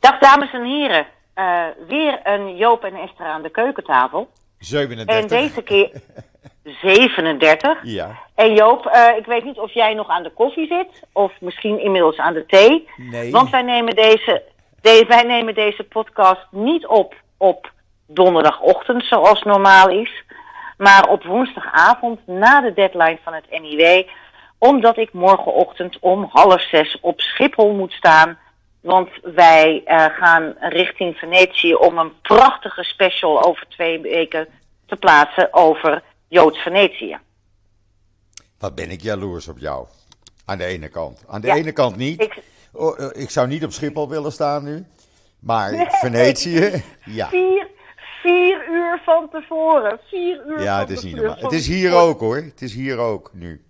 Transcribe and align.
Dag 0.00 0.18
dames 0.18 0.52
en 0.52 0.64
heren. 0.64 1.06
Uh, 1.34 1.64
weer 1.88 2.20
een 2.22 2.56
Joop 2.56 2.84
en 2.84 2.94
Esther 2.94 3.26
aan 3.26 3.42
de 3.42 3.50
keukentafel. 3.50 4.30
37. 4.58 5.16
En 5.16 5.26
deze 5.28 5.62
keer 5.62 5.90
37. 6.82 7.78
Ja. 7.82 8.18
En 8.34 8.54
Joop, 8.54 8.86
uh, 8.86 9.16
ik 9.16 9.26
weet 9.26 9.44
niet 9.44 9.58
of 9.58 9.72
jij 9.72 9.94
nog 9.94 10.08
aan 10.08 10.22
de 10.22 10.32
koffie 10.32 10.66
zit 10.66 11.02
of 11.12 11.32
misschien 11.40 11.80
inmiddels 11.80 12.16
aan 12.16 12.34
de 12.34 12.46
thee. 12.46 12.88
Nee. 12.96 13.30
Want 13.30 13.50
wij 13.50 13.62
nemen 13.62 13.94
deze, 13.94 14.42
de, 14.80 15.04
wij 15.08 15.22
nemen 15.22 15.54
deze 15.54 15.84
podcast 15.84 16.46
niet 16.50 16.86
op 16.86 17.14
op 17.36 17.72
donderdagochtend 18.06 19.04
zoals 19.04 19.42
normaal 19.42 19.88
is. 19.88 20.24
Maar 20.76 21.08
op 21.08 21.24
woensdagavond 21.24 22.26
na 22.26 22.60
de 22.60 22.72
deadline 22.72 23.18
van 23.24 23.34
het 23.34 23.60
NIW. 23.60 24.02
Omdat 24.58 24.96
ik 24.96 25.12
morgenochtend 25.12 25.98
om 26.00 26.28
half 26.30 26.62
zes 26.62 26.98
op 27.00 27.20
Schiphol 27.20 27.74
moet 27.74 27.92
staan. 27.92 28.38
Want 28.80 29.08
wij 29.22 29.82
uh, 29.86 30.04
gaan 30.04 30.54
richting 30.58 31.16
Venetië 31.16 31.74
om 31.74 31.98
een 31.98 32.20
prachtige 32.20 32.82
special 32.84 33.42
over 33.44 33.66
twee 33.68 34.00
weken 34.00 34.48
te 34.86 34.96
plaatsen 34.96 35.48
over 35.54 36.02
Joods 36.28 36.58
Venetië. 36.58 37.18
Wat 38.58 38.74
ben 38.74 38.90
ik 38.90 39.00
jaloers 39.02 39.48
op 39.48 39.58
jou. 39.58 39.86
Aan 40.44 40.58
de 40.58 40.64
ene 40.64 40.88
kant. 40.88 41.24
Aan 41.28 41.40
de 41.40 41.46
Ja, 41.46 41.54
ene 41.54 41.72
kant 41.72 41.96
niet. 41.96 42.20
Ik, 42.22 42.42
Oh, 42.72 43.00
eh, 43.00 43.22
ik 43.22 43.30
zou 43.30 43.48
niet 43.48 43.64
op 43.64 43.72
Schiphol 43.72 44.08
willen 44.08 44.32
staan 44.32 44.64
nu. 44.64 44.84
Maar 45.40 45.86
Venetië, 46.00 46.82
ja. 47.04 47.28
vier, 47.28 47.68
vier 48.22 48.68
uur 48.70 49.00
van 49.04 49.28
tevoren. 49.30 50.00
Vier 50.08 50.46
uur 50.46 50.62
Ja, 50.62 50.78
het 50.78 50.90
is 50.90 51.02
niet 51.02 51.16
normaal. 51.16 51.36
Het 51.36 51.52
is 51.52 51.66
hier 51.66 51.94
ook 51.94 52.20
hoor. 52.20 52.36
Het 52.36 52.62
is 52.62 52.74
hier 52.74 52.98
ook 52.98 53.30
nu. 53.32 53.64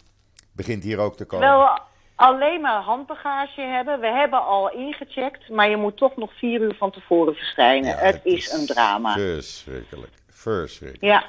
Begint 0.53 0.83
hier 0.83 0.99
ook 0.99 1.17
te 1.17 1.25
komen. 1.25 1.49
Terwijl 1.49 1.73
we 1.75 1.81
alleen 2.19 2.61
maar 2.61 2.83
handbagage 2.83 3.61
hebben. 3.61 4.01
We 4.01 4.07
hebben 4.07 4.45
al 4.45 4.71
ingecheckt, 4.71 5.49
maar 5.49 5.69
je 5.71 5.77
moet 5.77 5.97
toch 5.97 6.17
nog 6.17 6.33
vier 6.39 6.61
uur 6.61 6.75
van 6.75 6.91
tevoren 6.91 7.35
verschijnen. 7.35 7.89
Ja, 7.91 7.97
het 7.97 8.21
is 8.25 8.53
een 8.53 8.67
drama. 8.67 9.13
Verschrikkelijk. 9.13 10.13
Verschrikkelijk. 10.29 11.05
Ja, 11.05 11.25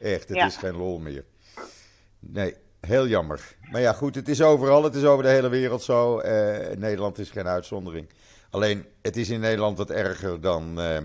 Echt, 0.00 0.28
het 0.28 0.36
Ja. 0.36 0.46
is 0.46 0.56
geen 0.56 0.76
lol 0.76 0.98
meer. 0.98 1.24
Nee, 2.20 2.54
heel 2.80 3.06
jammer. 3.06 3.40
Maar 3.70 3.80
ja, 3.80 3.92
goed, 3.92 4.14
het 4.14 4.28
is 4.28 4.42
overal. 4.42 4.82
Het 4.84 4.94
is 4.94 5.04
over 5.04 5.22
de 5.24 5.28
hele 5.30 5.48
wereld 5.48 5.82
zo. 5.82 6.18
Eh, 6.18 6.76
Nederland 6.76 7.18
is 7.18 7.30
geen 7.30 7.46
uitzondering. 7.46 8.10
Alleen, 8.50 8.86
het 9.02 9.16
is 9.16 9.30
in 9.30 9.40
Nederland 9.40 9.78
wat 9.78 9.90
erger 9.90 10.40
dan 10.40 10.80
eh, 10.80 10.98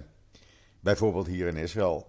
bijvoorbeeld 0.82 1.28
hier 1.28 1.48
in 1.48 1.58
Israël. 1.58 2.08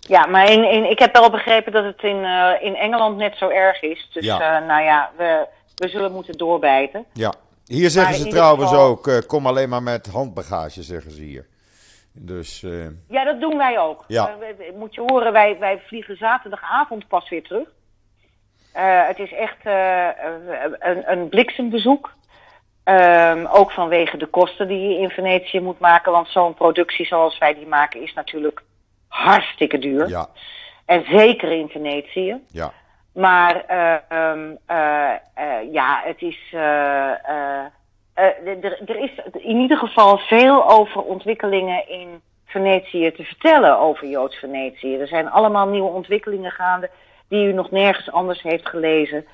ja 0.00 0.26
maar 0.26 0.50
in, 0.50 0.70
in, 0.70 0.90
ik 0.90 0.98
heb 0.98 1.12
wel 1.16 1.30
begrepen 1.30 1.72
dat 1.72 1.84
het 1.84 2.02
in, 2.02 2.24
eh, 2.24 2.52
in 2.60 2.76
Engeland 2.76 3.16
net 3.16 3.36
zo 3.36 3.48
erg 3.48 3.82
is. 3.82 4.08
Dus 4.12 4.24
Ja. 4.24 4.58
nou 4.58 4.82
ja, 4.82 5.10
we, 5.16 5.46
we 5.76 5.88
zullen 5.88 6.12
moeten 6.12 6.38
doorbijten. 6.38 7.04
Ja, 7.12 7.32
hier 7.66 7.90
zeggen 7.90 8.14
ze 8.14 8.26
trouwens 8.28 8.70
geval- 8.70 8.86
ook, 8.86 9.06
eh, 9.08 9.18
kom 9.26 9.46
alleen 9.46 9.68
maar 9.68 9.82
met 9.82 10.06
handbagage, 10.06 10.82
zeggen 10.82 11.10
ze 11.10 11.22
hier. 11.22 11.46
Dus, 12.12 12.62
eh, 12.62 12.86
Ja, 13.08 13.24
dat 13.24 13.40
doen 13.40 13.56
wij 13.56 13.78
ook. 13.78 14.04
Ja. 14.08 14.36
Eh, 14.40 14.74
moet 14.76 14.94
je 14.94 15.00
horen, 15.06 15.32
wij, 15.32 15.56
wij 15.58 15.80
vliegen 15.86 16.16
zaterdagavond 16.16 17.08
pas 17.08 17.28
weer 17.28 17.42
terug. 17.42 17.68
Het 19.08 19.18
is 19.18 19.32
echt 19.32 19.56
een, 19.64 21.10
een 21.12 21.28
bliksembezoek. 21.28 22.14
Ehm, 22.84 23.46
ook 23.46 23.70
vanwege 23.72 24.16
de 24.16 24.26
kosten 24.26 24.68
die 24.68 24.88
je 24.88 24.98
in 24.98 25.08
Venetië 25.10 25.60
moet 25.60 25.78
maken. 25.78 26.12
Want 26.12 26.28
zo'n 26.28 26.54
productie 26.54 27.06
zoals 27.06 27.38
wij 27.38 27.54
die 27.54 27.66
maken 27.66 28.02
is 28.02 28.12
natuurlijk 28.14 28.62
hartstikke 29.08 29.78
duur. 29.78 30.08
ja, 30.08 30.28
En 30.84 31.04
zeker 31.10 31.50
in 31.52 31.68
Venetië. 31.68 32.40
ja, 32.50 32.72
Maar 33.16 33.64
eh, 33.66 33.94
eh, 34.66 35.72
ja, 35.72 36.02
het 36.04 36.22
is. 36.22 36.52
er 38.86 38.96
is 38.96 39.10
in 39.32 39.56
ieder 39.56 39.76
geval 39.76 40.18
veel 40.18 40.70
over 40.70 41.02
ontwikkelingen 41.02 41.88
in 41.88 42.20
Venetië 42.44 43.12
te 43.12 43.24
vertellen 43.24 43.78
over 43.78 44.08
Joods 44.08 44.36
Venetië. 44.36 44.96
Er 44.96 45.08
zijn 45.08 45.30
allemaal 45.30 45.68
nieuwe 45.68 45.90
ontwikkelingen 45.90 46.50
gaande 46.50 46.90
die 47.28 47.48
u 47.48 47.52
nog 47.52 47.70
nergens 47.70 48.10
anders 48.10 48.42
heeft 48.42 48.68
gelezen. 48.68 49.26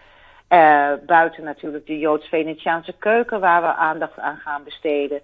Buiten 1.07 1.45
natuurlijk 1.45 1.87
de 1.87 1.99
Joods-Venetiaanse 1.99 2.95
keuken, 2.99 3.41
waar 3.41 3.63
we 3.63 3.75
aandacht 3.75 4.19
aan 4.19 4.37
gaan 4.37 4.65
besteden. 4.65 5.21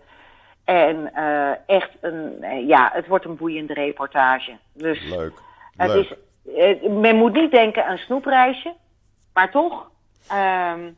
En 0.68 1.14
eh, 1.14 1.50
echt 1.66 1.91
een, 2.00 2.44
ja, 2.66 2.91
het 2.92 3.06
wordt 3.06 3.24
een 3.24 3.36
boeiende 3.36 3.74
reportage. 3.74 4.56
Dus 4.72 5.10
leuk. 5.10 5.32
het 5.76 5.91
leuk. 5.91 6.04
is, 6.04 6.16
men 6.91 7.16
moet 7.16 7.32
niet 7.32 7.50
denken 7.50 7.86
aan 7.86 7.97
snoepreisje, 7.98 8.75
maar 9.32 9.50
toch 9.50 9.91
ehm, 10.28 10.88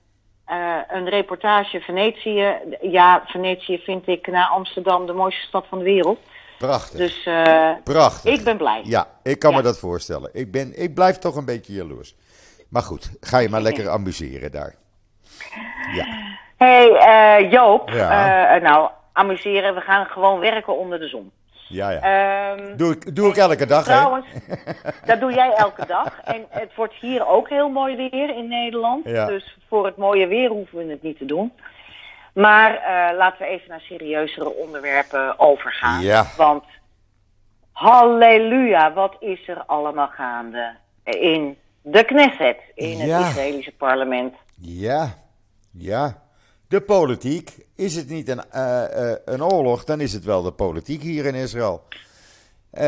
eh, 0.45 0.77
een 0.89 1.09
reportage 1.09 1.81
Venetië. 1.81 2.55
Ja, 2.81 3.23
Venetië 3.27 3.79
vind 3.79 4.07
ik 4.09 4.27
na 4.27 4.49
Amsterdam 4.49 5.07
de 5.07 5.13
mooiste 5.13 5.47
stad 5.47 5.67
van 5.69 5.79
de 5.79 5.85
wereld. 5.85 6.19
Prachtig, 6.59 6.99
Dus 6.99 7.27
eh, 7.27 7.71
prachtig. 7.85 8.33
ik 8.39 8.45
ben 8.45 8.57
blij. 8.57 8.81
Ja, 8.85 9.07
ik 9.23 9.39
kan 9.39 9.55
me 9.55 9.63
dat 9.63 9.79
voorstellen. 9.79 10.31
Ik, 10.33 10.51
ben, 10.53 10.83
ik 10.83 10.95
blijf 10.95 11.19
toch 11.19 11.37
een 11.37 11.45
beetje 11.45 11.73
jaloers. 11.73 12.15
Maar 12.69 12.83
goed, 12.83 13.11
ga 13.21 13.39
je 13.39 13.49
maar 13.49 13.61
lekker 13.69 13.89
amuseren 13.89 14.51
daar. 14.53 14.75
Ja, 15.95 16.07
hey, 16.57 16.91
eh, 16.93 17.51
Joop, 17.51 17.91
Ja. 17.91 18.55
eh, 18.57 18.63
nou 18.63 18.91
amuseren, 19.13 19.75
we 19.75 19.81
gaan 19.81 20.07
gewoon 20.07 20.39
werken 20.41 20.79
onder 20.79 20.99
de 20.99 21.09
zon. 21.09 21.31
Ja, 21.71 21.91
ja. 21.91 22.01
Ehm, 22.01 22.77
Doe 22.77 22.93
ik, 22.93 23.17
doe 23.17 23.29
ik 23.31 23.37
elke 23.37 23.67
dag, 23.67 23.87
hè? 23.87 23.93
Trouwens, 23.93 24.27
dat 25.07 25.21
doe 25.21 25.33
jij 25.33 25.53
elke 25.53 25.87
dag. 25.87 26.21
En 26.25 26.45
het 26.49 26.75
wordt 26.75 26.95
hier 26.95 27.27
ook 27.27 27.49
heel 27.49 27.69
mooi 27.69 27.97
weer 27.97 28.37
in 28.37 28.49
Nederland. 28.49 29.05
Ja. 29.09 29.27
Dus 29.27 29.57
voor 29.69 29.87
het 29.87 29.97
mooie 29.97 30.27
weer 30.27 30.49
hoeven 30.49 30.79
we 30.79 30.91
het 30.91 31.03
niet 31.03 31.19
te 31.19 31.25
doen. 31.25 31.53
Maar 32.35 32.75
eh, 32.75 33.17
laten 33.17 33.39
we 33.39 33.47
even 33.47 33.69
naar 33.69 33.81
serieuzere 33.81 34.55
onderwerpen 34.55 35.39
overgaan. 35.39 36.01
Ja. 36.03 36.27
Want 36.37 36.65
halleluja, 37.73 38.93
wat 38.93 39.17
is 39.21 39.49
er 39.49 39.63
allemaal 39.67 40.09
gaande 40.09 40.71
in 41.05 41.59
de 41.83 42.05
Knesset, 42.05 42.57
in 42.75 42.99
het 43.01 43.09
Ja. 43.09 43.19
Israëlische 43.19 43.73
parlement. 43.73 44.35
Ja, 44.61 45.09
ja. 45.73 46.23
De 46.71 46.81
politiek. 46.81 47.67
Is 47.75 47.97
het 47.97 48.09
niet 48.09 48.29
een, 48.29 48.51
eh, 48.51 49.11
eh, 49.13 49.19
een 49.25 49.45
oorlog, 49.45 49.85
dan 49.85 50.01
is 50.01 50.13
het 50.13 50.25
wel 50.25 50.43
de 50.43 50.53
politiek 50.53 51.03
hier 51.03 51.27
in 51.27 51.35
Israël. 51.35 51.83
Eh, 52.71 52.83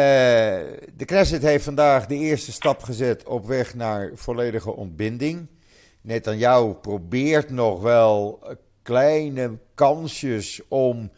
de 0.96 1.04
Knesset 1.04 1.42
heeft 1.42 1.64
vandaag 1.64 2.06
de 2.06 2.14
eerste 2.14 2.52
stap 2.52 2.82
gezet 2.82 3.24
op 3.24 3.46
weg 3.46 3.74
naar 3.74 4.10
volledige 4.14 4.76
ontbinding. 4.76 5.46
Netanyahu 6.00 6.72
probeert 6.72 7.50
nog 7.50 7.80
wel 7.80 8.42
kleine 8.82 9.58
kansjes 9.74 10.60
om 10.68 11.10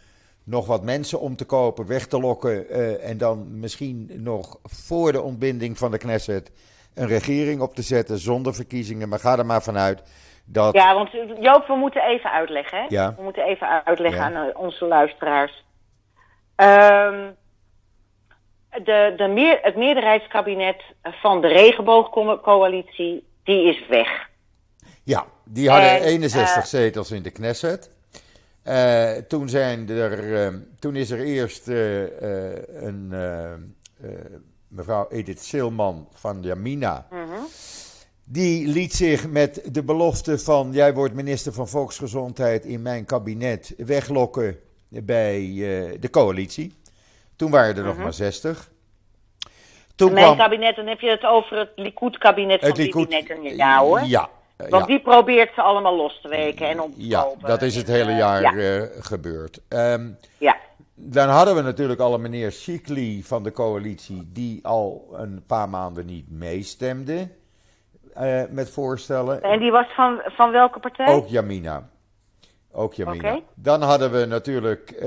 nog 0.44 0.66
wat 0.66 0.82
mensen 0.82 1.20
om 1.20 1.36
te 1.36 1.44
kopen, 1.44 1.86
weg 1.86 2.06
te 2.06 2.20
lokken. 2.20 2.70
en 3.00 3.19
dan 3.19 3.58
misschien 3.58 4.10
nog 4.16 4.58
voor 4.62 5.12
de 5.12 5.22
ontbinding 5.22 5.78
van 5.78 5.91
de 5.91 5.98
Knesset 5.98 6.50
een 6.94 7.06
regering 7.06 7.60
op 7.60 7.75
te 7.75 7.82
zetten 7.82 8.19
zonder 8.19 8.54
verkiezingen. 8.54 9.08
Maar 9.08 9.19
ga 9.20 9.38
er 9.38 9.46
maar 9.46 9.62
vanuit 9.62 10.02
dat. 10.44 10.75
Ja, 10.75 10.94
want 10.94 11.15
eh, 11.15 11.43
Joop, 11.43 11.66
we 11.66 11.75
moeten 11.75 12.03
even 12.03 12.31
uitleggen. 12.31 12.78
Hè? 12.78 12.84
Ja. 12.88 13.15
We 13.16 13.22
moeten 13.22 13.44
even 13.44 13.84
uitleggen 13.84 14.21
Ja. 14.21 14.41
aan 14.41 14.56
onze 14.56 14.84
luisteraars. 14.87 15.65
Ehm, 16.56 17.31
de, 18.71 19.15
de 19.16 19.27
meer, 19.27 19.59
het 19.62 19.77
meerderheidskabinet 19.77 20.82
van 21.03 21.41
de 21.41 21.49
regenboogcoalitie, 21.49 23.27
die 23.44 23.69
is 23.69 23.87
weg. 23.88 24.28
Ja, 25.03 25.25
die 25.44 25.71
hadden 25.71 25.91
En, 25.91 26.03
61 26.03 26.56
eh, 26.56 26.62
zetels 26.62 27.11
in 27.11 27.22
de 27.22 27.31
Knesset. 27.31 27.91
Eh, 28.62 29.11
toen, 29.12 29.49
zijn 29.49 29.88
er, 29.88 30.47
eh, 30.47 30.55
toen 30.78 30.97
is 30.97 31.11
er 31.11 31.21
eerst 31.21 31.66
een 31.69 33.09
mevrouw 34.69 35.09
Edith 35.11 35.41
Silman 35.41 36.09
van 36.12 36.43
Jamina. 36.43 37.06
Die 38.25 38.67
liet 38.67 38.93
zich 38.93 39.29
met 39.29 39.69
de 39.73 39.83
belofte 39.83 40.39
van 40.39 40.73
jij 40.73 40.95
wordt 40.95 41.15
minister 41.15 41.53
van 41.53 41.69
Volksgezondheid 41.69 42.65
in 42.65 42.83
mijn 42.83 43.05
kabinet 43.05 43.75
weglokken 43.77 44.59
bij 44.89 45.41
eh, 45.41 46.00
de 46.00 46.11
coalitie. 46.11 46.75
Toen 47.37 47.50
waren 47.50 47.76
er 47.76 47.85
nog 47.85 47.97
maar 47.97 48.12
60. 48.12 48.71
Toen 49.94 50.12
Mijn 50.12 50.25
kwam 50.25 50.37
kabinet, 50.37 50.76
dan 50.76 50.87
heb 50.87 51.00
je 51.00 51.11
het 51.11 51.25
over 51.25 51.59
het 51.59 51.71
Likud-kabinet 51.76 52.61
van 52.61 52.73
Likud. 52.73 53.09
Bibi 53.09 53.62
hoor. 53.79 54.03
Ja. 54.03 54.29
Want 54.56 54.73
ja. 54.73 54.87
die 54.87 55.00
probeert 55.00 55.55
ze 55.55 55.62
allemaal 55.62 55.97
los 55.97 56.20
te 56.20 56.29
weken 56.29 56.69
en 56.69 56.81
om 56.81 56.94
te 56.94 57.06
Ja, 57.06 57.23
kopen. 57.23 57.49
dat 57.49 57.62
is 57.62 57.77
het 57.77 57.87
hele 57.87 58.11
eh, 58.11 58.19
jaar 58.19 58.41
Ja, 58.41 58.53
eh, 58.55 58.82
gebeurd. 58.99 59.61
Ehm, 59.69 60.11
ja. 60.38 60.56
dan 60.94 61.29
hadden 61.29 61.55
we 61.55 61.62
natuurlijk 61.62 62.00
al 62.00 62.15
een 62.15 62.20
meneer 62.20 62.53
Sikli 62.53 63.23
van 63.23 63.43
de 63.43 63.53
coalitie, 63.53 64.29
die 64.32 64.67
al 64.67 65.09
een 65.12 65.43
paar 65.47 65.69
maanden 65.69 66.06
niet 66.06 66.31
meestemde 66.31 67.29
eh, 68.14 68.43
met 68.50 68.70
voorstellen. 68.70 69.43
En 69.43 69.58
die 69.58 69.70
was 69.70 69.87
van, 69.94 70.20
van 70.25 70.50
welke 70.50 70.78
partij? 70.81 71.06
Ook 71.06 71.28
Jamina. 71.28 71.88
Ook 72.72 72.94
Jamina. 72.94 73.40
Dan 73.55 73.82
hadden 73.82 74.12
we 74.12 74.25
natuurlijk 74.25 74.90
eh, 74.90 75.02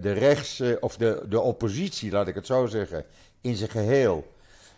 de 0.00 0.12
rechts, 0.12 0.60
eh, 0.60 0.70
of 0.80 0.96
de, 0.96 1.24
de 1.28 1.40
oppositie, 1.40 2.10
laat 2.10 2.28
ik 2.28 2.34
het 2.34 2.46
zo 2.46 2.66
zeggen, 2.66 3.04
in 3.40 3.54
zijn 3.54 3.70
geheel. 3.70 4.32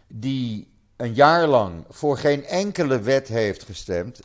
Die 0.06 0.72
een 0.96 1.14
jaar 1.14 1.46
lang 1.46 1.84
voor 1.88 2.16
geen 2.16 2.44
enkele 2.44 3.00
wet 3.00 3.28
heeft 3.28 3.62
gestemd. 3.62 4.20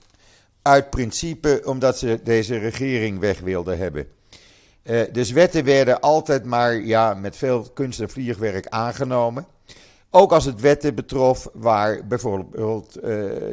Uit 0.62 0.90
principe 0.90 1.62
omdat 1.66 1.98
ze 1.98 2.20
deze 2.24 2.58
regering 2.58 3.20
weg 3.20 3.40
wilden 3.40 3.78
hebben. 3.78 4.08
Uh, 4.84 5.02
dus 5.12 5.32
wetten 5.32 5.64
werden 5.64 6.00
altijd 6.00 6.46
maar 6.46 6.74
ja, 6.74 7.14
met 7.14 7.38
veel 7.38 7.66
kunst 7.74 8.00
en 8.00 8.10
vliegwerk 8.10 8.68
aangenomen. 8.68 9.46
Ook 10.12 10.32
als 10.32 10.46
het 10.46 10.62
wetten 10.62 10.96
betrof 10.96 11.48
waar 11.54 12.08
bijvoorbeeld 12.08 12.98
uh, 12.98 13.04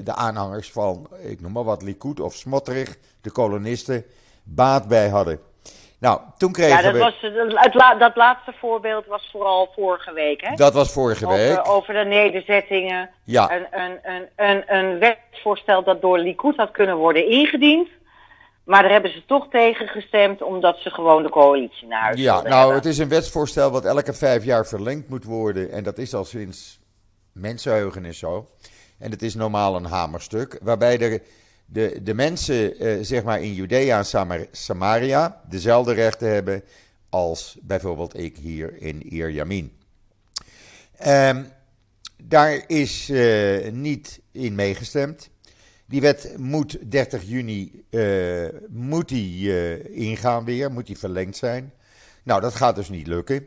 de 0.05 0.14
aanhangers 0.14 0.73
van, 0.73 1.08
ik 1.23 1.41
noem 1.41 1.53
maar 1.53 1.64
wat, 1.64 1.82
Likud 1.82 2.20
of 2.20 2.35
Smotterig, 2.35 2.97
de 3.20 3.31
kolonisten, 3.31 4.05
baat 4.43 4.88
bij 4.88 5.08
hadden. 5.08 5.41
Nou, 5.99 6.20
toen 6.37 6.53
kregen 6.53 6.76
ja, 6.76 6.82
dat 6.82 6.93
we... 6.93 6.99
Was, 6.99 7.20
het, 7.20 7.75
la, 7.75 7.94
dat 7.94 8.17
laatste 8.17 8.53
voorbeeld 8.58 9.06
was 9.06 9.29
vooral 9.32 9.69
vorige 9.75 10.12
week, 10.12 10.41
hè? 10.41 10.55
Dat 10.55 10.75
was 10.75 10.93
vorige 10.93 11.26
over, 11.26 11.38
week. 11.38 11.69
Over 11.69 11.94
de 11.94 12.05
nederzettingen. 12.05 13.11
Ja. 13.25 13.50
Een, 13.50 13.67
een, 13.70 13.99
een, 14.02 14.29
een, 14.37 14.76
een 14.76 14.99
wetsvoorstel 14.99 15.85
dat 15.85 16.00
door 16.00 16.19
Likud 16.19 16.56
had 16.56 16.70
kunnen 16.70 16.97
worden 16.97 17.29
ingediend. 17.29 17.88
Maar 18.67 18.83
daar 18.83 18.93
hebben 18.93 19.13
ze 19.13 19.23
toch 19.27 19.49
tegen 19.51 19.89
gestemd, 19.89 20.43
omdat 20.43 20.79
ze 20.79 20.91
gewoon 20.91 21.23
de 21.23 21.29
coalitie 21.31 21.87
naar 21.89 22.03
huis 22.03 22.21
Ja, 22.21 22.43
nou, 22.43 22.55
hebben. 22.57 22.75
het 22.75 22.85
is 22.85 22.99
een 22.99 23.09
wetsvoorstel 23.09 23.71
wat 23.71 23.85
elke 23.85 24.13
vijf 24.13 24.45
jaar 24.45 24.67
verlengd 24.67 25.09
moet 25.09 25.25
worden. 25.25 25.71
En 25.71 25.83
dat 25.85 25.99
is 25.99 26.15
al 26.15 26.25
sinds 26.25 26.79
mensenheugenis 27.33 28.19
zo. 28.19 28.49
En 28.99 29.11
het 29.11 29.23
is 29.23 29.35
normaal 29.35 29.77
een 29.77 29.85
hamerstuk. 29.85 30.59
Waarbij 30.63 30.97
de, 30.97 31.23
de, 31.67 32.01
de 32.03 32.15
mensen, 32.15 32.79
eh, 32.79 32.99
zeg 33.01 33.23
maar 33.25 33.43
in 33.43 33.55
Judea 33.55 33.99
en 33.99 34.05
Samar- 34.05 34.47
Samaria, 34.51 35.41
dezelfde 35.49 35.93
rechten 35.93 36.33
hebben 36.33 36.62
als 37.11 37.57
bijvoorbeeld 37.62 38.19
ik 38.19 38.37
hier 38.37 38.77
in 38.83 39.03
Ierjamin. 39.03 39.77
Ehm, 40.97 41.43
daar 42.23 42.65
is 42.67 43.09
eh, 43.11 43.71
niet 43.73 44.21
in 44.33 44.55
meegestemd. 44.55 45.31
Die 45.88 46.00
wet 46.00 46.35
moet 46.38 46.79
30 46.91 47.23
juni 47.23 47.85
eh, 47.91 48.49
moet 48.69 49.09
die, 49.09 49.53
eh, 49.53 49.97
ingaan 49.97 50.44
weer, 50.44 50.73
moet 50.73 50.87
die 50.87 50.99
verlengd 50.99 51.37
zijn. 51.37 51.73
Nou, 52.23 52.41
dat 52.41 52.55
gaat 52.55 52.77
dus 52.77 52.88
niet 52.88 53.06
lukken. 53.06 53.47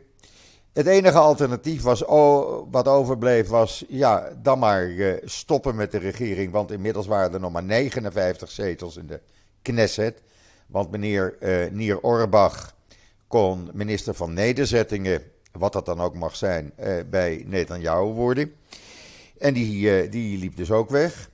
Het 0.72 0.86
enige 0.86 1.18
alternatief 1.18 1.82
was, 1.82 2.04
oh, 2.04 2.66
wat 2.70 2.88
overbleef 2.88 3.48
was, 3.48 3.84
ja, 3.88 4.32
dan 4.42 4.58
maar 4.58 4.88
eh, 4.88 5.14
stoppen 5.24 5.74
met 5.74 5.92
de 5.92 5.98
regering. 5.98 6.52
Want 6.52 6.70
inmiddels 6.70 7.06
waren 7.06 7.34
er 7.34 7.40
nog 7.40 7.52
maar 7.52 7.64
59 7.64 8.50
zetels 8.50 8.96
in 8.96 9.06
de 9.06 9.20
Knesset. 9.62 10.22
Want 10.66 10.90
meneer 10.90 11.36
Nier 11.72 12.00
Orbach 12.00 12.74
kon 13.26 13.70
minister 13.72 14.14
van 14.14 14.32
Nederzettingen, 14.32 15.22
wat 15.52 15.72
dat 15.72 15.86
dan 15.86 16.00
ook 16.00 16.14
mag 16.14 16.36
zijn, 16.36 16.72
bij 17.10 17.44
Netanyahu 17.46 18.04
worden. 18.04 18.52
En 19.38 19.54
die, 19.54 20.08
die 20.08 20.38
liep 20.38 20.56
dus 20.56 20.70
ook 20.70 20.90
weg. 20.90 21.29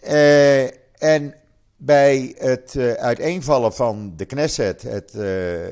Eh, 0.00 0.64
en 1.02 1.34
bij 1.76 2.34
het 2.38 2.74
eh, 2.76 2.92
uiteenvallen 2.92 3.72
van 3.72 4.12
de 4.16 4.24
Knesset, 4.24 4.82
het 4.82 5.14
eh, 5.14 5.20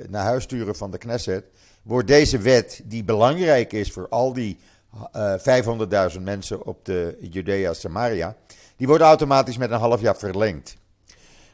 naar 0.09 0.25
huis 0.25 0.43
sturen 0.43 0.77
van 0.77 0.91
de 0.91 0.99
Knesset, 0.99 1.45
wordt 1.83 2.09
deze 2.09 2.39
wet, 2.39 2.81
die 2.85 3.05
belangrijk 3.05 3.73
is 3.73 3.93
voor 3.93 4.09
al 4.09 4.33
die 4.33 4.59
eh 5.13 5.35
500.000 6.15 6.21
mensen 6.23 6.67
op 6.67 6.85
de 6.85 7.17
Judea 7.21 7.73
Samaria, 7.73 8.37
die 8.77 8.87
wordt 8.87 9.03
automatisch 9.03 9.57
met 9.57 9.71
een 9.71 9.79
half 9.79 10.01
jaar 10.01 10.17
verlengd. 10.17 10.77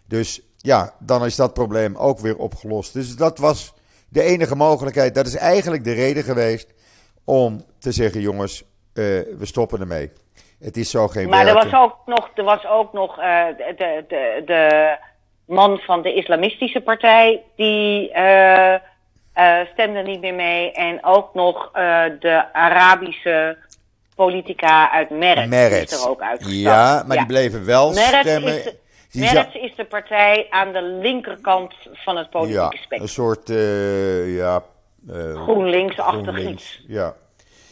Dus 0.06 0.40
ja, 0.56 0.94
dan 0.98 1.24
is 1.24 1.36
dat 1.36 1.54
probleem 1.54 1.96
ook 1.96 2.18
weer 2.18 2.36
opgelost. 2.36 2.92
Dus 2.92 3.16
dat 3.16 3.38
was 3.38 3.74
de 4.08 4.22
enige 4.22 4.54
mogelijkheid. 4.54 5.14
Dat 5.14 5.26
is 5.26 5.34
eigenlijk 5.34 5.84
de 5.84 5.92
reden 5.92 6.24
geweest 6.24 6.66
om 7.24 7.64
te 7.78 7.92
zeggen: 7.92 8.20
jongens, 8.20 8.64
we 8.92 9.38
stoppen 9.40 9.80
ermee. 9.80 10.10
Het 10.60 10.76
is 10.76 10.90
zo 10.90 11.08
geen 11.08 11.28
Maar 11.28 11.46
er 11.46 11.54
was 11.54 11.72
ook 11.74 11.96
nog, 12.06 12.30
er 12.34 12.44
was 12.44 12.66
ook 12.66 12.92
nog 12.92 13.18
eh, 13.18 13.44
de, 13.76 14.04
de, 14.08 14.42
de 14.46 14.96
man 15.46 15.78
van 15.78 16.02
de 16.02 16.14
islamistische 16.14 16.80
partij, 16.80 17.42
die 17.56 18.12
eh, 18.12 18.74
eh, 18.74 18.80
stemde 19.72 20.02
niet 20.02 20.20
meer 20.20 20.34
mee. 20.34 20.72
En 20.72 21.04
ook 21.04 21.34
nog 21.34 21.70
de 22.20 22.44
Arabische 22.52 23.56
politica 24.16 24.90
uit 24.90 25.10
Meretz, 25.10 25.48
Meretz. 25.48 25.92
is 25.92 26.02
er 26.04 26.08
ook 26.10 26.20
uitgestapt. 26.22 26.60
Ja, 26.60 27.04
maar 27.06 27.16
die 27.16 27.26
bleven 27.26 27.64
wel 27.64 27.92
Meretz 27.92 28.20
stemmen. 28.20 28.56
is 28.56 28.62
de- 28.64 28.82
Meretz 29.12 29.54
is 29.54 29.74
de 29.76 29.84
partij 29.84 30.46
aan 30.50 30.72
de 30.72 30.82
linkerkant 30.82 31.74
van 31.92 32.16
het 32.16 32.26
ja, 32.32 32.38
politieke 32.38 32.76
een 32.76 32.82
spectrum. 32.82 33.08
soort 33.08 33.50
eh, 33.50 34.36
ja, 34.36 34.62
GroenLinks-achtig 35.34 36.22
GroenLinks, 36.22 36.62
iets. 36.62 36.84
Ja. 36.86 37.14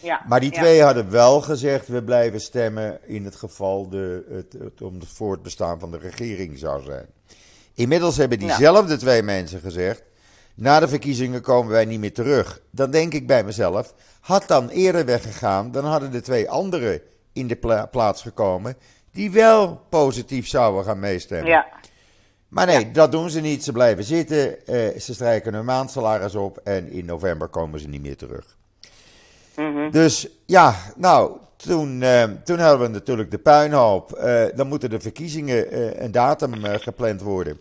Ja, 0.03 0.23
Maar 0.29 0.41
die 0.41 0.53
ja. 0.55 0.61
twee 0.61 0.83
hadden 0.83 1.11
wel 1.11 1.41
gezegd: 1.41 1.89
we 1.89 2.03
blijven 2.03 2.41
stemmen 2.41 2.99
in 3.07 3.25
het 3.25 3.37
geval 3.37 3.89
de, 3.89 4.25
het, 4.31 4.53
het, 4.63 4.83
om 4.83 4.95
het 4.95 5.09
voortbestaan 5.09 5.79
van 5.81 5.91
de 5.91 5.99
regering 5.99 6.59
zou 6.59 6.83
zijn. 6.83 7.07
Inmiddels 7.75 8.17
hebben 8.17 8.41
Ja. 8.41 8.47
diezelfde 8.47 8.97
twee 8.97 9.23
mensen 9.23 9.61
gezegd: 9.61 10.03
na 10.55 10.81
de 10.81 10.89
verkiezingen 10.89 11.41
komen 11.43 11.73
wij 11.73 11.85
niet 11.85 12.01
meer 12.01 12.13
terug. 12.15 12.61
Dan 12.71 12.91
denk 12.91 13.13
ik 13.13 13.27
bij 13.27 13.45
mezelf: 13.45 13.95
had 14.21 14.49
dan 14.49 14.69
eerder 14.69 15.05
weggegaan, 15.05 15.71
dan 15.71 15.85
hadden 15.85 16.11
de 16.11 16.21
twee 16.21 16.51
anderen 16.51 17.01
in 17.33 17.47
de 17.47 17.57
pla- 17.57 17.87
plaats 17.87 18.23
gekomen 18.23 18.77
die 19.13 19.31
wel 19.31 19.81
positief 19.89 20.49
zouden 20.49 20.85
gaan 20.85 20.99
meestemmen. 21.01 21.51
Ja. 21.51 21.67
Maar 22.49 22.67
nee, 22.67 22.91
dat 22.91 23.13
doen 23.13 23.31
ze 23.31 23.41
niet. 23.41 23.65
Ze 23.65 23.73
blijven 23.73 24.05
zitten, 24.05 24.67
eh, 24.67 25.01
ze 25.01 25.15
strijken 25.15 25.55
hun 25.55 25.65
maandsalaris 25.65 26.35
op 26.35 26.59
en 26.65 26.91
in 26.91 27.05
november 27.05 27.49
komen 27.49 27.81
ze 27.81 27.89
niet 27.89 28.03
meer 28.03 28.17
terug. 28.17 28.57
Mhm. 29.57 29.91
Dus 29.91 30.29
ja, 30.47 30.75
nou, 30.97 31.37
toen, 31.57 32.03
eh, 32.03 32.25
toen 32.45 32.59
hadden 32.59 32.81
we 32.81 32.89
natuurlijk 32.93 33.31
de 33.31 33.39
puinhoop. 33.39 34.13
Eh, 34.13 34.45
dan 34.55 34.67
moeten 34.69 34.91
de 34.91 35.01
verkiezingen 35.01 35.71
eh, 35.71 36.03
een 36.03 36.13
datum 36.13 36.65
eh, 36.65 36.75
gepland 36.81 37.21
worden. 37.21 37.59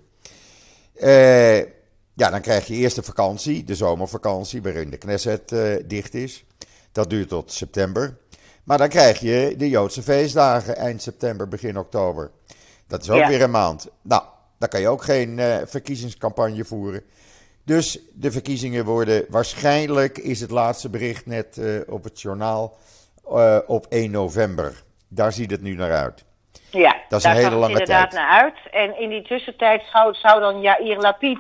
Ja, 2.14 2.30
dan 2.30 2.42
krijg 2.42 2.68
je 2.68 2.74
eerst 2.74 2.96
de 2.96 3.04
vakantie, 3.04 3.64
de 3.64 3.76
zomervakantie, 3.76 4.62
waarin 4.62 4.90
de 4.90 4.98
Knesset 4.98 5.54
dicht 5.86 6.14
is. 6.14 6.46
Dat 6.92 7.10
duurt 7.10 7.30
tot 7.30 7.52
september. 7.52 8.18
Maar 8.64 8.78
dan 8.78 8.90
krijg 8.90 9.20
je 9.20 9.54
de 9.58 9.70
Joodse 9.70 10.02
feestdagen 10.02 10.76
eind 10.76 11.02
september, 11.02 11.48
begin 11.48 11.78
oktober. 11.78 12.32
Dat 12.88 13.02
is 13.02 13.10
ook 13.10 13.18
Ja. 13.18 13.28
weer 13.28 13.42
een 13.42 13.52
maand. 13.52 13.88
Nou, 14.02 14.24
dan 14.58 14.70
kan 14.70 14.82
je 14.82 14.88
ook 14.88 15.04
geen 15.04 15.40
verkiezingscampagne 15.66 16.66
voeren. 16.66 17.04
Dus 17.72 18.00
de 18.14 18.32
verkiezingen 18.32 18.86
worden 18.86 19.26
waarschijnlijk, 19.30 20.18
is 20.18 20.40
het 20.42 20.52
laatste 20.52 20.90
bericht 20.90 21.26
net 21.26 21.58
eh, 21.58 21.94
op 21.94 22.04
het 22.04 22.22
journaal, 22.22 22.78
eh, 23.30 23.58
op 23.68 23.86
1 23.90 24.12
november. 24.12 24.84
Daar 25.08 25.32
ziet 25.32 25.52
het 25.52 25.62
nu 25.62 25.76
naar 25.76 25.92
uit. 25.92 26.24
Ja, 26.72 26.96
Dat 27.10 27.18
is 27.20 27.24
daar 27.26 27.32
een 27.36 27.38
hele 27.38 27.50
zag 27.52 27.60
lange 27.60 27.72
het 27.74 27.82
inderdaad 27.82 28.12
tijd. 28.12 28.24
naar 28.24 28.42
uit. 28.42 28.56
En 28.72 29.00
in 29.00 29.10
die 29.10 29.22
tussentijd 29.24 29.84
zou, 29.94 30.14
zou 30.14 30.40
dan 30.40 30.62
Jair 30.62 30.98
Lapid 31.00 31.40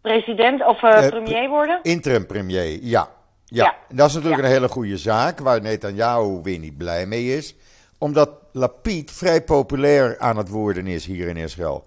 president 0.00 0.66
of 0.66 0.82
eh, 0.82 1.08
premier 1.08 1.48
worden? 1.48 1.78
Interim 1.82 2.26
premier, 2.26 2.64
ja. 2.70 2.78
ja. 2.82 3.08
Ja. 3.44 3.76
Dat 3.88 4.08
is 4.08 4.14
natuurlijk 4.14 4.42
Ja. 4.42 4.48
een 4.48 4.54
hele 4.54 4.68
goede 4.68 4.96
zaak, 4.96 5.38
waar 5.40 5.60
Netanyahu 5.62 6.40
weer 6.42 6.58
niet 6.58 6.78
blij 6.78 7.06
mee 7.06 7.36
is. 7.36 7.54
Omdat 7.98 8.30
Lapid 8.52 9.10
vrij 9.10 9.42
populair 9.42 10.18
aan 10.18 10.36
het 10.36 10.48
worden 10.48 10.86
is 10.86 11.06
hier 11.06 11.28
in 11.28 11.36
Israël. 11.36 11.86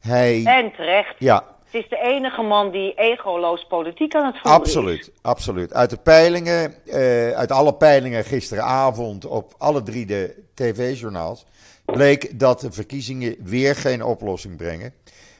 Hij, 0.00 0.44
En 0.44 0.72
terecht. 0.72 1.14
ja, 1.18 1.44
Het 1.72 1.82
is 1.82 1.88
de 1.88 1.98
enige 2.02 2.42
man 2.42 2.70
die 2.70 2.94
egoloos 2.94 3.66
politiek 3.66 4.14
aan 4.14 4.26
het 4.26 4.38
voeren 4.38 4.60
is. 4.60 4.66
Absoluut, 4.66 5.12
absoluut. 5.22 5.74
Uit 5.74 5.90
de 5.90 5.96
peilingen, 5.96 6.74
eh, 6.86 7.30
uit 7.30 7.50
alle 7.50 7.74
peilingen 7.74 8.24
gisteravond 8.24 9.26
op 9.26 9.54
alle 9.58 9.82
drie 9.82 10.06
de 10.06 10.42
tv-journaals, 10.54 11.44
bleek 11.84 12.38
dat 12.38 12.60
de 12.60 12.72
verkiezingen 12.72 13.36
weer 13.42 13.76
geen 13.76 14.04
oplossing 14.04 14.56
brengen. 14.56 14.94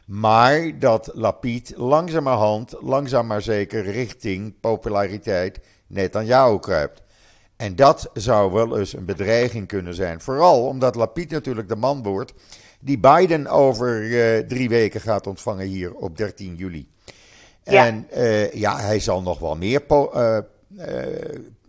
Maar 0.07 0.79
dat 0.79 1.11
Lapid 1.15 1.73
langzamerhand, 1.77 2.75
langzaam 2.81 3.27
maar 3.27 3.43
zeker 3.43 3.83
richting 3.83 4.61
populariteit 4.61 5.61
Netanyahu 5.87 6.59
kruipt. 6.59 7.03
En 7.57 7.77
dat 7.77 8.11
zou 8.12 8.53
wel 8.53 8.79
eens 8.79 8.93
een 8.93 9.05
bedreiging 9.05 9.69
kunnen 9.69 9.95
zijn. 9.95 10.21
Vooral 10.21 10.67
omdat 10.67 10.95
Lapid 10.95 11.31
natuurlijk 11.31 11.69
de 11.69 11.77
man 11.77 12.03
wordt 12.03 12.35
die 12.85 12.99
Biden 12.99 13.47
over 13.47 14.21
eh, 14.21 14.39
drie 14.39 14.69
weken 14.69 15.01
gaat 15.01 15.27
ontvangen 15.27 15.67
hier 15.67 15.95
op 15.95 16.17
13 16.17 16.55
juli. 16.55 16.89
Ja. 17.65 17.87
En 17.87 18.07
eh, 18.11 18.53
ja, 18.53 18.81
hij 18.81 19.01
zal 19.01 19.23
nog 19.23 19.39
wel 19.39 19.57
meer 19.57 19.81
po- 19.81 20.11
eh, 20.11 20.39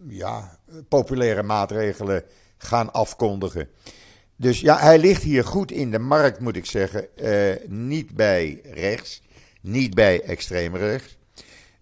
ja, 0.07 0.57
populaire 0.89 1.43
maatregelen 1.43 2.23
gaan 2.57 2.93
afkondigen. 2.93 3.69
Dus 4.35 4.59
ja, 4.59 4.77
hij 4.77 4.99
ligt 4.99 5.23
hier 5.23 5.45
goed 5.45 5.71
in 5.71 5.91
de 5.91 5.99
markt, 5.99 6.39
moet 6.39 6.55
ik 6.55 6.65
zeggen. 6.65 7.07
Niet 7.67 8.15
bij 8.15 8.61
rechts, 8.63 9.21
niet 9.61 9.93
bij 9.93 10.21
extreem 10.21 10.75
rechts. 10.75 11.17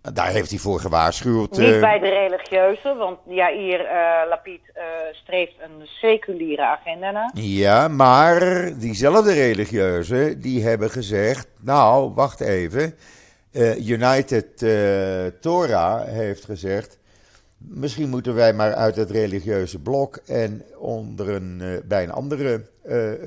Daar 0.01 0.29
heeft 0.31 0.49
hij 0.49 0.59
voor 0.59 0.79
gewaarschuwd. 0.79 1.51
Niet 1.57 1.73
eh, 1.73 1.79
bij 1.79 1.99
de 1.99 2.09
religieuzen, 2.09 2.97
want 2.97 3.19
Jair 3.27 3.85
eh 3.85 4.29
Lapid 4.29 4.61
eh, 4.73 4.83
streeft 5.11 5.53
een 5.59 5.87
seculiere 5.87 6.65
agenda 6.65 7.11
na. 7.11 7.31
Ja, 7.33 7.87
maar 7.87 8.71
diezelfde 8.79 9.33
religieuzen 9.33 10.41
die 10.41 10.63
hebben 10.63 10.89
gezegd, 10.89 11.47
nou, 11.59 12.13
wacht 12.13 12.39
even. 12.39 12.95
United 13.85 14.57
Torah 15.41 16.03
heeft 16.07 16.45
gezegd, 16.45 16.97
misschien 17.57 18.09
moeten 18.09 18.33
wij 18.33 18.53
maar 18.53 18.73
uit 18.73 18.95
het 18.95 19.11
religieuze 19.11 19.79
blok 19.79 20.15
en 20.15 20.63
onder 20.77 21.29
een, 21.29 21.81
bij 21.85 22.03
een 22.03 22.11
andere 22.11 22.61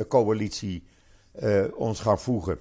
coalitie 0.09 0.85
ons 1.76 2.00
gaan 2.00 2.19
voegen. 2.19 2.59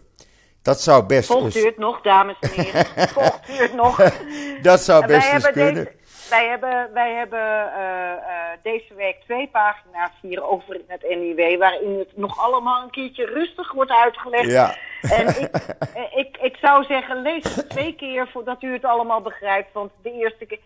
Dat 0.63 0.81
zou 0.81 1.03
best 1.05 1.27
Volgt 1.27 1.55
u 1.55 1.65
het 1.65 1.77
nog, 1.77 2.01
dames 2.01 2.35
en 2.39 2.49
heren? 2.49 2.85
Volgt 3.17 3.49
u 3.49 3.53
het 3.53 3.73
nog? 3.73 3.97
dat 4.61 4.79
zou 4.79 5.05
best 5.05 5.33
eens 5.33 5.51
kunnen. 5.51 5.73
Deze, 5.83 6.03
wij 6.29 6.47
hebben, 6.47 6.89
wij 6.93 7.13
hebben 7.13 7.73
eh, 7.73 8.11
eh, 8.11 8.59
deze 8.63 8.93
week 8.95 9.21
twee 9.25 9.47
pagina's 9.47 10.11
hier 10.21 10.43
over 10.43 10.75
in 10.75 10.85
het 10.87 11.01
NIW, 11.01 11.59
waarin 11.59 11.99
het 11.99 12.17
nog 12.17 12.39
allemaal 12.39 12.83
een 12.83 12.89
keertje 12.89 13.25
rustig 13.25 13.71
wordt 13.71 13.91
uitgelegd. 13.91 14.51
Ja. 14.51 14.75
En 15.01 15.27
ik, 15.27 15.49
eh, 15.93 16.17
ik, 16.17 16.37
ik 16.37 16.55
zou 16.61 16.83
zeggen, 16.83 17.21
lees 17.21 17.55
het 17.55 17.69
twee 17.69 17.95
keer 17.95 18.27
voordat 18.27 18.63
u 18.63 18.73
het 18.73 18.85
allemaal 18.85 19.21
begrijpt. 19.21 19.73
Want 19.73 19.91
de 20.01 20.11
eerste 20.11 20.45
keer. 20.45 20.59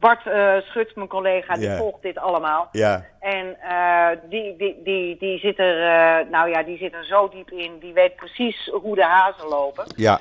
Bart 0.00 0.26
eh 0.26 0.56
Schut, 0.60 0.96
mijn 0.96 1.08
collega, 1.08 1.54
die 1.54 1.70
volgt 1.70 2.02
dit 2.02 2.18
allemaal. 2.18 2.68
Ja, 2.72 3.04
En 3.20 3.56
eh, 3.60 4.08
die, 4.30 4.56
die, 4.56 4.80
die, 4.84 5.16
die, 5.18 5.38
zit 5.38 5.58
er, 5.58 5.82
eh, 5.82 6.30
nou 6.30 6.50
ja, 6.50 6.62
die 6.62 6.78
zit 6.78 6.92
er 6.92 7.04
zo 7.04 7.28
diep 7.28 7.50
in. 7.50 7.78
Die 7.80 7.92
weet 7.92 8.16
precies 8.16 8.70
hoe 8.82 8.94
de 8.94 9.04
hazen 9.04 9.48
lopen. 9.48 9.84
ja, 9.96 10.20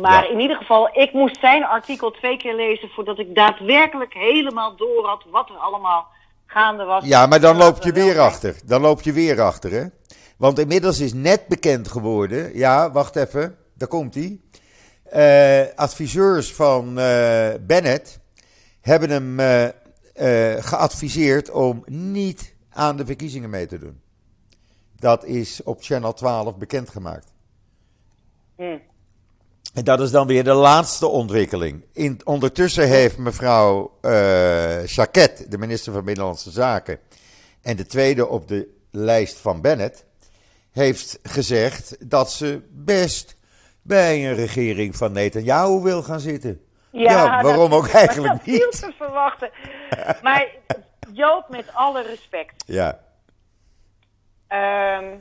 Maar 0.00 0.24
Ja. 0.24 0.30
in 0.30 0.40
ieder 0.40 0.56
geval, 0.56 0.88
ik 0.92 1.12
moest 1.12 1.38
zijn 1.40 1.64
artikel 1.64 2.10
twee 2.10 2.36
keer 2.36 2.54
lezen 2.54 2.88
voordat 2.88 3.18
ik 3.18 3.34
daadwerkelijk 3.34 4.14
helemaal 4.14 4.76
door 4.76 5.06
had 5.06 5.24
wat 5.30 5.48
er 5.48 5.56
allemaal 5.56 6.06
gaande 6.46 6.84
was. 6.84 7.04
ja, 7.04 7.26
maar 7.26 7.40
dan 7.40 7.56
loop 7.56 7.82
je 7.82 7.92
weer 7.92 8.18
achter. 8.20 8.56
Dan 8.64 8.80
loop 8.80 9.02
je 9.02 9.12
weer 9.12 9.40
achter, 9.40 9.70
hè? 9.70 9.84
Want 10.38 10.58
inmiddels 10.58 11.00
is 11.00 11.12
net 11.14 11.46
bekend 11.48 11.88
geworden. 11.88 12.56
Ja, 12.56 12.90
wacht 12.92 13.16
even, 13.16 13.56
daar 13.74 13.88
komt 13.88 14.14
hij. 14.14 14.40
Adviseurs 15.76 16.54
van 16.54 16.98
eh, 16.98 17.54
Bennett 17.60 18.18
hebben 18.80 19.10
hem 19.10 19.40
eh, 19.40 19.64
eh, 19.64 20.64
geadviseerd 20.64 21.50
om 21.50 21.82
niet 21.86 22.54
aan 22.70 22.96
de 22.96 23.06
verkiezingen 23.06 23.50
mee 23.50 23.66
te 23.66 23.78
doen. 23.78 24.00
Dat 24.98 25.24
is 25.24 25.62
op 25.62 25.82
Channel 25.82 26.12
12 26.12 26.56
bekendgemaakt. 26.56 27.32
Hm. 28.56 28.78
En 29.74 29.84
dat 29.84 30.00
is 30.00 30.10
dan 30.10 30.26
weer 30.26 30.44
de 30.44 30.52
laatste 30.52 31.06
ontwikkeling. 31.06 31.84
In, 31.92 32.20
ondertussen 32.24 32.88
heeft 32.88 33.18
mevrouw 33.18 33.98
eh 34.00 34.86
Jacquet, 34.86 35.46
de 35.48 35.58
minister 35.58 35.92
van 35.92 36.04
Binnenlandse 36.04 36.50
Zaken, 36.50 36.98
en 37.62 37.76
de 37.76 37.86
tweede 37.86 38.26
op 38.26 38.48
de 38.48 38.68
lijst 38.90 39.36
van 39.36 39.60
Bennett, 39.60 40.04
heeft 40.70 41.18
gezegd 41.22 42.10
dat 42.10 42.32
ze 42.32 42.62
best 42.70 43.35
bij 43.86 44.28
een 44.28 44.34
regering 44.34 44.96
van 44.96 45.12
Netanyahu 45.12 45.80
wil 45.82 46.02
gaan 46.02 46.20
zitten. 46.20 46.60
Ja, 46.90 47.42
waarom 47.42 47.70
dat- 47.70 47.78
ook 47.78 47.88
eigenlijk 48.02 48.32
dat 48.34 48.42
viel 48.42 48.52
niet? 48.54 48.80
te 48.80 48.92
verwachten. 48.98 49.50
Maar 50.22 50.46
Joop, 51.12 51.44
met 51.48 51.70
alle 51.74 52.02
respect. 52.02 52.64
Ja, 52.66 52.98
ehm, 54.48 55.16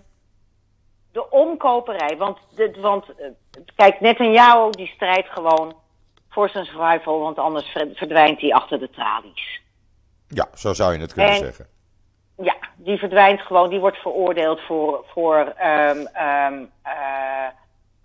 de 1.11 1.29
omkoperij. 1.29 2.17
Want, 2.17 2.37
dit, 2.55 2.77
want 2.77 3.05
eh, 3.17 3.27
kijk, 3.75 3.99
Netanyahu 3.99 4.71
die 4.71 4.87
strijdt 4.87 5.29
gewoon 5.29 5.75
voor 6.29 6.49
zijn 6.49 6.65
survival. 6.65 7.19
Want 7.19 7.37
anders 7.37 7.65
ver- 7.67 7.89
verdwijnt 7.93 8.41
hij 8.41 8.53
achter 8.53 8.79
de 8.79 8.89
tralies. 8.89 9.61
ja, 10.27 10.47
zo 10.53 10.73
zou 10.73 10.93
je 10.93 10.99
het 10.99 11.13
kunnen 11.13 11.31
En- 11.31 11.37
zeggen. 11.37 11.67
Ja, 12.37 12.55
die 12.75 12.97
verdwijnt 12.97 13.41
gewoon. 13.41 13.69
Die 13.69 13.79
wordt 13.79 13.97
veroordeeld 13.97 14.61
voor, 14.61 15.05
voor 15.13 15.35
ehm, 15.57 16.05
ehm, 16.13 16.63
eh, 16.83 17.47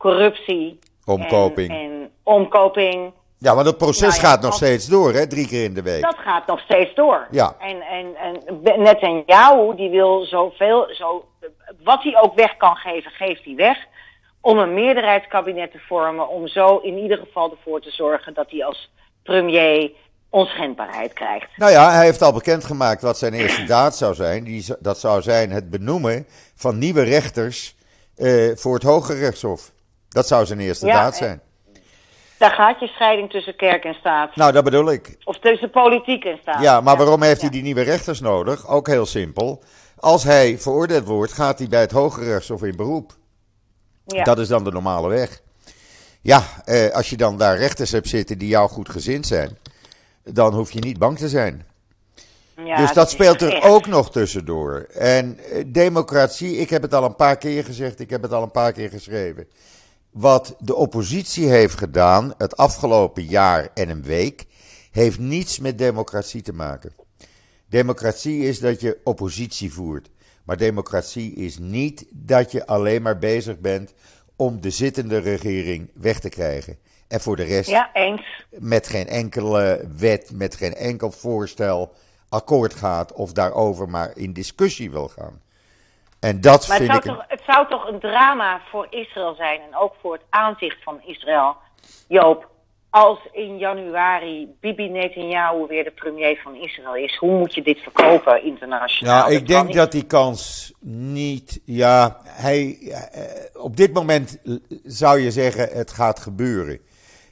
corruptie. 0.00 0.78
Omkoping. 1.04 1.70
En, 1.70 1.76
en 1.76 2.10
omkoping. 2.22 3.12
Ja, 3.38 3.54
want 3.54 3.66
het 3.66 3.76
proces 3.76 4.00
Nou 4.00 4.12
ja, 4.12 4.28
gaat 4.28 4.42
nog 4.42 4.54
steeds 4.54 4.86
door, 4.86 5.12
hè? 5.12 5.26
Drie 5.26 5.46
keer 5.46 5.64
in 5.64 5.74
de 5.74 5.82
week. 5.82 6.02
Dat 6.02 6.18
gaat 6.18 6.46
nog 6.46 6.60
steeds 6.60 6.94
door. 6.94 7.26
Ja. 7.30 7.54
En, 7.58 7.80
en, 7.80 8.16
en 8.16 8.60
Netanyahu, 8.82 9.76
die 9.76 9.90
wil 9.90 10.24
zoveel, 10.24 10.88
zo, 10.92 11.24
wat 11.84 12.02
hij 12.02 12.20
ook 12.20 12.34
weg 12.34 12.56
kan 12.56 12.76
geven, 12.76 13.10
geeft 13.10 13.44
hij 13.44 13.54
weg. 13.54 13.76
Om 14.40 14.58
een 14.58 14.74
meerderheidskabinet 14.74 15.72
te 15.72 15.78
vormen. 15.78 16.28
Om 16.28 16.48
zo 16.48 16.76
in 16.76 16.98
ieder 16.98 17.18
geval 17.18 17.50
ervoor 17.50 17.80
te 17.80 17.90
zorgen 17.90 18.34
dat 18.34 18.50
hij 18.50 18.64
als 18.64 18.90
premier 19.22 19.90
onschendbaarheid 20.30 21.12
krijgt. 21.12 21.48
Nou 21.56 21.72
ja, 21.72 21.90
hij 21.90 22.04
heeft 22.04 22.22
al 22.22 22.32
bekendgemaakt 22.32 23.02
wat 23.02 23.18
zijn 23.18 23.32
eerste 23.32 23.64
daad 23.64 23.96
zou 23.96 24.14
zijn. 24.14 24.44
Die, 24.44 24.64
dat 24.78 24.98
zou 24.98 25.22
zijn 25.22 25.50
het 25.50 25.70
benoemen 25.70 26.26
van 26.54 26.78
nieuwe 26.78 27.02
rechters 27.02 27.74
eh, 28.16 28.50
voor 28.54 28.74
het 28.74 28.82
Hoge 28.82 29.14
Rechtshof. 29.14 29.70
Dat 30.10 30.26
zou 30.26 30.46
zijn 30.46 30.60
eerste 30.60 30.86
Ja, 30.86 30.92
daad 30.92 31.12
eh, 31.12 31.18
zijn. 31.18 31.40
Daar 32.38 32.50
gaat 32.50 32.80
je 32.80 32.86
scheiding 32.86 33.30
tussen 33.30 33.56
kerk 33.56 33.84
en 33.84 33.94
staat. 33.94 34.36
Nou, 34.36 34.52
dat 34.52 34.64
bedoel 34.64 34.90
ik. 34.92 35.16
Of 35.24 35.38
tussen 35.38 35.70
politiek 35.70 36.24
en 36.24 36.38
staat. 36.42 36.62
Ja, 36.62 36.80
maar 36.80 36.96
waarom 36.96 37.22
heeft 37.22 37.40
hij 37.40 37.50
die 37.50 37.62
nieuwe 37.62 37.82
rechters 37.82 38.20
nodig? 38.20 38.68
Ook 38.68 38.86
heel 38.86 39.06
simpel. 39.06 39.62
Als 39.96 40.24
hij 40.24 40.58
veroordeeld 40.58 41.04
wordt, 41.06 41.32
gaat 41.32 41.58
hij 41.58 41.68
bij 41.68 41.80
het 41.80 41.90
Hoge 41.90 42.24
Rechtshof 42.24 42.62
in 42.62 42.76
beroep. 42.76 43.12
Ja. 44.06 44.24
Dat 44.24 44.38
is 44.38 44.48
dan 44.48 44.64
de 44.64 44.70
normale 44.72 45.08
weg. 45.08 45.40
Ja, 46.20 46.42
eh, 46.64 46.90
als 46.90 47.10
je 47.10 47.16
dan 47.16 47.38
daar 47.38 47.56
rechters 47.56 47.90
hebt 47.92 48.08
zitten 48.08 48.38
die 48.38 48.48
jou 48.48 48.68
goed 48.68 48.88
gezind 48.88 49.26
zijn, 49.26 49.58
dan 50.24 50.54
hoef 50.54 50.70
je 50.72 50.80
niet 50.80 50.98
bang 50.98 51.18
te 51.18 51.28
zijn. 51.28 51.66
Ja, 52.64 52.76
dus 52.76 52.92
dat 52.92 53.10
speelt 53.10 53.42
er 53.42 53.52
echt- 53.54 53.64
ook 53.64 53.86
nog 53.86 54.10
tussendoor. 54.10 54.86
En 54.92 55.38
eh, 55.38 55.64
democratie, 55.66 56.56
ik 56.56 56.70
heb 56.70 56.82
het 56.82 56.94
al 56.94 57.04
een 57.04 57.16
paar 57.16 57.36
keer 57.36 57.64
gezegd, 57.64 58.00
ik 58.00 58.10
heb 58.10 58.22
het 58.22 58.32
al 58.32 58.42
een 58.42 58.50
paar 58.50 58.72
keer 58.72 58.88
geschreven. 58.88 59.48
Wat 60.10 60.54
de 60.58 60.74
oppositie 60.74 61.48
heeft 61.48 61.78
gedaan 61.78 62.34
het 62.38 62.56
afgelopen 62.56 63.22
jaar 63.24 63.68
en 63.74 63.88
een 63.88 64.02
week, 64.02 64.46
heeft 64.90 65.18
niets 65.18 65.58
met 65.58 65.78
democratie 65.78 66.42
te 66.42 66.52
maken. 66.52 66.92
Democratie 67.68 68.42
is 68.42 68.58
dat 68.60 68.80
je 68.80 69.00
oppositie 69.04 69.72
voert. 69.72 70.10
Maar 70.44 70.56
democratie 70.56 71.34
is 71.34 71.58
niet 71.58 72.06
dat 72.10 72.52
je 72.52 72.66
alleen 72.66 73.02
maar 73.02 73.18
bezig 73.18 73.58
bent 73.58 73.94
om 74.36 74.60
de 74.60 74.70
zittende 74.70 75.18
regering 75.18 75.90
weg 75.94 76.20
te 76.20 76.28
krijgen. 76.28 76.78
En 77.08 77.20
voor 77.20 77.36
de 77.36 77.42
rest 77.42 77.68
Ja, 77.70 77.90
eens. 77.92 78.44
met 78.50 78.88
geen 78.88 79.06
enkele 79.08 79.88
wet, 79.96 80.30
met 80.32 80.54
geen 80.54 80.74
enkel 80.74 81.10
voorstel 81.10 81.92
akkoord 82.28 82.74
gaat 82.74 83.12
of 83.12 83.32
daarover 83.32 83.88
maar 83.88 84.16
in 84.16 84.32
discussie 84.32 84.90
wil 84.90 85.08
gaan. 85.08 85.40
En 86.20 86.40
dat 86.40 86.68
Maar 86.68 86.78
het 86.78 86.90
vind 86.90 87.02
zou, 87.04 87.14
ik. 87.14 87.20
toch, 87.20 87.24
het 87.28 87.42
zou 87.46 87.68
toch 87.68 87.88
een 87.88 88.00
drama 88.00 88.60
voor 88.70 88.86
Israël 88.90 89.34
zijn 89.34 89.60
en 89.60 89.76
ook 89.76 89.94
voor 90.00 90.12
het 90.12 90.22
aanzicht 90.30 90.82
van 90.82 91.00
Israël, 91.04 91.56
Joop, 92.08 92.48
als 92.90 93.18
in 93.32 93.58
januari 93.58 94.48
Bibi 94.60 94.88
Netanyahu 94.88 95.66
weer 95.66 95.84
de 95.84 95.90
premier 95.90 96.40
van 96.42 96.54
Israël 96.54 96.96
is. 96.96 97.16
Hoe 97.16 97.38
moet 97.38 97.54
je 97.54 97.62
dit 97.62 97.78
verkopen 97.78 98.44
internationaal? 98.44 99.30
Ja, 99.30 99.36
ik 99.36 99.36
kan 99.38 99.46
denk 99.46 99.66
niet. 99.66 99.76
dat 99.76 99.92
die 99.92 100.06
kans 100.06 100.72
niet. 101.12 101.60
Ja, 101.64 102.20
hij, 102.24 102.78
eh, 102.90 103.62
op 103.62 103.76
dit 103.76 103.92
moment 103.92 104.38
zou 104.84 105.18
je 105.18 105.30
zeggen 105.30 105.68
het 105.72 105.90
gaat 105.90 106.20
gebeuren. 106.20 106.80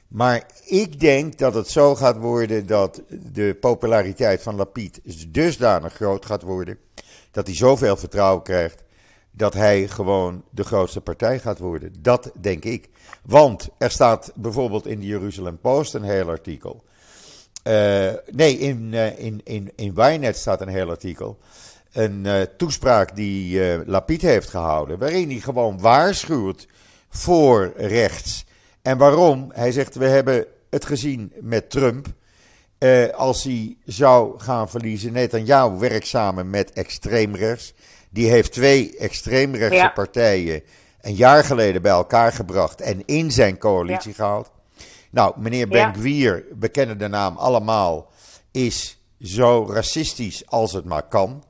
Maar 0.07 0.43
ik 0.65 0.99
denk 0.99 1.37
dat 1.37 1.53
het 1.53 1.69
zo 1.69 1.95
gaat 1.95 2.17
worden 2.17 2.67
dat 2.67 3.01
de 3.33 3.57
populariteit 3.59 4.43
van 4.43 4.55
Lapid 4.55 5.01
dusdanig 5.27 5.93
groot 5.93 6.25
gaat 6.25 6.41
worden. 6.41 6.79
Dat 7.31 7.47
hij 7.47 7.55
zoveel 7.55 7.97
vertrouwen 7.97 8.43
krijgt 8.43 8.83
dat 9.31 9.53
hij 9.53 9.87
gewoon 9.87 10.43
de 10.49 10.63
grootste 10.63 11.01
partij 11.01 11.39
gaat 11.39 11.59
worden. 11.59 11.93
Dat 11.99 12.31
denk 12.41 12.63
ik. 12.63 12.89
Want 13.23 13.69
er 13.77 13.91
staat 13.91 14.31
bijvoorbeeld 14.35 14.87
in 14.87 14.99
de 14.99 15.05
Jeruzalem 15.05 15.59
Post 15.59 15.93
een 15.93 16.03
heel 16.03 16.29
artikel. 16.29 16.83
Eh, 17.63 18.09
nee, 18.31 18.57
in, 18.57 18.93
eh, 18.93 19.19
in, 19.19 19.41
in, 19.43 19.71
in 19.75 19.93
Ynet 19.95 20.37
staat 20.37 20.61
een 20.61 20.67
heel 20.67 20.89
artikel. 20.89 21.37
Een 21.91 22.25
eh, 22.25 22.41
toespraak 22.57 23.15
die 23.15 23.61
Lapid 23.85 24.21
heeft 24.21 24.49
gehouden. 24.49 24.99
Waarin 24.99 25.29
hij 25.29 25.39
gewoon 25.39 25.79
waarschuwt 25.79 26.67
voor 27.09 27.73
rechts. 27.75 28.45
En 28.81 28.97
waarom? 28.97 29.51
Hij 29.53 29.71
zegt: 29.71 29.95
We 29.95 30.05
hebben 30.05 30.45
het 30.69 30.85
gezien 30.85 31.33
met 31.41 31.69
Trump. 31.69 32.07
Eh, 32.79 33.09
als 33.09 33.43
hij 33.43 33.77
zou 33.85 34.39
gaan 34.39 34.69
verliezen, 34.69 35.13
Netanyahu 35.13 35.77
werkt 35.79 36.07
samen 36.07 36.49
met 36.49 36.71
extreemrechts. 36.73 37.73
Die 38.09 38.29
heeft 38.29 38.51
twee 38.51 38.97
extreemrechtse 38.97 39.75
Ja. 39.75 39.89
partijen 39.89 40.61
een 41.01 41.13
jaar 41.15 41.43
geleden 41.43 41.81
bij 41.81 41.91
elkaar 41.91 42.31
gebracht 42.31 42.81
en 42.81 43.05
in 43.05 43.31
zijn 43.31 43.57
coalitie 43.57 44.13
gehaald. 44.13 44.51
Nou, 45.11 45.33
meneer 45.39 45.67
Ja. 45.69 45.91
Ben-Gvir, 45.91 46.45
we 46.59 46.69
kennen 46.69 46.97
de 46.97 47.07
naam 47.07 47.37
allemaal, 47.37 48.11
is 48.51 48.99
zo 49.21 49.67
racistisch 49.71 50.43
als 50.47 50.73
het 50.73 50.85
maar 50.85 51.07
kan. 51.07 51.43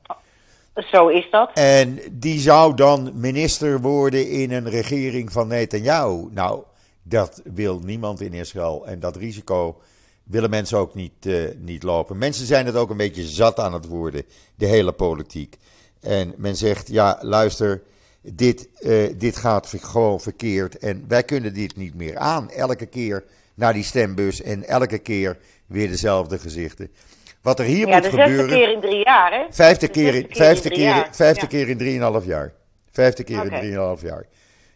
Zo 0.92 1.08
is 1.08 1.28
dat. 1.32 1.52
En 1.54 2.00
die 2.12 2.40
zou 2.40 2.76
dan 2.76 3.12
minister 3.16 3.82
worden 3.82 4.30
in 4.30 4.52
een 4.52 4.70
regering 4.70 5.32
van 5.32 5.48
Netanyahu. 5.48 6.28
Nou, 6.32 6.64
dat 7.04 7.42
wil 7.44 7.80
niemand 7.80 8.22
in 8.22 8.34
Israël. 8.34 8.88
En 8.88 9.00
dat 9.00 9.16
risico 9.16 9.82
willen 10.30 10.50
mensen 10.50 10.78
ook 10.78 10.96
niet, 10.96 11.26
eh, 11.26 11.34
niet 11.58 11.84
lopen. 11.84 12.18
Mensen 12.18 12.46
zijn 12.46 12.66
het 12.66 12.76
ook 12.76 12.90
een 12.90 12.98
beetje 12.98 13.24
zat 13.24 13.60
aan 13.60 13.74
het 13.74 13.88
worden, 13.88 14.24
de 14.56 14.66
hele 14.66 14.92
politiek. 14.92 15.58
En 16.02 16.34
men 16.38 16.56
zegt, 16.56 16.88
ja, 16.88 17.20
luister, 17.22 17.82
dit, 18.22 18.70
eh, 18.80 19.14
dit 19.18 19.38
gaat 19.38 19.74
gewoon 19.80 20.20
verkeerd. 20.20 20.78
En 20.78 21.06
wij 21.08 21.24
kunnen 21.24 21.54
dit 21.54 21.76
niet 21.76 21.96
meer 21.96 22.18
aan. 22.18 22.50
Elke 22.52 22.86
keer 22.86 23.24
naar 23.54 23.74
die 23.74 23.84
stembus 23.84 24.42
en 24.42 24.68
elke 24.68 24.98
keer 24.98 25.38
weer 25.68 25.88
dezelfde 25.88 26.40
gezichten. 26.40 26.92
Wat 27.42 27.60
er 27.60 27.66
hier 27.66 27.88
Ja, 27.88 27.94
moet 27.94 28.04
de 28.04 28.10
zesde 28.10 28.24
gebeuren... 28.24 28.56
keer 28.58 28.72
in 28.72 28.82
drie 28.82 29.04
jaar, 29.04 29.32
hè? 29.32 29.46
Vijfde 29.50 29.86
De 29.86 29.92
keer, 29.92 30.16
in, 30.16 30.28
vijfde 30.30 30.62
drie 30.62 30.74
keer, 30.74 30.88
jaar. 30.88 31.10
vijfde 31.12 31.48
keer 31.48 31.70
in 31.70 31.78
drieënhalf 31.78 32.26
jaar. 32.26 32.54
Vijfde 32.92 33.24
keer 33.24 33.44
in 33.44 33.60
drieënhalf 33.60 34.02
jaar. 34.02 34.26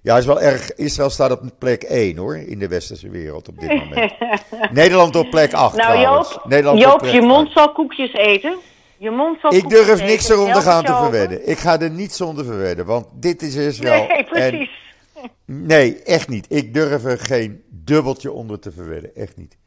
Ja, 0.03 0.17
is 0.17 0.25
wel 0.25 0.41
erg. 0.41 0.73
Israël 0.73 1.09
staat 1.09 1.31
op 1.31 1.49
plek 1.59 1.83
1 1.83 2.17
hoor, 2.17 2.37
in 2.37 2.59
de 2.59 2.67
westerse 2.67 3.09
wereld 3.09 3.47
op 3.47 3.59
dit 3.59 3.69
moment. 3.69 4.13
Nederland 4.71 5.15
op 5.15 5.29
plek 5.29 5.53
8 5.53 5.75
Nou 5.75 5.91
trouwens. 5.91 6.29
Joop, 6.29 6.45
Nederland 6.45 6.79
Joop 6.79 7.05
je 7.05 7.21
mond 7.21 7.47
8. 7.47 7.53
zal 7.57 7.71
koekjes 7.71 8.13
eten. 8.13 8.55
Je 8.97 9.09
mond 9.09 9.39
zal 9.41 9.53
Ik 9.53 9.69
durf 9.69 10.03
niks 10.05 10.23
eten. 10.23 10.35
eronder 10.35 10.61
gaan 10.61 10.83
te 10.83 10.93
verwedden. 10.95 11.49
Ik 11.49 11.57
ga 11.57 11.79
er 11.79 11.89
niets 11.89 12.21
onder 12.21 12.45
verwedden, 12.45 12.85
want 12.85 13.07
dit 13.13 13.41
is 13.41 13.55
Israël. 13.55 14.07
Nee, 14.07 14.23
precies. 14.23 14.69
En, 15.13 15.65
nee, 15.65 16.03
echt 16.03 16.29
niet. 16.29 16.45
Ik 16.49 16.73
durf 16.73 17.05
er 17.05 17.19
geen 17.19 17.63
dubbeltje 17.69 18.31
onder 18.31 18.59
te 18.59 18.71
verwedden. 18.71 19.15
Echt 19.15 19.37
niet. 19.37 19.57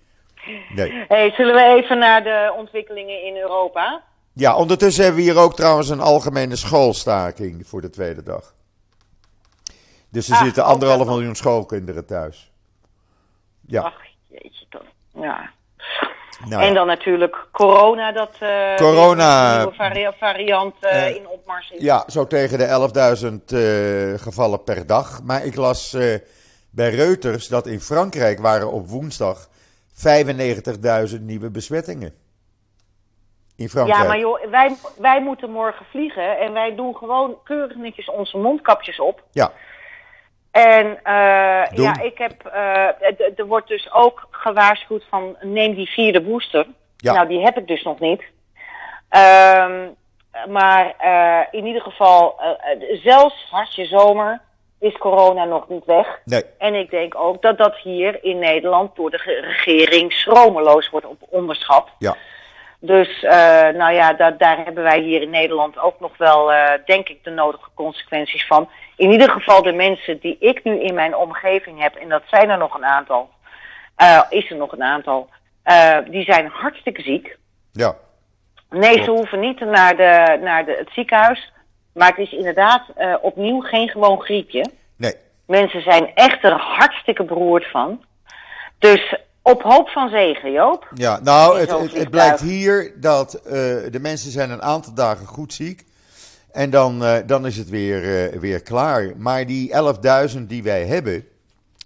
Nee. 0.74 1.04
Hey, 1.08 1.30
zullen 1.30 1.54
we 1.54 1.74
even 1.82 1.98
naar 1.98 2.22
de 2.22 2.54
ontwikkelingen 2.56 3.24
in 3.24 3.36
Europa? 3.36 4.02
Ja, 4.32 4.56
ondertussen 4.56 5.04
hebben 5.04 5.24
we 5.24 5.30
hier 5.30 5.40
ook 5.40 5.56
trouwens 5.56 5.88
een 5.88 6.00
algemene 6.00 6.56
schoolstaking 6.56 7.66
voor 7.66 7.80
de 7.80 7.90
tweede 7.90 8.22
dag. 8.22 8.54
Dus 10.16 10.28
er 10.28 10.34
Ah, 10.36 10.42
zitten 10.42 10.64
anderhalf 10.64 11.06
miljoen 11.06 11.34
schoolkinderen 11.34 12.06
thuis. 12.06 12.50
Ja, 13.66 13.82
Ach, 13.82 14.00
jeetje 14.28 14.66
toch. 14.68 14.82
Ja. 15.14 15.50
nou 16.48 16.62
en 16.62 16.68
ja. 16.68 16.74
dan 16.74 16.86
natuurlijk 16.86 17.46
corona, 17.52 18.12
dat 18.12 18.36
eh, 18.40 18.74
Corona. 18.76 19.56
nieuwe 19.56 19.74
vari- 19.74 20.10
variant 20.18 20.74
eh, 20.80 21.06
Eh, 21.06 21.14
in 21.16 21.28
opmars 21.28 21.70
is. 21.70 21.82
Ja, 21.82 22.04
zo 22.06 22.26
tegen 22.26 22.58
de 22.58 22.66
11.000 22.66 23.52
eh, 23.52 24.18
gevallen 24.22 24.62
per 24.64 24.86
dag. 24.86 25.22
Maar 25.22 25.44
ik 25.44 25.54
las 25.56 25.96
bij 26.70 26.90
Reuters 26.90 27.48
dat 27.48 27.66
in 27.66 27.80
Frankrijk 27.80 28.38
waren 28.40 28.72
op 28.72 28.88
woensdag 28.88 29.48
95.000 29.92 31.20
nieuwe 31.20 31.50
besmettingen. 31.50 32.14
In 33.56 33.68
Frankrijk. 33.68 34.00
Ja, 34.02 34.06
maar 34.08 34.18
joh, 34.18 34.50
wij, 34.50 34.76
wij 34.98 35.22
moeten 35.22 35.50
morgen 35.50 35.86
vliegen 35.90 36.38
en 36.38 36.52
wij 36.52 36.74
doen 36.74 36.96
gewoon 36.96 37.36
keurig 37.44 37.76
netjes 37.76 38.10
onze 38.10 38.36
mondkapjes 38.38 39.00
op. 39.00 39.22
Ja, 39.30 39.52
En 40.56 40.98
eh, 41.02 41.64
ja, 41.72 42.00
ik 42.02 42.18
heb, 42.18 42.46
eh, 42.46 42.86
er 43.36 43.46
wordt 43.46 43.68
dus 43.68 43.92
ook 43.92 44.26
gewaarschuwd 44.30 45.04
van 45.10 45.36
neem 45.40 45.74
die 45.74 45.88
vierde 45.88 46.20
booster. 46.20 46.66
Ja. 46.96 47.12
Nou, 47.12 47.28
die 47.28 47.40
heb 47.42 47.56
ik 47.58 47.66
dus 47.66 47.82
nog 47.82 47.98
niet. 48.00 48.22
Ehm, 49.08 49.86
maar 50.48 50.94
eh, 50.98 51.40
in 51.50 51.66
ieder 51.66 51.82
geval, 51.82 52.40
zelfs 53.02 53.46
hartje 53.50 53.84
zomer 53.86 54.40
is 54.80 54.96
corona 54.98 55.44
nog 55.44 55.68
niet 55.68 55.84
weg. 55.84 56.20
nee. 56.24 56.42
En 56.58 56.74
ik 56.74 56.90
denk 56.90 57.14
ook 57.14 57.42
dat 57.42 57.58
dat 57.58 57.76
hier 57.76 58.24
in 58.24 58.38
Nederland 58.38 58.96
door 58.96 59.10
de 59.10 59.18
ge- 59.18 59.40
regering 59.40 60.12
schromeloos 60.12 60.90
wordt 60.90 61.06
op 61.06 61.22
onderschat. 61.28 61.88
Ja, 61.98 62.16
Dus 62.80 63.22
eh, 63.22 63.68
nou 63.68 63.92
ja, 63.92 64.12
da 64.12 64.30
daar 64.30 64.64
hebben 64.64 64.82
wij 64.82 65.00
hier 65.00 65.22
in 65.22 65.30
Nederland 65.30 65.78
ook 65.78 66.00
nog 66.00 66.16
wel, 66.16 66.52
eh, 66.52 66.72
denk 66.86 67.08
ik, 67.08 67.24
de 67.24 67.30
nodige 67.30 67.68
consequenties 67.74 68.46
van. 68.46 68.68
In 68.96 69.10
ieder 69.10 69.30
geval 69.30 69.62
de 69.62 69.72
mensen 69.72 70.18
die 70.18 70.36
ik 70.40 70.64
nu 70.64 70.80
in 70.80 70.94
mijn 70.94 71.16
omgeving 71.16 71.80
heb, 71.80 71.94
en 71.94 72.08
dat 72.08 72.22
zijn 72.26 72.50
er 72.50 72.58
nog 72.58 72.74
een 72.74 72.84
aantal, 72.84 73.30
eh, 73.96 74.20
is 74.28 74.50
er 74.50 74.56
nog 74.56 74.72
een 74.72 74.82
aantal, 74.82 75.28
die 76.08 76.24
zijn 76.24 76.46
hartstikke 76.46 77.02
ziek. 77.02 77.36
ja. 77.72 77.94
Nee, 78.70 79.02
ze 79.02 79.10
hoeven 79.10 79.40
niet 79.40 79.60
naar, 79.60 79.96
de, 79.96 80.38
naar 80.42 80.64
de, 80.64 80.76
het 80.78 80.88
ziekenhuis, 80.92 81.52
maar 81.94 82.08
het 82.08 82.18
is 82.18 82.32
inderdaad 82.32 82.82
opnieuw 83.20 83.60
geen 83.60 83.88
gewoon 83.88 84.20
griepje. 84.20 84.64
Nee. 84.96 85.14
Mensen 85.46 85.82
zijn 85.82 86.14
echt 86.14 86.44
er 86.44 86.52
hartstikke 86.52 87.24
beroerd 87.24 87.70
van. 87.70 88.04
Dus 88.78 89.14
op 89.46 89.62
hoop 89.62 89.88
van 89.88 90.08
zegen, 90.08 90.52
Joop. 90.52 90.88
Ja, 90.94 91.20
nou, 91.22 91.60
het, 91.60 91.92
het, 91.92 92.10
blijkt 92.10 92.40
hier 92.40 92.92
dat 93.00 93.34
eh, 93.34 93.52
de 93.90 93.98
mensen 94.00 94.30
zijn 94.30 94.50
een 94.50 94.62
aantal 94.62 94.94
dagen 94.94 95.26
goed 95.26 95.52
ziek. 95.52 95.84
En 96.52 96.70
dan, 96.70 97.04
eh, 97.04 97.16
dan 97.26 97.46
is 97.46 97.56
het 97.56 97.68
weer, 97.68 98.30
eh, 98.32 98.38
weer 98.40 98.62
klaar. 98.62 99.12
Maar 99.16 99.46
die 99.46 99.72
11.000 99.72 100.48
die 100.48 100.62
wij 100.62 100.86
hebben, 100.86 101.26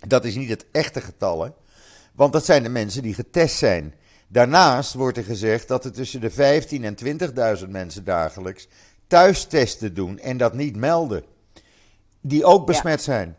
dat 0.06 0.24
is 0.24 0.34
niet 0.34 0.48
het 0.48 0.66
echte 0.72 1.00
getal. 1.00 1.42
hè. 1.42 1.50
Want 2.12 2.32
dat 2.32 2.44
zijn 2.44 2.62
de 2.62 2.68
mensen 2.68 3.02
die 3.02 3.14
getest 3.14 3.56
zijn. 3.56 3.94
Daarnaast 4.28 4.94
wordt 4.94 5.16
er 5.16 5.24
gezegd 5.24 5.68
dat 5.68 5.84
er 5.84 5.92
tussen 5.92 6.20
de 6.20 6.30
15.000 6.30 6.84
en 6.84 6.94
20.000 6.94 7.70
mensen 7.70 8.04
dagelijks 8.04 8.68
thuistesten 9.06 9.94
doen 9.94 10.18
en 10.18 10.36
dat 10.36 10.54
niet 10.54 10.76
melden. 10.76 11.24
Die 12.20 12.44
ook 12.44 12.66
besmet 12.66 13.02
zijn. 13.02 13.36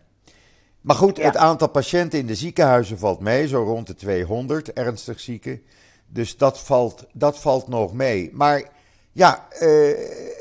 Maar 0.82 0.96
goed, 0.96 1.18
Ja. 1.18 1.24
het 1.24 1.38
aantal 1.38 1.68
patiënten 1.70 2.20
in 2.20 2.26
de 2.26 2.36
ziekenhuizen 2.36 2.98
valt 3.00 3.20
mee, 3.20 3.48
zo 3.48 3.64
rond 3.64 3.88
de 3.88 3.96
200 3.96 4.74
ernstig 4.74 5.20
zieken. 5.20 5.62
Dus 6.08 6.38
dat 6.38 6.60
valt, 6.60 7.06
dat 7.14 7.40
valt 7.40 7.68
nog 7.68 7.94
mee. 7.94 8.30
Maar 8.34 8.64
ja, 9.12 9.48
eh, 9.50 9.70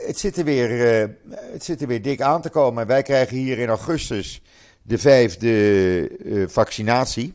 het, 0.06 0.18
zit 0.18 0.36
er 0.36 0.44
weer, 0.44 1.00
eh, 1.02 1.08
het 1.52 1.64
zit 1.64 1.80
er 1.80 1.86
weer 1.86 2.02
dik 2.02 2.20
aan 2.20 2.42
te 2.42 2.48
komen. 2.48 2.86
Wij 2.86 3.02
krijgen 3.02 3.36
hier 3.36 3.58
in 3.58 3.68
augustus 3.68 4.42
de 4.82 4.98
vijfde 4.98 6.08
eh, 6.24 6.42
vaccinatie. 6.48 7.34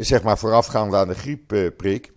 Zeg 0.00 0.22
maar 0.22 0.38
voorafgaand 0.38 0.94
aan 0.94 1.08
de 1.08 1.14
griepprik. 1.14 2.12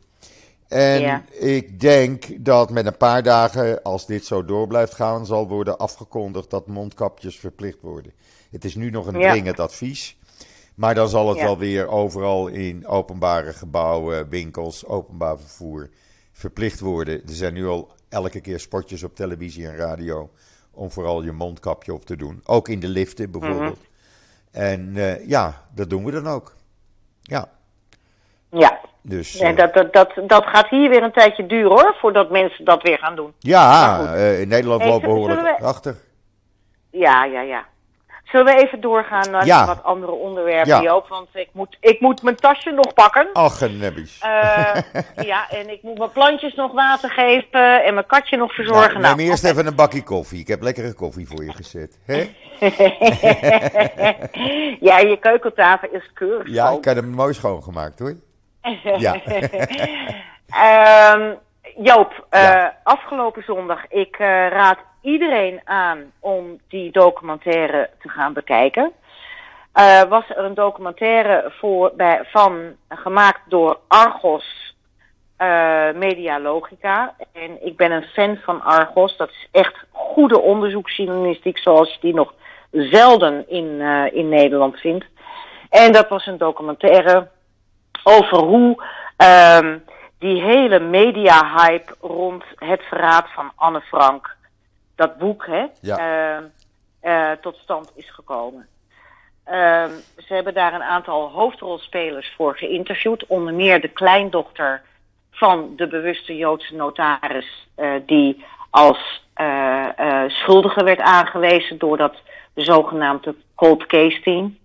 En 0.67 0.99
Ja. 1.01 1.23
ik 1.31 1.79
denk 1.79 2.45
dat 2.45 2.69
met 2.69 2.85
een 2.85 2.97
paar 2.97 3.23
dagen, 3.23 3.83
als 3.83 4.05
dit 4.05 4.25
zo 4.25 4.45
door 4.45 4.67
blijft 4.67 4.93
gaan, 4.93 5.25
zal 5.25 5.47
worden 5.47 5.77
afgekondigd 5.77 6.49
dat 6.49 6.67
mondkapjes 6.67 7.39
verplicht 7.39 7.81
worden. 7.81 8.11
Het 8.51 8.65
is 8.65 8.75
nu 8.75 8.89
nog 8.89 9.07
een 9.07 9.19
Ja. 9.19 9.31
dringend 9.31 9.59
advies. 9.59 10.17
Maar 10.75 10.95
dan 10.95 11.07
zal 11.07 11.29
het 11.29 11.37
Ja. 11.37 11.43
wel 11.43 11.57
weer 11.57 11.87
overal 11.87 12.47
in 12.47 12.87
openbare 12.87 13.53
gebouwen, 13.53 14.29
winkels, 14.29 14.85
openbaar 14.85 15.37
vervoer 15.39 15.89
verplicht 16.31 16.79
worden. 16.79 17.13
Er 17.15 17.21
zijn 17.33 17.53
nu 17.53 17.67
al 17.67 17.91
elke 18.09 18.41
keer 18.41 18.59
spotjes 18.59 19.03
op 19.03 19.15
televisie 19.15 19.67
en 19.67 19.75
radio 19.75 20.29
om 20.71 20.91
vooral 20.91 21.23
je 21.23 21.31
mondkapje 21.31 21.93
op 21.93 22.05
te 22.05 22.15
doen. 22.15 22.41
Ook 22.45 22.67
in 22.69 22.79
de 22.79 22.87
liften 22.87 23.31
bijvoorbeeld. 23.31 23.79
En 24.51 24.91
eh, 24.95 25.27
ja, 25.27 25.65
dat 25.75 25.89
doen 25.89 26.03
we 26.05 26.11
dan 26.11 26.27
ook. 26.27 26.55
Ja, 27.21 27.49
Ja, 28.51 28.79
dus... 29.01 29.39
nee, 29.39 29.51
eh, 29.51 29.57
dat, 29.57 29.73
dat, 29.73 29.93
dat, 29.93 30.29
dat 30.29 30.45
gaat 30.45 30.69
hier 30.69 30.89
weer 30.89 31.03
een 31.03 31.11
tijdje 31.11 31.45
duren 31.45 31.69
hoor, 31.69 31.95
voordat 31.99 32.31
mensen 32.31 32.65
dat 32.65 32.81
weer 32.81 32.97
gaan 32.97 33.15
doen. 33.15 33.33
ja, 33.39 33.99
eh, 34.13 34.41
in 34.41 34.47
Nederland 34.47 34.81
Hey, 34.81 34.91
lopen 34.91 35.09
zullen 35.09 35.25
behoorlijk 35.25 35.57
we- 35.59 35.65
achter. 35.65 35.95
Ja, 36.91 37.23
ja, 37.25 37.41
ja. 37.41 37.65
Zullen 38.31 38.55
we 38.55 38.61
even 38.61 38.81
doorgaan 38.81 39.31
naar 39.31 39.45
Ja. 39.45 39.65
wat 39.65 39.83
andere 39.83 40.11
onderwerpen, 40.11 40.67
Ja. 40.75 40.81
Joop? 40.81 41.07
Want 41.07 41.27
ik 41.33 41.49
moet, 41.51 41.77
ik 41.79 41.99
moet 41.99 42.21
mijn 42.21 42.35
tasje 42.35 42.71
nog 42.71 42.93
pakken. 42.93 43.27
Ach, 43.33 43.61
een 43.61 43.77
nebbies. 43.77 44.19
Eh, 44.19 44.75
ja, 45.31 45.49
en 45.49 45.69
ik 45.69 45.83
moet 45.83 45.97
mijn 45.97 46.11
plantjes 46.11 46.53
nog 46.55 46.71
water 46.71 47.09
geven 47.09 47.83
en 47.83 47.93
mijn 47.93 48.05
katje 48.05 48.37
nog 48.37 48.53
verzorgen. 48.53 49.01
Nou, 49.01 49.03
neem 49.03 49.15
Nou, 49.15 49.29
eerst 49.29 49.43
even 49.43 49.67
een 49.67 49.75
bakje 49.75 50.03
koffie. 50.03 50.39
Ik 50.39 50.47
heb 50.47 50.61
lekkere 50.61 50.93
koffie 50.93 51.27
voor 51.27 51.43
je 51.43 51.53
gezet. 51.53 51.99
Hè? 52.05 52.29
ja, 54.87 54.97
je 54.97 55.17
keukentafel 55.19 55.89
is 55.91 56.11
keurig 56.13 56.49
Ja, 56.53 56.69
ik 56.69 56.85
heb 56.85 56.95
hem 56.95 57.09
mooi 57.09 57.33
schoongemaakt 57.33 57.99
hoor. 57.99 58.13
Ja. 58.97 59.15
Ehm, 60.47 61.33
Joop, 61.83 62.25
eh, 62.29 62.65
afgelopen 62.83 63.43
zondag, 63.43 63.79
ik 63.89 64.15
eh, 64.19 64.27
raad 64.49 64.77
iedereen 65.01 65.61
aan 65.63 66.11
om 66.19 66.59
die 66.67 66.91
documentaire 66.91 67.89
te 68.01 68.09
gaan 68.09 68.33
bekijken. 68.33 68.91
Eh, 69.71 70.03
was 70.03 70.23
er 70.29 70.45
een 70.45 70.53
documentaire 70.53 71.51
voor, 71.59 71.91
bij, 71.95 72.21
van, 72.31 72.75
gemaakt 72.89 73.41
door 73.47 73.79
Argos 73.87 74.75
eh, 75.37 75.91
Media 75.95 76.39
Logica. 76.39 77.15
En 77.33 77.65
ik 77.65 77.77
ben 77.77 77.91
een 77.91 78.05
fan 78.13 78.37
van 78.37 78.61
Argos. 78.61 79.17
Dat 79.17 79.29
is 79.29 79.47
echt 79.51 79.75
goede 79.91 80.39
onderzoeksjournalistiek 80.39 81.57
zoals 81.57 81.93
je 81.93 81.97
die 82.01 82.13
nog 82.13 82.33
zelden 82.71 83.49
in, 83.49 83.81
eh, 83.81 84.13
in 84.13 84.29
Nederland 84.29 84.79
vindt. 84.79 85.05
En 85.69 85.91
dat 85.91 86.09
was 86.09 86.25
een 86.25 86.37
documentaire 86.37 87.27
over 88.03 88.37
hoe 88.37 88.83
ehm, 89.17 89.77
die 90.19 90.41
hele 90.41 90.79
media-hype 90.79 91.95
rond 92.01 92.43
het 92.55 92.81
verraad 92.81 93.25
van 93.33 93.51
Anne 93.55 93.81
Frank, 93.81 94.35
dat 94.97 95.17
boek, 95.17 95.45
hè, 95.45 95.65
Ja. 95.81 95.97
ehm, 95.97 96.43
eh, 96.99 97.31
tot 97.41 97.55
stand 97.57 97.91
is 97.95 98.09
gekomen. 98.11 98.67
Ehm, 99.43 99.91
ze 100.17 100.33
hebben 100.33 100.53
daar 100.53 100.73
een 100.73 100.83
aantal 100.83 101.29
hoofdrolspelers 101.29 102.33
voor 102.35 102.57
geïnterviewd, 102.57 103.25
onder 103.27 103.53
meer 103.53 103.81
de 103.81 103.87
kleindochter 103.87 104.81
van 105.31 105.73
de 105.75 105.87
bewuste 105.87 106.35
Joodse 106.37 106.75
notaris, 106.75 107.67
eh, 107.75 107.91
die 108.05 108.45
als 108.69 109.25
eh, 109.33 110.23
schuldige 110.27 110.83
werd 110.83 110.99
aangewezen 110.99 111.77
door 111.77 111.97
dat 111.97 112.15
zogenaamde 112.55 113.35
cold 113.55 113.85
case 113.85 114.21
team. 114.21 114.57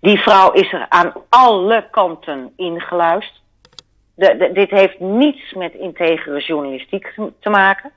Die 0.00 0.18
vrouw 0.20 0.50
is 0.52 0.72
er 0.72 0.86
aan 0.88 1.12
alle 1.28 1.88
kanten. 1.90 2.52
De, 2.56 4.36
de- 4.36 4.50
dit 4.52 4.70
heeft 4.70 5.00
niets 5.00 5.52
met 5.52 5.72
integere 5.74 6.40
journalistiek 6.40 7.14
te 7.40 7.50
maken. 7.50 7.92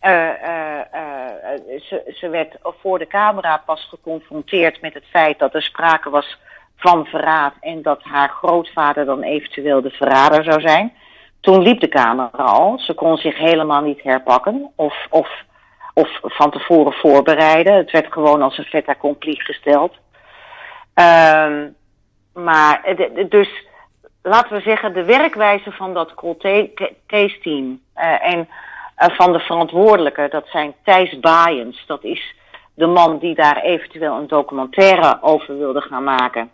Eh, 0.00 0.28
eh, 0.28 0.80
eh, 0.80 1.80
ze, 1.80 2.12
ze 2.14 2.28
werd 2.28 2.56
voor 2.62 2.98
de 2.98 3.06
camera 3.06 3.62
pas 3.66 3.86
geconfronteerd 3.88 4.80
met 4.80 4.94
het 4.94 5.04
feit 5.10 5.38
dat 5.38 5.54
er 5.54 5.62
sprake 5.62 6.10
was 6.10 6.38
van 6.76 7.06
verraad 7.06 7.54
en 7.60 7.82
dat 7.82 8.02
haar 8.02 8.28
grootvader 8.28 9.04
dan 9.04 9.22
eventueel 9.22 9.82
de 9.82 9.90
verrader 9.90 10.44
zou 10.44 10.60
zijn. 10.60 10.92
Toen 11.40 11.62
liep 11.62 11.80
de 11.80 11.88
camera 11.88 12.44
al. 12.44 12.78
Ze 12.78 12.94
kon 12.94 13.16
zich 13.16 13.38
helemaal 13.38 13.82
niet 13.82 14.02
herpakken 14.02 14.72
of, 14.76 15.06
of, 15.10 15.28
of 15.94 16.08
van 16.22 16.50
tevoren 16.50 16.92
voorbereiden. 16.92 17.74
Het 17.74 17.90
werd 17.90 18.12
gewoon 18.12 18.42
als 18.42 18.58
een 18.58 18.64
fait 18.64 18.86
accompli 18.86 19.34
gesteld. 19.40 19.96
Ehm, 20.94 21.68
maar, 22.32 22.96
dus 23.28 23.48
laten 24.22 24.56
we 24.56 24.62
zeggen, 24.62 24.92
de 24.92 25.04
werkwijze 25.04 25.72
van 25.72 25.94
dat 25.94 26.14
case 27.06 27.38
team 27.42 27.80
uh, 27.96 28.32
en 28.32 28.48
van 29.08 29.32
de 29.32 29.38
verantwoordelijke, 29.38 30.26
dat 30.30 30.46
zijn 30.48 30.74
Thijs 30.84 31.18
Baaiens. 31.20 31.86
Dat 31.86 32.04
is 32.04 32.34
de 32.74 32.86
man 32.86 33.18
die 33.18 33.34
daar 33.34 33.62
eventueel 33.62 34.16
een 34.16 34.26
documentaire 34.26 35.18
over 35.22 35.58
wilde 35.58 35.80
gaan 35.80 36.04
maken. 36.04 36.50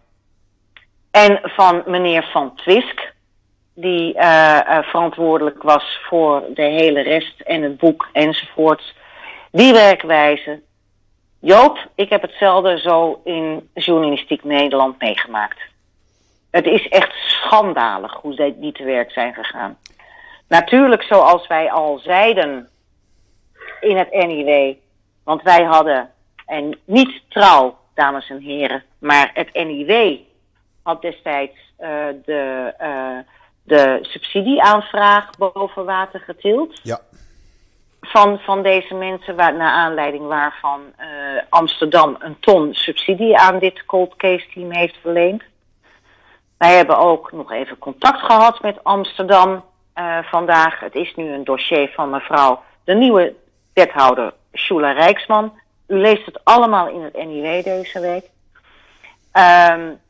En 1.10 1.40
van 1.42 1.82
meneer 1.86 2.28
Van 2.32 2.54
Twisk, 2.54 3.12
die 3.74 4.14
uh, 4.14 4.78
verantwoordelijk 4.82 5.62
was 5.62 5.98
voor 6.08 6.42
de 6.54 6.62
hele 6.62 7.00
rest 7.00 7.40
en 7.40 7.62
het 7.62 7.78
boek 7.78 8.08
enzovoort. 8.12 8.94
Die 9.50 9.72
werkwijze. 9.72 10.60
Joop, 11.40 11.88
ik 11.94 12.10
heb 12.10 12.22
hetzelfde 12.22 12.78
zo 12.78 13.20
in 13.24 13.68
journalistiek 13.74 14.44
Nederland 14.44 14.98
meegemaakt. 14.98 15.58
Het 16.50 16.66
is 16.66 16.88
echt 16.88 17.12
schandalig 17.12 18.12
hoe 18.12 18.54
die 18.58 18.72
te 18.72 18.84
werk 18.84 19.10
zijn 19.10 19.34
gegaan. 19.34 19.78
Natuurlijk, 20.48 21.02
zoals 21.02 21.46
wij 21.46 21.70
al 21.70 21.98
zeiden 21.98 22.68
in 23.80 23.96
het 23.96 24.12
NIW, 24.12 24.74
want 25.24 25.42
wij 25.42 25.64
hadden, 25.64 26.10
en 26.46 26.78
niet 26.84 27.22
trouw, 27.28 27.78
dames 27.94 28.28
en 28.28 28.40
heren, 28.40 28.82
maar 28.98 29.30
het 29.34 29.52
NIW 29.52 30.18
had 30.82 31.02
destijds 31.02 31.56
uh, 31.80 31.88
de, 32.24 32.74
uh, 32.80 33.18
de 33.62 33.98
subsidieaanvraag 34.02 35.30
boven 35.38 35.84
water 35.84 36.20
getild. 36.20 36.80
Ja. 36.82 37.00
Van, 38.00 38.38
van 38.38 38.62
deze 38.62 38.94
mensen, 38.94 39.36
waar, 39.36 39.54
naar 39.54 39.72
aanleiding 39.72 40.26
waarvan 40.26 40.80
uh, 41.00 41.06
Amsterdam 41.48 42.16
een 42.18 42.40
ton 42.40 42.74
subsidie 42.74 43.38
aan 43.38 43.58
dit 43.58 43.84
cold 43.84 44.16
case 44.16 44.46
team 44.54 44.70
heeft 44.72 44.96
verleend. 45.00 45.42
Wij 46.58 46.76
hebben 46.76 46.98
ook 46.98 47.32
nog 47.32 47.52
even 47.52 47.78
contact 47.78 48.20
gehad 48.20 48.62
met 48.62 48.84
Amsterdam 48.84 49.64
uh, 49.98 50.18
vandaag. 50.22 50.80
Het 50.80 50.94
is 50.94 51.14
nu 51.14 51.32
een 51.32 51.44
dossier 51.44 51.90
van 51.94 52.10
mevrouw, 52.10 52.62
de 52.84 52.94
nieuwe 52.94 53.34
wethouder 53.74 54.32
Shula 54.54 54.92
Rijksman. 54.92 55.52
U 55.86 55.96
leest 55.96 56.26
het 56.26 56.44
allemaal 56.44 56.88
in 56.88 57.02
het 57.02 57.14
NIW 57.14 57.64
deze 57.64 58.00
week. 58.00 58.24
Um, 59.32 60.00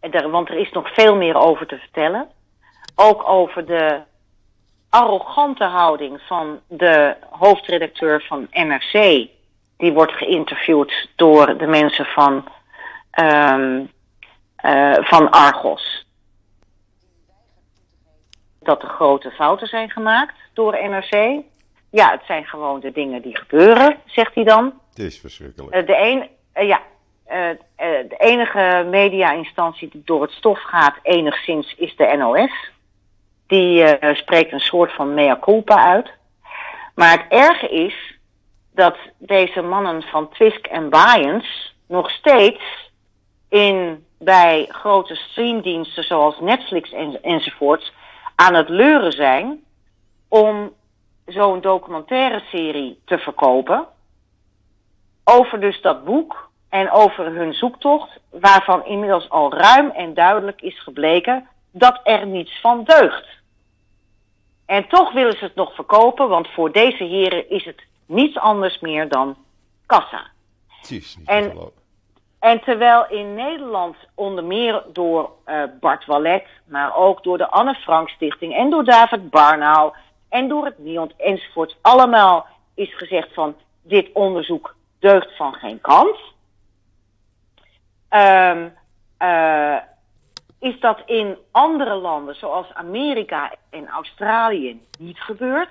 er, 0.00 0.30
want 0.30 0.48
er 0.48 0.58
is 0.58 0.70
nog 0.70 0.94
veel 0.94 1.16
meer 1.16 1.36
over 1.36 1.66
te 1.66 1.78
vertellen. 1.78 2.28
Ook 2.94 3.28
over 3.28 3.66
de 3.66 4.00
arrogante 4.88 5.64
houding 5.64 6.20
van 6.26 6.60
de 6.68 7.16
hoofdredacteur 7.30 8.22
van 8.22 8.46
NRC. 8.50 9.28
Die 9.76 9.92
wordt 9.92 10.12
geïnterviewd 10.12 11.08
door 11.16 11.58
de 11.58 11.66
mensen 11.66 12.04
van, 12.04 12.48
um, 13.20 13.90
van 15.04 15.30
Argos. 15.30 16.05
Dat 18.66 18.82
er 18.82 18.88
grote 18.88 19.30
fouten 19.30 19.66
zijn 19.66 19.90
gemaakt 19.90 20.34
door 20.52 20.72
NRC. 20.72 21.42
Ja, 21.90 22.10
het 22.10 22.22
zijn 22.26 22.44
gewoon 22.44 22.80
de 22.80 22.92
dingen 22.92 23.22
die 23.22 23.36
gebeuren, 23.36 23.96
zegt 24.06 24.34
hij 24.34 24.44
dan. 24.44 24.80
Het 24.88 24.98
is 24.98 25.20
verschrikkelijk. 25.20 25.76
Uh, 25.76 25.86
de 25.86 25.96
een, 25.96 26.28
uh, 26.62 26.68
ja, 26.68 26.80
uh, 27.28 27.34
de 28.08 28.16
enige 28.18 28.86
media-instantie 28.90 29.88
die 29.88 30.02
door 30.04 30.22
het 30.22 30.30
stof 30.30 30.62
gaat, 30.62 30.94
enigszins, 31.02 31.74
is 31.76 31.96
de 31.96 32.14
NOS. 32.16 32.70
Die 33.46 33.84
spreekt 34.12 34.52
een 34.52 34.60
soort 34.60 34.92
van 34.92 35.14
mea 35.14 35.38
culpa 35.40 35.84
uit. 35.84 36.10
Maar 36.94 37.10
het 37.10 37.24
erge 37.28 37.68
is 37.68 38.18
dat 38.74 38.96
deze 39.18 39.62
mannen 39.62 40.02
van 40.02 40.28
Twisk 40.28 40.66
en 40.66 40.90
Bayens 40.90 41.74
nog 41.88 42.10
steeds 42.10 42.90
in, 43.48 44.04
bij 44.18 44.66
grote 44.68 45.14
streamdiensten 45.14 46.04
zoals 46.04 46.40
Netflix 46.40 46.92
en, 46.92 47.22
enzovoorts 47.22 47.92
aan 48.36 48.54
het 48.54 48.68
leuren 48.68 49.12
zijn 49.12 49.64
om 50.28 50.72
zo'n 51.26 51.60
documentaire 51.60 52.40
serie 52.50 53.00
te 53.04 53.18
verkopen. 53.18 53.86
Over 55.24 55.60
dus 55.60 55.80
dat 55.80 56.04
boek 56.04 56.50
en 56.68 56.90
over 56.90 57.24
hun 57.34 57.54
zoektocht, 57.54 58.18
waarvan 58.30 58.84
inmiddels 58.84 59.30
al 59.30 59.52
ruim 59.52 59.90
en 59.90 60.14
duidelijk 60.14 60.60
is 60.60 60.82
gebleken 60.82 61.48
dat 61.70 62.00
er 62.04 62.26
niets 62.26 62.60
van 62.60 62.84
deugt. 62.84 63.26
En 64.66 64.88
toch 64.88 65.12
willen 65.12 65.38
ze 65.38 65.44
het 65.44 65.54
nog 65.54 65.74
verkopen, 65.74 66.28
want 66.28 66.48
voor 66.48 66.72
deze 66.72 67.04
heren 67.04 67.50
is 67.50 67.64
het 67.64 67.82
niets 68.06 68.38
anders 68.38 68.80
meer 68.80 69.08
dan 69.08 69.36
kassa. 69.86 70.26
Precies, 70.80 71.16
niet 71.16 71.28
en, 71.28 71.70
en 72.46 72.60
terwijl 72.60 73.06
in 73.08 73.34
Nederland 73.34 73.96
onder 74.14 74.44
meer 74.44 74.82
door 74.92 75.30
uh, 75.46 75.62
Bart 75.80 76.04
Wallet, 76.04 76.44
maar 76.66 76.96
ook 76.96 77.22
door 77.22 77.38
de 77.38 77.48
Anne 77.48 77.74
Frank 77.74 78.08
Stichting 78.08 78.54
en 78.54 78.70
door 78.70 78.84
David 78.84 79.30
Barnau 79.30 79.92
en 80.28 80.48
door 80.48 80.64
het 80.64 80.78
NIONT 80.78 81.12
enzovoort 81.16 81.76
allemaal 81.80 82.46
is 82.74 82.94
gezegd 82.96 83.34
van 83.34 83.56
dit 83.82 84.10
onderzoek 84.12 84.74
deugt 84.98 85.36
van 85.36 85.54
geen 85.54 85.80
kant. 85.80 86.18
Um, 88.10 88.74
uh, 89.18 89.76
is 90.60 90.80
dat 90.80 91.02
in 91.06 91.36
andere 91.50 91.94
landen 91.94 92.34
zoals 92.34 92.74
Amerika 92.74 93.54
en 93.70 93.88
Australië 93.88 94.80
niet 94.98 95.20
gebeurd. 95.20 95.70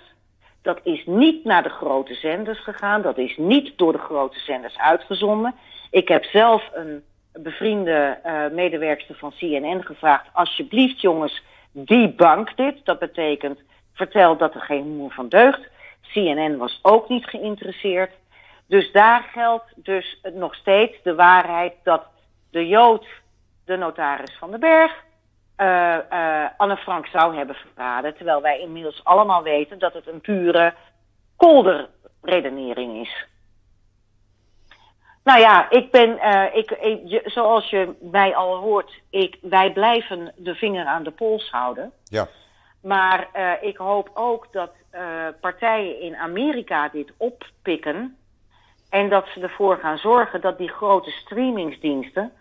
Dat 0.62 0.80
is 0.84 1.06
niet 1.06 1.44
naar 1.44 1.64
de 1.64 1.70
grote 1.70 2.14
zenders 2.14 2.64
gegaan. 2.64 3.02
Dat 3.02 3.18
is 3.18 3.38
niet 3.38 3.78
door 3.78 3.92
de 3.92 3.98
grote 3.98 4.40
zenders 4.40 4.78
uitgezonden. 4.78 5.56
Ik 5.96 6.08
heb 6.08 6.24
zelf 6.24 6.70
een 6.74 7.04
bevriende 7.34 8.20
uh, 8.26 8.48
medewerkster 8.52 9.16
van 9.16 9.34
CNN 9.38 9.84
gevraagd: 9.84 10.28
alsjeblieft, 10.34 11.02
jongens, 11.02 11.44
debunk 11.72 12.58
dit. 12.58 12.86
Dat 12.86 13.00
betekent 13.00 13.60
vertel 13.94 14.38
dat 14.38 14.54
er 14.54 14.62
geen 14.62 14.96
moer 14.96 15.12
van 15.12 15.30
deugt. 15.30 15.62
CNN 16.12 16.58
was 16.58 16.80
ook 16.82 17.10
niet 17.10 17.26
geïnteresseerd. 17.26 18.12
Dus 18.68 18.92
daar 18.92 19.30
geldt 19.34 19.66
dus 19.76 20.22
nog 20.34 20.56
steeds 20.56 21.02
de 21.04 21.16
waarheid 21.16 21.74
dat 21.84 22.06
de 22.52 22.68
Jood, 22.68 23.08
de 23.66 23.78
notaris 23.78 24.38
van 24.40 24.52
den 24.52 24.60
Berg, 24.60 25.04
uh, 25.58 25.98
uh, 26.12 26.46
Anne 26.58 26.78
Frank 26.78 27.08
zou 27.08 27.36
hebben 27.36 27.56
verraden. 27.56 28.16
Terwijl 28.16 28.42
wij 28.42 28.60
inmiddels 28.60 29.04
allemaal 29.04 29.44
weten 29.44 29.80
dat 29.80 29.94
het 29.94 30.08
een 30.08 30.22
pure 30.22 30.74
kolderredenering 31.36 33.02
is. 33.02 33.26
Nou 35.26 35.40
ja, 35.40 35.70
ik 35.70 35.92
ben, 35.92 36.10
uh, 36.10 36.46
ik, 36.54 36.72
ik, 36.72 37.22
zoals 37.26 37.70
je 37.70 37.96
mij 38.00 38.36
al 38.36 38.56
hoort, 38.56 39.02
ik, 39.10 39.38
wij 39.42 39.72
blijven 39.74 40.34
de 40.36 40.56
vinger 40.56 40.86
aan 40.86 41.04
de 41.04 41.12
pols 41.12 41.50
houden. 41.50 41.92
Ja. 42.04 42.28
Maar 42.82 43.30
ik 43.62 43.78
hoop 43.78 44.10
ook 44.14 44.48
dat 44.52 44.72
partijen 45.42 46.00
in 46.02 46.16
Amerika 46.16 46.90
dit 46.90 47.14
oppikken. 47.18 48.18
En 48.90 49.10
dat 49.10 49.28
ze 49.28 49.40
ervoor 49.40 49.78
gaan 49.78 49.98
zorgen 49.98 50.42
dat 50.42 50.58
die 50.58 50.70
grote 50.70 51.12
streamingsdiensten 51.12 52.32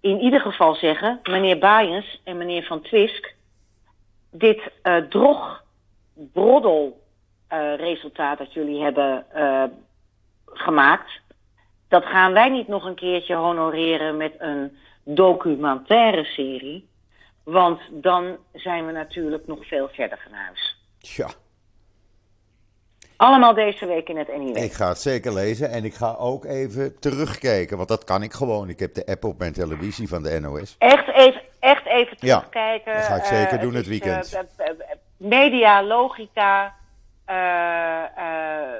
in 0.00 0.18
ieder 0.18 0.40
geval 0.40 0.74
zeggen, 0.74 1.20
meneer 1.22 1.58
Baaiens 1.58 2.20
en 2.24 2.36
meneer 2.36 2.62
Van 2.62 2.80
Twisk, 2.82 3.34
dit 4.30 4.60
drog, 5.08 5.64
broddel 6.32 7.00
resultaat 7.76 8.38
dat 8.38 8.52
jullie 8.52 8.82
hebben 8.82 9.26
gemaakt, 10.46 11.20
dat 11.92 12.04
gaan 12.04 12.32
wij 12.32 12.48
niet 12.48 12.68
nog 12.68 12.84
een 12.84 12.94
keertje 12.94 13.34
honoreren 13.34 14.16
met 14.16 14.32
een 14.38 14.76
documentaire 15.04 16.24
serie. 16.24 16.88
Want 17.44 17.80
dan 17.90 18.36
zijn 18.52 18.86
we 18.86 18.92
natuurlijk 18.92 19.46
nog 19.46 19.66
veel 19.66 19.88
verder 19.92 20.18
van 20.22 20.32
huis. 20.32 20.76
Ja. 20.98 21.28
Allemaal 23.16 23.54
deze 23.54 23.86
week 23.86 24.08
in 24.08 24.16
het 24.16 24.36
NIW. 24.36 24.56
Ik 24.56 24.72
ga 24.72 24.88
het 24.88 24.98
zeker 24.98 25.32
lezen 25.32 25.70
en 25.70 25.84
ik 25.84 25.94
ga 25.94 26.14
ook 26.18 26.44
even 26.44 26.98
terugkijken, 26.98 27.76
want 27.76 27.88
dat 27.88 28.04
kan 28.04 28.22
ik 28.22 28.32
gewoon. 28.32 28.68
Ik 28.68 28.78
heb 28.78 28.94
de 28.94 29.06
app 29.06 29.24
op 29.24 29.38
mijn 29.38 29.52
televisie 29.52 30.08
van 30.08 30.22
de 30.22 30.40
NOS. 30.40 30.74
Echt 30.78 31.08
even, 31.08 31.42
echt 31.60 31.86
even 31.86 32.16
terugkijken. 32.16 32.92
Ja, 32.92 32.98
dat 32.98 33.06
ga 33.06 33.16
ik 33.16 33.24
zeker 33.24 33.54
uh, 33.54 33.60
doen 33.60 33.74
het, 33.74 33.86
het 33.86 33.86
weekend. 33.86 34.34
Uh, 34.34 34.66
media, 35.16 35.82
logica 35.82 36.74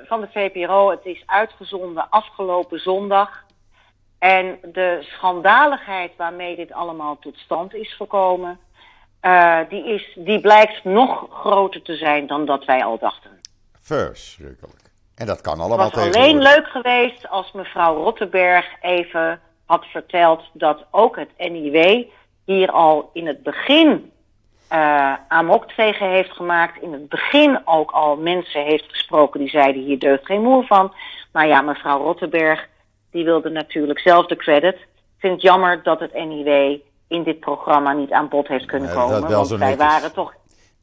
van 0.06 0.20
de 0.20 0.28
VPRO. 0.32 0.90
Het 0.90 1.04
is 1.04 1.22
uitgezonden 1.26 2.10
afgelopen 2.10 2.80
zondag. 2.80 3.44
En 4.18 4.58
de 4.62 4.98
schandaligheid 5.00 6.16
waarmee 6.16 6.56
dit 6.56 6.72
allemaal 6.72 7.18
tot 7.18 7.36
stand 7.36 7.74
is 7.74 7.94
gekomen, 7.94 8.58
die, 9.68 9.84
is, 9.84 10.12
die 10.14 10.40
blijkt 10.40 10.84
nog 10.84 11.26
groter 11.30 11.82
te 11.82 11.96
zijn 11.96 12.26
dan 12.26 12.46
dat 12.46 12.64
wij 12.64 12.84
al 12.84 12.98
dachten. 12.98 13.40
Verschrikkelijk. 13.80 14.90
En 15.14 15.26
dat 15.26 15.40
kan 15.40 15.60
allemaal 15.60 15.86
Het 15.86 15.94
was 15.94 16.14
alleen 16.14 16.38
leuk 16.38 16.66
geweest 16.66 17.28
als 17.28 17.52
mevrouw 17.52 17.96
Rottenberg 17.96 18.66
even 18.80 19.40
had 19.66 19.84
verteld 19.84 20.42
dat 20.52 20.84
ook 20.90 21.16
het 21.16 21.30
NIW 21.38 22.04
hier 22.44 22.70
al 22.70 23.10
in 23.12 23.26
het 23.26 23.42
begin 23.42 24.12
uh, 24.72 25.14
amok 25.28 25.72
tegen 25.72 26.10
heeft 26.10 26.30
gemaakt. 26.30 26.82
In 26.82 26.92
het 26.92 27.08
begin 27.08 27.60
ook 27.64 27.90
al 27.90 28.16
mensen 28.16 28.64
heeft 28.64 28.84
gesproken 28.88 29.40
die 29.40 29.48
zeiden 29.48 29.82
hier 29.82 29.98
deugt 29.98 30.26
geen 30.26 30.42
moer 30.42 30.66
van. 30.66 30.94
Maar 31.32 31.46
ja, 31.46 31.60
mevrouw 31.60 32.02
Rottenberg, 32.02 32.68
die 33.10 33.24
wilde 33.24 33.50
natuurlijk 33.50 33.98
zelf 33.98 34.26
de 34.26 34.36
credit. 34.36 34.74
Ik 34.74 35.18
vind 35.18 35.32
het 35.32 35.42
jammer 35.42 35.82
dat 35.82 36.00
het 36.00 36.14
NIW 36.14 36.78
in 37.08 37.22
dit 37.22 37.40
programma 37.40 37.92
niet 37.92 38.12
aan 38.12 38.28
bod 38.28 38.48
heeft 38.48 38.66
kunnen 38.66 38.92
komen. 38.94 39.30
Want 39.30 39.48
wij 39.48 39.76
waren 39.76 40.12
toch 40.12 40.34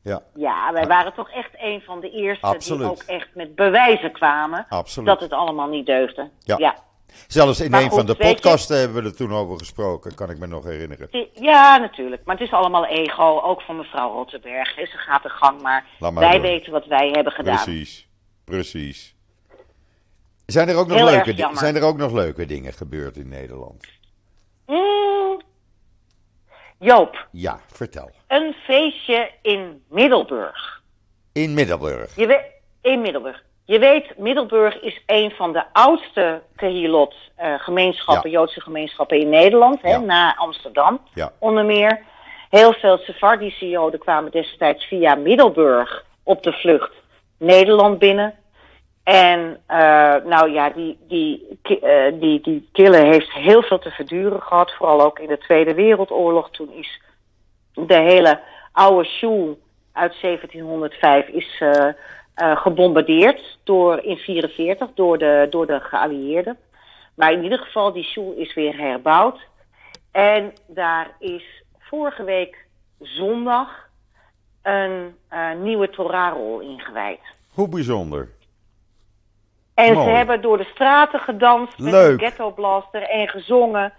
Ja, 0.04 0.22
ja, 0.36 0.74
wij 0.74 0.88
waren 0.88 1.14
toch 1.14 1.30
echt 1.30 1.52
een 1.58 1.82
van 1.82 2.00
de 2.00 2.10
eerste 2.10 2.46
Absoluut. 2.46 2.82
die 2.82 2.90
ook 2.90 3.04
echt 3.04 3.28
met 3.34 3.56
bewijzen 3.56 4.12
kwamen 4.12 4.66
absoluut. 4.70 5.08
dat 5.08 5.20
het 5.20 5.34
allemaal 5.34 5.68
niet 5.68 5.86
deugde. 5.86 6.30
Ja. 6.40 6.56
ja. 6.58 6.76
Zelfs 7.28 7.60
in 7.60 7.72
Maar 7.72 7.82
een 7.82 7.90
goed, 7.90 7.98
van 7.98 8.06
de 8.06 8.16
je- 8.18 8.24
podcasten 8.34 8.78
hebben 8.80 9.04
we 9.04 9.10
er 9.10 9.16
toen 9.16 9.34
over 9.34 9.58
gesproken, 9.58 10.16
kan 10.16 10.30
ik 10.30 10.38
me 10.38 10.48
nog 10.48 10.64
herinneren. 10.64 11.28
Ja, 11.34 11.78
natuurlijk. 11.78 12.26
Maar 12.26 12.36
het 12.38 12.48
is 12.48 12.54
allemaal 12.54 12.86
ego, 12.86 13.40
ook 13.42 13.62
van 13.62 13.78
mevrouw 13.78 14.12
Rottenberg. 14.14 14.74
Ze 14.74 14.98
gaat 14.98 15.24
de 15.24 15.30
gang 15.30 15.62
maar. 15.62 15.86
Wij 16.14 16.42
weten 16.42 16.72
wat 16.72 16.86
wij 16.86 17.10
hebben 17.12 17.34
gedaan. 17.34 17.64
Precies, 17.64 18.08
precies. 18.46 19.16
Zijn 20.46 20.70
er, 20.70 20.76
ook 20.76 20.88
nog 20.88 20.98
Heel 20.98 21.06
leuke, 21.06 21.50
zijn 21.54 21.76
er 21.76 21.84
ook 21.84 21.98
nog 21.98 22.12
leuke 22.12 22.46
dingen 22.46 22.74
gebeurd 22.74 23.18
in 23.18 23.28
Nederland? 23.30 23.86
Mm. 24.68 25.42
Joop, 26.80 27.28
Ja, 27.32 27.60
vertel. 27.68 28.12
een 28.28 28.54
feestje 28.54 29.32
in 29.42 29.84
Middelburg. 29.90 30.82
In 31.34 31.54
Middelburg. 31.54 32.16
Je 32.16 32.28
weet, 32.28 32.46
in 32.82 33.02
Middelburg. 33.02 33.44
Je 33.70 33.80
weet, 33.80 34.18
Middelburg 34.18 34.82
is 34.82 35.02
een 35.06 35.32
van 35.32 35.54
de 35.54 35.64
oudste 35.74 36.42
Kehilot 36.56 37.16
eh, 37.36 37.54
gemeenschappen, 37.58 38.30
Ja. 38.32 38.38
Joodse 38.38 38.62
gemeenschappen 38.62 39.20
in 39.20 39.30
Nederland, 39.30 39.82
hè, 39.82 39.90
Ja. 39.90 40.00
na 40.00 40.36
Amsterdam. 40.36 41.00
Ja, 41.14 41.32
onder 41.40 41.66
meer. 41.66 42.02
Heel 42.50 42.74
veel 42.74 42.98
Sephardische 42.98 43.70
Joden 43.70 44.00
kwamen 44.00 44.32
destijds 44.32 44.86
via 44.86 45.16
Middelburg 45.16 46.06
op 46.24 46.44
de 46.44 46.52
vlucht 46.52 46.92
Nederland 47.38 48.00
binnen. 48.00 48.34
En 49.04 49.60
eh, 49.66 50.16
nou 50.26 50.52
ja, 50.52 50.70
die, 50.70 50.98
die, 51.08 51.60
eh, 51.82 52.14
die, 52.14 52.42
die 52.42 52.70
kille 52.72 52.98
heeft 52.98 53.32
heel 53.34 53.62
veel 53.64 53.80
te 53.80 53.92
verduren 53.92 54.42
gehad. 54.42 54.72
Vooral 54.72 55.02
ook 55.02 55.20
in 55.20 55.28
de 55.28 55.38
Tweede 55.38 55.74
Wereldoorlog. 55.74 56.50
Toen 56.52 56.72
is 56.74 57.02
de 57.74 57.98
hele 58.00 58.40
oude 58.72 59.08
sjoel 59.10 59.60
uit 59.94 60.16
1705 60.22 61.28
is, 61.28 61.64
gebombardeerd 62.40 63.58
door, 63.64 63.92
in 63.92 64.18
1944 64.18 64.90
door 64.94 65.18
de, 65.18 65.48
door 65.50 65.68
de 65.68 65.80
geallieerden. 65.80 66.58
Maar 67.16 67.32
in 67.32 67.44
ieder 67.44 67.60
geval, 67.60 67.94
die 67.94 68.04
sjoel 68.04 68.34
is 68.34 68.54
weer 68.54 68.78
herbouwd. 68.78 69.40
En 70.12 70.54
daar 70.68 71.12
is 71.20 71.64
vorige 71.80 72.24
week 72.24 72.66
zondag 73.00 73.90
een 74.62 75.16
eh, 75.28 75.52
nieuwe 75.62 75.90
Torahrol 75.90 76.60
ingewijd. 76.60 77.20
hoe 77.54 77.70
bijzonder. 77.70 78.30
En 79.74 79.94
Mooi. 79.94 80.10
ze 80.10 80.16
hebben 80.16 80.42
door 80.42 80.58
de 80.58 80.70
straten 80.74 81.20
gedanst 81.20 81.80
met 81.80 81.92
Leuk. 81.92 82.12
een 82.12 82.28
ghetto 82.28 82.52
blaster 82.52 83.02
en 83.02 83.28
gezongen. 83.28 83.94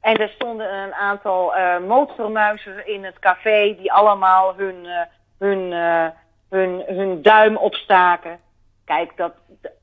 En 0.00 0.16
er 0.16 0.28
stonden 0.28 0.74
een 0.74 0.94
aantal 0.94 1.54
eh 1.54 1.78
motormuizen 1.78 2.86
in 2.86 3.04
het 3.04 3.18
café 3.18 3.76
die 3.78 3.92
allemaal 3.92 4.54
hun, 4.56 4.86
eh, 4.86 5.00
hun, 5.38 5.72
eh, 5.72 6.06
hun, 6.50 6.82
hun 6.86 7.22
duim 7.22 7.56
opstaken. 7.56 8.38
Kijk, 8.84 9.12
dat, 9.16 9.32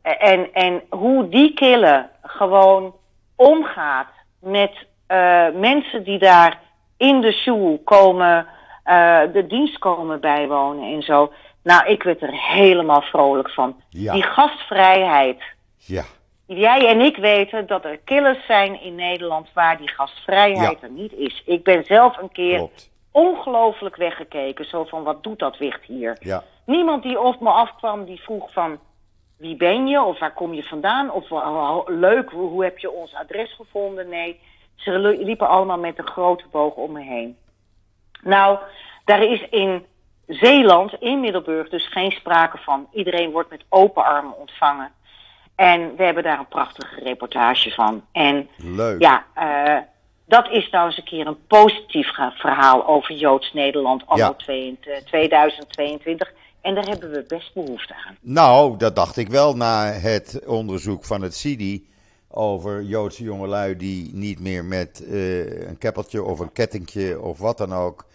en, 0.01 0.53
en 0.53 0.81
hoe 0.89 1.29
die 1.29 1.53
kille 1.53 2.09
gewoon 2.21 2.95
omgaat 3.35 4.07
met 4.39 4.85
eh, 5.07 5.47
mensen 5.53 6.03
die 6.03 6.19
daar 6.19 6.59
in 6.97 7.21
de 7.21 7.31
shoe 7.31 7.79
komen, 7.83 8.47
eh, 8.83 9.21
de 9.33 9.47
dienst 9.47 9.77
komen 9.79 10.19
bijwonen 10.19 10.93
en 10.93 11.01
zo. 11.01 11.33
Nou, 11.63 11.87
ik 11.87 12.03
werd 12.03 12.21
er 12.21 12.33
helemaal 12.33 13.01
vrolijk 13.01 13.49
van. 13.51 13.75
Ja. 13.89 14.13
Die 14.13 14.23
gastvrijheid. 14.23 15.41
Ja, 15.77 16.03
Jij 16.45 16.87
en 16.87 17.01
ik 17.01 17.17
weten 17.17 17.67
dat 17.67 17.85
er 17.85 17.97
killers 17.97 18.45
zijn 18.45 18.81
in 18.81 18.95
Nederland 18.95 19.47
waar 19.53 19.77
die 19.77 19.89
gastvrijheid 19.89 20.79
Ja. 20.81 20.87
er 20.87 20.93
niet 20.93 21.13
is. 21.13 21.43
Ik 21.45 21.63
ben 21.63 21.83
zelf 21.85 22.17
een 22.17 22.31
keer 22.31 22.57
klopt. 22.57 22.91
Ongelooflijk 23.13 23.95
weggekeken. 23.95 24.65
Zo 24.65 24.83
van, 24.83 25.03
wat 25.03 25.23
doet 25.23 25.39
dat 25.39 25.57
wicht 25.57 25.83
hier? 25.83 26.17
Ja, 26.19 26.43
Niemand 26.65 27.03
die 27.03 27.19
op 27.19 27.39
me 27.41 27.49
afkwam, 27.49 28.05
die 28.05 28.21
vroeg 28.21 28.51
van... 28.53 28.79
Wie 29.37 29.55
ben 29.55 29.87
je? 29.87 30.01
Of 30.01 30.19
waar 30.19 30.33
kom 30.33 30.53
je 30.53 30.63
vandaan? 30.63 31.11
Of 31.11 31.31
"Oh, 31.31 31.79
leuk, 31.87 32.29
hoe, 32.29 32.49
hoe 32.49 32.63
heb 32.63 32.77
je 32.79 32.91
ons 32.91 33.13
adres 33.13 33.53
gevonden? 33.55 34.09
Nee, 34.09 34.39
ze 34.75 34.91
li- 34.99 35.23
liepen 35.23 35.47
allemaal 35.47 35.77
met 35.77 35.97
een 35.97 36.07
grote 36.07 36.43
boog 36.51 36.73
om 36.75 36.91
me 36.91 37.01
heen. 37.01 37.37
Nou, 38.21 38.57
daar 39.05 39.23
is 39.23 39.47
in 39.49 39.85
Zeeland, 40.27 40.93
in 40.99 41.19
Middelburg, 41.19 41.69
dus 41.69 41.87
geen 41.87 42.11
sprake 42.11 42.57
van. 42.57 42.87
Iedereen 42.93 43.31
wordt 43.31 43.49
met 43.49 43.63
open 43.69 44.03
armen 44.03 44.37
ontvangen. 44.37 44.91
En 45.55 45.95
we 45.95 46.03
hebben 46.03 46.23
daar 46.23 46.39
een 46.39 46.47
prachtige 46.47 46.99
reportage 46.99 47.71
van. 47.71 48.05
En 48.11 48.49
leuk. 48.57 49.01
ja, 49.01 49.25
eh, 49.33 49.77
dat 50.33 50.49
is 50.51 50.69
nou 50.69 50.85
eens 50.85 50.97
een 50.97 51.03
keer 51.03 51.27
een 51.27 51.45
positief 51.47 52.07
verhaal 52.33 52.87
over 52.87 53.15
Joods 53.15 53.53
Nederland 53.53 54.03
anno 54.05 54.23
Ja. 54.23 54.33
22 54.33 55.03
2022. 55.03 56.33
En 56.61 56.75
daar 56.75 56.85
hebben 56.87 57.11
we 57.11 57.25
best 57.27 57.53
behoefte 57.53 57.95
aan. 58.07 58.17
Nou, 58.21 58.77
dat 58.77 58.95
dacht 58.95 59.17
ik 59.17 59.27
wel 59.27 59.55
na 59.55 59.85
het 59.91 60.41
onderzoek 60.45 61.05
van 61.05 61.21
het 61.21 61.35
CIDI 61.35 61.87
over 62.29 62.81
Joodse 62.81 63.23
jongelui 63.23 63.75
die 63.77 64.09
niet 64.13 64.39
meer 64.39 64.65
met 64.65 65.05
eh, 65.07 65.67
een 65.67 65.77
keppeltje 65.77 66.23
of 66.23 66.39
een 66.39 66.51
kettingje 66.51 67.21
of 67.21 67.39
wat 67.39 67.57
dan 67.57 67.73
ook 67.73 68.05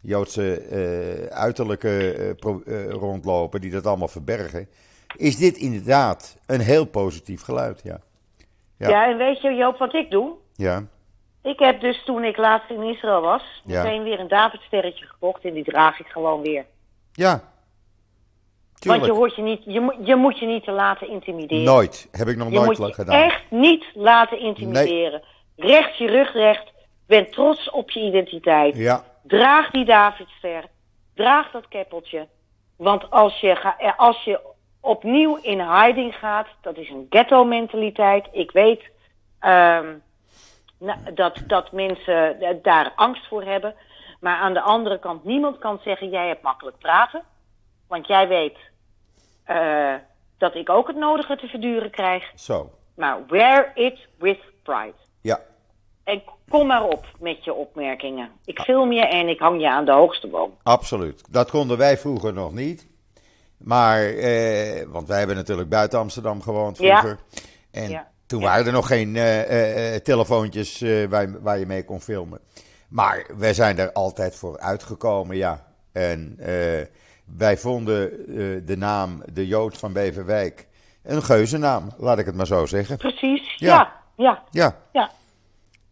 Joodse 0.00 0.60
eh, 0.60 1.36
uiterlijke 1.36 2.12
eh, 2.12 2.34
pro- 2.36 2.62
eh, 2.66 2.90
rondlopen, 2.90 3.60
die 3.60 3.70
dat 3.70 3.86
allemaal 3.86 4.08
verbergen. 4.08 4.68
Is 5.16 5.36
dit 5.36 5.56
inderdaad 5.56 6.36
een 6.46 6.60
heel 6.60 6.84
positief 6.84 7.42
geluid, 7.42 7.80
ja. 7.84 8.00
Ja. 8.78 8.88
Ja. 8.88 9.10
en 9.10 9.16
weet 9.16 9.40
je 9.40 9.54
Joop 9.54 9.78
wat 9.78 9.94
ik 9.94 10.10
doe? 10.10 10.32
Ja, 10.54 10.84
Ik 11.46 11.58
heb 11.58 11.80
dus 11.80 12.02
toen 12.04 12.24
ik 12.24 12.36
laatst 12.36 12.70
in 12.70 12.82
Israël 12.82 13.20
was, 13.20 13.42
Ja. 13.64 13.82
meteen 13.82 14.02
weer 14.02 14.20
een 14.20 14.28
Davidsterretje 14.28 15.06
gekocht 15.06 15.44
en 15.44 15.52
die 15.52 15.64
draag 15.64 16.00
ik 16.00 16.06
gewoon 16.06 16.42
weer. 16.42 16.64
ja. 17.12 17.54
Want 18.80 18.98
je, 19.00 19.06
Tuurlijk. 19.06 19.18
hoort 19.18 19.36
je, 19.36 19.42
niet, 19.42 19.62
je, 19.64 19.80
moet, 19.80 19.94
je 20.06 20.16
moet 20.16 20.38
je 20.38 20.46
niet 20.46 20.64
te 20.64 20.70
laten 20.70 21.08
intimideren. 21.08 21.64
Nooit. 21.64 22.08
Heb 22.12 22.28
ik 22.28 22.36
nog 22.36 22.48
Je 22.50 22.54
nooit 22.54 22.78
moet 22.78 22.88
je 22.88 22.94
gedaan. 22.94 23.22
echt 23.22 23.42
niet 23.50 23.84
laten 23.94 24.38
intimideren. 24.40 25.22
Recht 25.56 25.96
je 25.98 26.06
rug 26.06 26.32
recht. 26.32 26.72
Ben 27.06 27.30
trots 27.30 27.70
op 27.70 27.90
je 27.90 28.00
identiteit. 28.00 28.76
Ja, 28.76 29.04
Draag 29.22 29.70
die 29.70 29.84
Davidster. 29.84 30.64
Draag 31.14 31.50
dat 31.50 31.68
keppeltje. 31.68 32.26
Want 32.76 33.10
als 33.10 33.40
je, 33.40 33.56
ga, 33.56 33.78
eh, 33.78 33.92
als 33.98 34.24
je 34.24 34.40
opnieuw 34.80 35.36
in 35.42 35.60
hiding 35.60 36.14
gaat, 36.14 36.46
dat 36.60 36.76
is 36.76 36.90
een 36.90 37.06
ghetto-mentaliteit. 37.10 38.26
Ik 38.32 38.50
weet 38.50 38.82
ehm, 39.38 39.86
dat, 41.14 41.38
dat 41.46 41.72
mensen 41.72 42.36
daar 42.62 42.92
angst 42.96 43.28
voor 43.28 43.42
hebben. 43.42 43.74
Maar 44.20 44.36
aan 44.36 44.52
de 44.54 44.60
andere 44.60 44.98
kant, 44.98 45.24
niemand 45.24 45.58
kan 45.58 45.80
zeggen: 45.84 46.08
jij 46.10 46.28
hebt 46.28 46.42
makkelijk 46.42 46.78
praten. 46.78 47.22
Want 47.88 48.06
jij 48.06 48.28
weet 48.28 48.56
eh, 49.44 49.94
dat 50.38 50.54
ik 50.54 50.70
ook 50.70 50.86
het 50.86 50.96
nodige 50.96 51.36
te 51.36 51.46
verduren 51.46 51.90
krijg. 51.90 52.32
zo. 52.34 52.70
Maar 52.96 53.26
wear 53.26 53.70
it 53.74 54.08
with 54.18 54.38
pride. 54.62 54.94
Ja, 55.20 55.40
En 56.04 56.22
kom 56.48 56.66
maar 56.66 56.84
op 56.84 57.06
met 57.18 57.44
je 57.44 57.54
opmerkingen. 57.54 58.30
Ik 58.44 58.60
film 58.60 58.92
je 58.92 59.06
en 59.06 59.28
ik 59.28 59.38
hang 59.38 59.60
je 59.60 59.70
aan 59.70 59.84
de 59.84 59.92
hoogste 59.92 60.26
boom. 60.28 60.56
Absoluut. 60.62 61.32
Dat 61.32 61.50
konden 61.50 61.78
wij 61.78 61.98
vroeger 61.98 62.32
nog 62.32 62.52
niet. 62.52 62.88
Maar, 63.58 64.00
eh, 64.04 64.82
want 64.86 65.08
wij 65.08 65.18
hebben 65.18 65.36
natuurlijk 65.36 65.68
buiten 65.68 65.98
Amsterdam 65.98 66.42
gewoond 66.42 66.78
Ja. 66.78 66.98
vroeger. 66.98 67.18
En 67.70 67.90
Ja. 67.90 68.10
Toen 68.26 68.42
waren 68.42 68.66
er 68.66 68.72
nog 68.72 68.86
geen 68.86 69.16
eh, 69.16 69.40
eh, 69.40 69.94
eh, 69.94 70.02
telefoontjes 70.02 70.84
waar, 71.08 71.42
waar 71.42 71.58
je 71.58 71.66
mee 71.66 71.84
kon 71.84 72.00
filmen. 72.00 72.40
Maar 72.88 73.26
wij 73.36 73.54
zijn 73.54 73.78
er 73.78 73.92
altijd 73.92 74.36
voor 74.36 74.58
uitgekomen, 74.58 75.36
ja. 75.36 75.66
En 75.92 76.38
wij 77.36 77.56
vonden 77.56 78.10
de 78.66 78.76
naam 78.76 79.22
De 79.32 79.46
Jood 79.46 79.78
van 79.78 79.92
Beverwijk 79.92 80.66
een 81.02 81.22
geuzennaam, 81.22 81.90
laat 81.96 82.18
ik 82.18 82.26
het 82.26 82.34
maar 82.34 82.46
zo 82.46 82.66
zeggen. 82.66 82.96
Precies, 82.96 83.54
Ja. 83.56 83.92
ja, 84.16 84.42
ja, 84.50 84.76
Ja, 84.92 85.10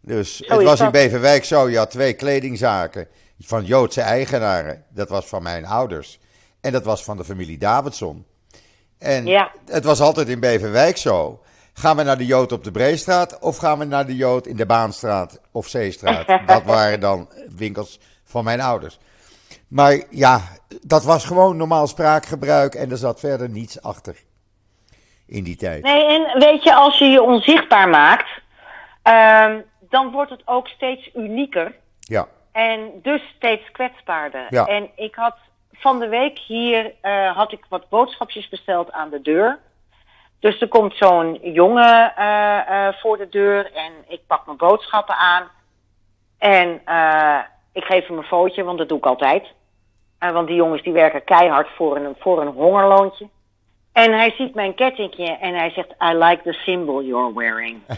dus 0.01 0.37
Zo 0.37 0.53
het 0.53 0.63
was 0.63 0.79
in. 0.79 0.91
Beverwijk 0.91 1.43
zo, 1.45 1.69
je 1.69 1.77
had 1.77 1.91
twee 1.91 2.13
kledingzaken 2.13 3.07
van 3.39 3.65
Joodse 3.65 4.01
eigenaren. 4.01 4.83
Dat 4.89 5.09
was 5.09 5.25
van 5.25 5.43
mijn 5.43 5.65
ouders. 5.65 6.19
En 6.61 6.71
dat 6.71 6.83
was 6.83 7.03
van 7.03 7.17
de 7.17 7.23
familie 7.23 7.57
Davidson. 7.57 8.25
En 8.97 9.25
Ja. 9.25 9.51
het 9.65 9.83
was 9.83 10.01
altijd 10.01 10.29
in 10.29 10.39
Beverwijk 10.39 10.97
zo. 10.97 11.43
Gaan 11.77 11.97
we 11.97 12.03
naar 12.03 12.17
de 12.17 12.25
Jood 12.25 12.51
op 12.51 12.63
de 12.63 12.71
Breestraat 12.71 13.39
of 13.39 13.57
gaan 13.57 13.79
we 13.79 13.85
naar 13.85 14.05
de 14.05 14.15
Jood 14.15 14.47
in 14.47 14.55
de 14.55 14.65
Baanstraat 14.65 15.41
of 15.51 15.67
Zeestraat? 15.67 16.27
dat 16.47 16.63
waren 16.63 16.99
dan 16.99 17.29
winkels 17.57 17.99
van 18.23 18.43
mijn 18.43 18.61
ouders. 18.61 18.99
Maar 19.67 20.03
ja, 20.09 20.41
dat 20.81 21.03
was 21.03 21.25
gewoon 21.25 21.57
normaal 21.57 21.87
spraakgebruik 21.87 22.75
en 22.75 22.91
er 22.91 22.97
zat 22.97 23.19
verder 23.19 23.49
niets 23.49 23.81
achter 23.81 24.15
in 25.27 25.43
die 25.43 25.55
tijd. 25.55 25.83
Nee, 25.83 26.05
en 26.05 26.39
weet 26.39 26.63
je, 26.63 26.75
als 26.75 26.97
je 26.97 27.05
je 27.05 27.21
onzichtbaar 27.21 27.89
maakt, 27.89 28.29
ehm, 29.01 29.59
dan 29.89 30.11
wordt 30.11 30.31
het 30.31 30.41
ook 30.45 30.67
steeds 30.67 31.09
unieker. 31.15 31.75
Ja, 31.99 32.27
En 32.51 32.91
dus 33.01 33.21
steeds 33.35 33.71
kwetsbaarder. 33.71 34.45
Ja. 34.49 34.65
En 34.65 34.89
ik 34.95 35.15
had 35.15 35.35
van 35.71 35.99
de 35.99 36.07
week 36.07 36.39
hier 36.39 36.93
eh, 37.01 37.35
had 37.35 37.51
ik 37.51 37.65
wat 37.69 37.89
boodschapjes 37.89 38.49
besteld 38.49 38.91
aan 38.91 39.09
de 39.09 39.21
deur. 39.21 39.59
Dus 40.45 40.61
er 40.61 40.67
komt 40.67 40.95
zo'n 40.95 41.39
jongen 41.41 42.15
eh, 42.15 42.87
eh, 42.87 42.93
voor 42.93 43.17
de 43.17 43.29
deur 43.29 43.71
en 43.73 43.91
ik 44.07 44.19
pak 44.27 44.45
mijn 44.45 44.57
boodschappen 44.57 45.15
aan. 45.15 45.47
En 46.37 46.81
eh, 46.85 47.39
ik 47.71 47.83
geef 47.83 48.07
hem 48.07 48.17
een 48.17 48.23
footje, 48.23 48.63
want 48.63 48.77
dat 48.77 48.89
doe 48.89 48.97
ik 48.97 49.05
altijd. 49.05 49.47
Want 50.19 50.47
die 50.47 50.55
jongens 50.55 50.83
die 50.83 50.93
werken 50.93 51.23
keihard 51.23 51.67
voor 51.75 51.95
een, 51.97 52.15
voor 52.19 52.41
een 52.41 52.47
hongerloontje. 52.47 53.29
En 53.91 54.11
hij 54.11 54.31
ziet 54.31 54.55
mijn 54.55 54.75
kettingje 54.75 55.37
en 55.37 55.53
hij 55.55 55.69
zegt: 55.69 55.89
I 55.91 56.13
like 56.13 56.41
the 56.43 56.53
symbol 56.53 57.03
you're 57.03 57.33
wearing. 57.33 57.81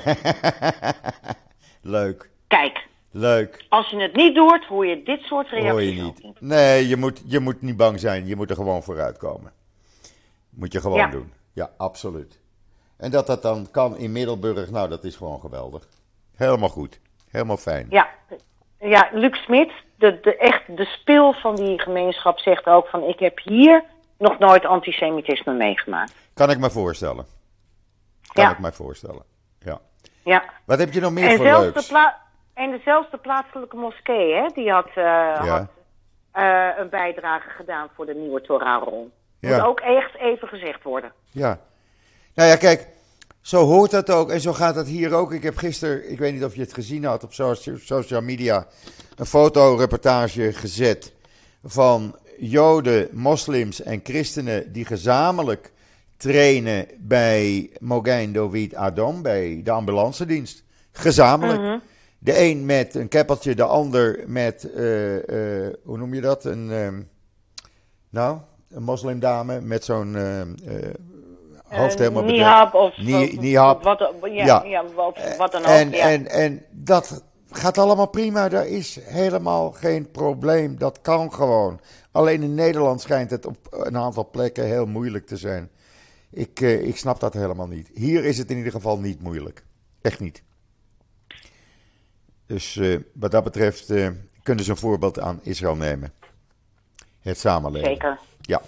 Leuk, 1.82 2.30
Kijk, 2.48 2.88
leuk. 3.12 3.66
als 3.70 3.90
je 3.90 4.02
het 4.02 4.16
niet 4.16 4.36
doet, 4.36 4.66
hoor 4.66 4.86
je 4.86 5.04
dit 5.04 5.22
soort 5.22 5.50
reacties. 5.50 5.72
Hoor 5.72 5.82
je 5.82 6.04
ook 6.04 6.24
niet. 6.24 6.42
Nee, 6.42 6.88
je 6.88 6.98
moet, 6.98 7.22
je 7.26 7.40
moet 7.40 7.62
niet 7.62 7.78
bang 7.78 8.00
zijn. 8.00 8.28
Je 8.28 8.36
moet 8.36 8.50
er 8.50 8.56
gewoon 8.56 8.84
vooruit 8.84 9.18
komen. 9.18 9.52
Moet 10.50 10.74
je 10.74 10.82
gewoon 10.82 10.98
Ja. 10.98 11.08
doen. 11.08 11.36
Ja, 11.58 11.70
absoluut. 11.78 12.40
En 12.98 13.12
dat 13.12 13.28
dat 13.28 13.42
dan 13.42 13.68
kan 13.72 13.98
in 13.98 14.12
Middelburg, 14.12 14.72
nou, 14.72 14.90
dat 14.90 15.04
is 15.04 15.16
gewoon 15.16 15.40
geweldig. 15.40 15.88
Helemaal 16.36 16.70
goed. 16.70 17.00
Helemaal 17.30 17.58
fijn. 17.58 17.88
Ja, 17.90 18.08
ja 18.80 19.10
Luc 19.12 19.36
Smit, 19.44 19.72
de, 19.96 20.20
de, 20.20 20.38
echt 20.38 20.78
de 20.78 20.86
spil 20.86 21.34
van 21.34 21.56
die 21.56 21.80
gemeenschap, 21.82 22.40
zegt 22.40 22.66
ook 22.66 22.88
van... 22.88 23.04
ik 23.04 23.20
heb 23.20 23.40
hier 23.40 23.84
nog 24.18 24.40
nooit 24.40 24.66
antisemitisme 24.66 25.54
meegemaakt. 25.54 26.14
Kan 26.34 26.50
ik 26.50 26.60
me 26.60 26.70
voorstellen. 26.70 27.26
Kan 28.34 28.44
Ja. 28.44 28.52
ik 28.52 28.60
me 28.60 28.72
voorstellen. 28.72 29.24
Ja. 29.60 29.80
Ja. 30.24 30.44
Wat 30.66 30.80
heb 30.80 30.94
je 30.94 31.00
nog 31.00 31.12
meer 31.12 31.30
En, 31.30 31.36
voor 31.36 31.46
zelfs 31.46 31.88
de 31.88 31.94
leuks? 31.94 32.16
en 32.54 32.72
dezelfde 32.72 33.18
plaatselijke 33.18 33.76
moskee, 33.76 34.34
hè, 34.34 34.48
die 34.54 34.72
had, 34.72 34.90
eh, 34.96 35.50
had 35.50 35.68
eh, 36.32 36.70
een 36.78 36.90
bijdrage 36.90 37.50
gedaan 37.50 37.90
voor 37.96 38.06
de 38.06 38.16
nieuwe 38.16 38.42
Torah-rol. 38.42 39.12
Moet 39.40 39.52
Ja. 39.52 39.64
ook 39.66 39.80
echt 39.80 40.16
even 40.20 40.48
gezegd 40.48 40.84
worden. 40.84 41.12
Ja. 41.32 41.60
Nou 42.34 42.50
ja, 42.50 42.56
kijk, 42.56 42.88
zo 43.42 43.64
hoort 43.66 43.92
dat 43.92 44.10
ook 44.12 44.30
en 44.32 44.42
zo 44.42 44.54
gaat 44.54 44.76
dat 44.76 44.88
hier 44.88 45.14
ook. 45.14 45.34
Ik 45.34 45.44
heb 45.44 45.58
gisteren, 45.58 46.12
ik 46.12 46.20
weet 46.20 46.34
niet 46.34 46.44
of 46.44 46.56
je 46.56 46.62
het 46.62 46.74
gezien 46.74 47.04
had 47.04 47.24
op 47.24 47.34
socia- 47.34 47.78
social 47.78 48.22
media, 48.22 48.68
een 49.16 49.26
fotoreportage 49.26 50.54
gezet 50.54 51.14
van 51.64 52.16
Joden, 52.40 53.08
moslims 53.12 53.82
en 53.82 54.00
christenen 54.04 54.72
die 54.72 54.86
gezamenlijk 54.86 55.72
trainen 56.18 56.88
bij 56.98 57.70
Mogain 57.80 58.34
Dovid 58.34 58.76
Adom, 58.76 59.22
bij 59.22 59.62
de 59.64 59.72
ambulance 59.72 60.26
dienst. 60.26 60.64
Gezamenlijk. 60.92 61.82
De 62.20 62.40
een 62.40 62.66
met 62.66 62.96
een 62.96 63.08
keppeltje, 63.08 63.56
de 63.56 63.64
ander 63.64 64.24
met, 64.28 64.72
eh, 64.74 65.66
eh, 65.68 65.74
hoe 65.84 65.98
noem 65.98 66.14
je 66.14 66.22
dat? 66.22 66.46
Een, 66.46 66.72
ehm, 66.72 67.02
nou, 68.10 68.38
een 68.70 68.84
moslimdame 68.84 69.62
met 69.62 69.84
zo'n 69.86 70.16
eh, 70.16 70.42
eh, 70.42 70.48
hoofd 71.64 71.94
Eh, 71.94 72.00
helemaal 72.00 72.22
bedekt. 72.24 72.38
Nihab 72.40 72.74
of, 72.74 72.98
Ni- 72.98 73.24
of- 73.24 73.38
nihab. 73.40 73.84
Wat, 73.84 74.00
ja, 74.22 74.46
Ja. 74.46 74.64
ja. 74.64 74.84
wat, 74.96 75.20
wat 75.38 75.52
dan 75.52 75.62
ook. 75.62 75.68
En, 75.68 75.90
ja. 75.92 76.10
en, 76.10 76.28
en 76.28 76.66
dat 76.72 77.24
gaat 77.52 77.78
allemaal 77.78 78.08
prima. 78.10 78.50
Daar 78.50 78.68
is 78.68 79.00
helemaal 79.02 79.72
geen 79.72 80.12
probleem. 80.12 80.78
Dat 80.78 81.02
kan 81.02 81.34
gewoon. 81.34 81.80
Alleen 82.12 82.44
in 82.44 82.54
Nederland 82.56 83.02
schijnt 83.02 83.30
het 83.32 83.46
op 83.46 83.58
een 83.72 83.98
aantal 83.98 84.30
plekken 84.30 84.66
heel 84.66 84.86
moeilijk 84.86 85.28
te 85.28 85.38
zijn. 85.38 85.70
Ik, 86.32 86.60
ik 86.60 86.98
snap 86.98 87.20
dat 87.20 87.34
helemaal 87.34 87.68
niet. 87.68 87.90
Hier 87.94 88.26
is 88.26 88.38
het 88.38 88.50
in 88.52 88.58
ieder 88.58 88.72
geval 88.72 88.98
niet 89.00 89.22
moeilijk. 89.22 89.64
Echt 90.02 90.20
niet. 90.20 90.44
Dus 92.46 92.80
wat 93.14 93.32
dat 93.32 93.44
betreft 93.44 93.94
kunnen 94.44 94.66
ze 94.66 94.72
een 94.72 94.78
voorbeeld 94.78 95.20
aan 95.20 95.40
Israël 95.44 95.76
nemen. 95.76 96.14
Het 97.22 97.40
samenleven. 97.40 97.88
Zeker. 97.90 98.20
Ja. 98.48 98.62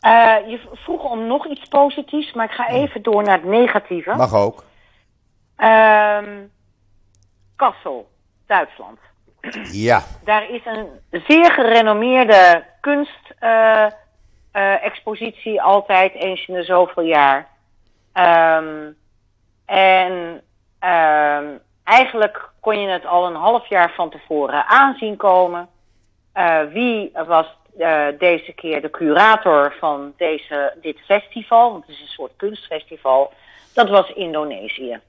Eh, 0.00 0.36
je 0.50 0.60
vroeg 0.72 1.04
om 1.04 1.26
nog 1.26 1.46
iets 1.46 1.68
positiefs, 1.68 2.32
maar 2.32 2.44
ik 2.44 2.54
ga 2.54 2.68
even 2.68 3.02
door 3.02 3.22
naar 3.22 3.36
het 3.36 3.48
negatieve. 3.48 4.14
Mag 4.14 4.34
ook. 4.34 4.64
Ehm 5.56 6.42
Kassel, 7.56 8.08
Duitsland. 8.46 8.98
Ja. 9.72 10.02
Daar 10.24 10.50
is 10.50 10.60
een 10.64 10.88
zeer 11.10 11.52
gerenommeerde 11.52 12.64
kunstexpositie 12.80 15.62
altijd 15.62 16.14
eens 16.14 16.46
in 16.46 16.54
de 16.54 16.64
zoveel 16.64 17.02
jaar. 17.02 17.48
Ehm, 18.12 18.90
en 19.66 20.42
ehm, 20.78 21.46
eigenlijk 21.84 22.50
kon 22.60 22.80
je 22.80 22.88
het 22.88 23.06
al 23.06 23.26
een 23.26 23.34
half 23.34 23.68
jaar 23.68 23.92
van 23.94 24.10
tevoren 24.10 24.66
aanzien 24.66 25.16
komen. 25.16 25.68
Eh, 26.32 26.60
wie 26.72 27.12
was 27.26 27.46
eh, 27.78 28.06
deze 28.18 28.52
keer 28.52 28.82
de 28.82 28.90
curator 28.90 29.74
van 29.78 30.12
deze, 30.16 30.74
dit 30.80 31.00
festival? 31.00 31.70
Want 31.70 31.86
het 31.86 31.94
is 31.94 32.00
een 32.00 32.06
soort 32.06 32.32
kunstfestival. 32.36 33.32
Dat 33.74 33.88
was 33.88 34.12
Indonesië. 34.12 35.00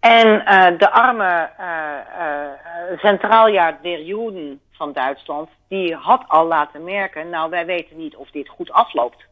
En 0.00 0.44
eh, 0.44 0.78
de 0.78 0.90
arme 0.90 1.50
eh, 1.56 1.98
eh, 1.98 2.98
Centraaljaar 2.98 3.78
der 3.82 4.02
Joden 4.02 4.60
van 4.70 4.92
Duitsland, 4.92 5.48
die 5.68 5.94
had 5.94 6.24
al 6.28 6.46
laten 6.46 6.84
merken, 6.84 7.30
nou 7.30 7.50
wij 7.50 7.66
weten 7.66 7.96
niet 7.96 8.16
of 8.16 8.30
dit 8.30 8.48
goed 8.48 8.72
afloopt. 8.72 9.28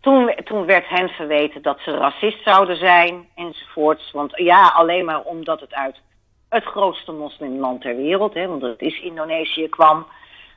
Toen, 0.00 0.34
toen 0.44 0.66
werd 0.66 0.88
hen 0.88 1.08
verweten 1.08 1.62
dat 1.62 1.78
ze 1.80 1.90
racist 1.90 2.42
zouden 2.42 2.76
zijn 2.76 3.28
enzovoorts. 3.34 4.10
Want 4.12 4.32
ja, 4.36 4.68
alleen 4.68 5.04
maar 5.04 5.20
omdat 5.20 5.60
het 5.60 5.74
uit 5.74 6.00
het 6.48 6.64
grootste 6.64 7.12
moslimland 7.12 7.80
ter 7.80 7.96
wereld, 7.96 8.34
hè, 8.34 8.46
want 8.46 8.62
het 8.62 8.80
is 8.80 9.00
Indonesië, 9.00 9.68
kwam, 9.68 10.06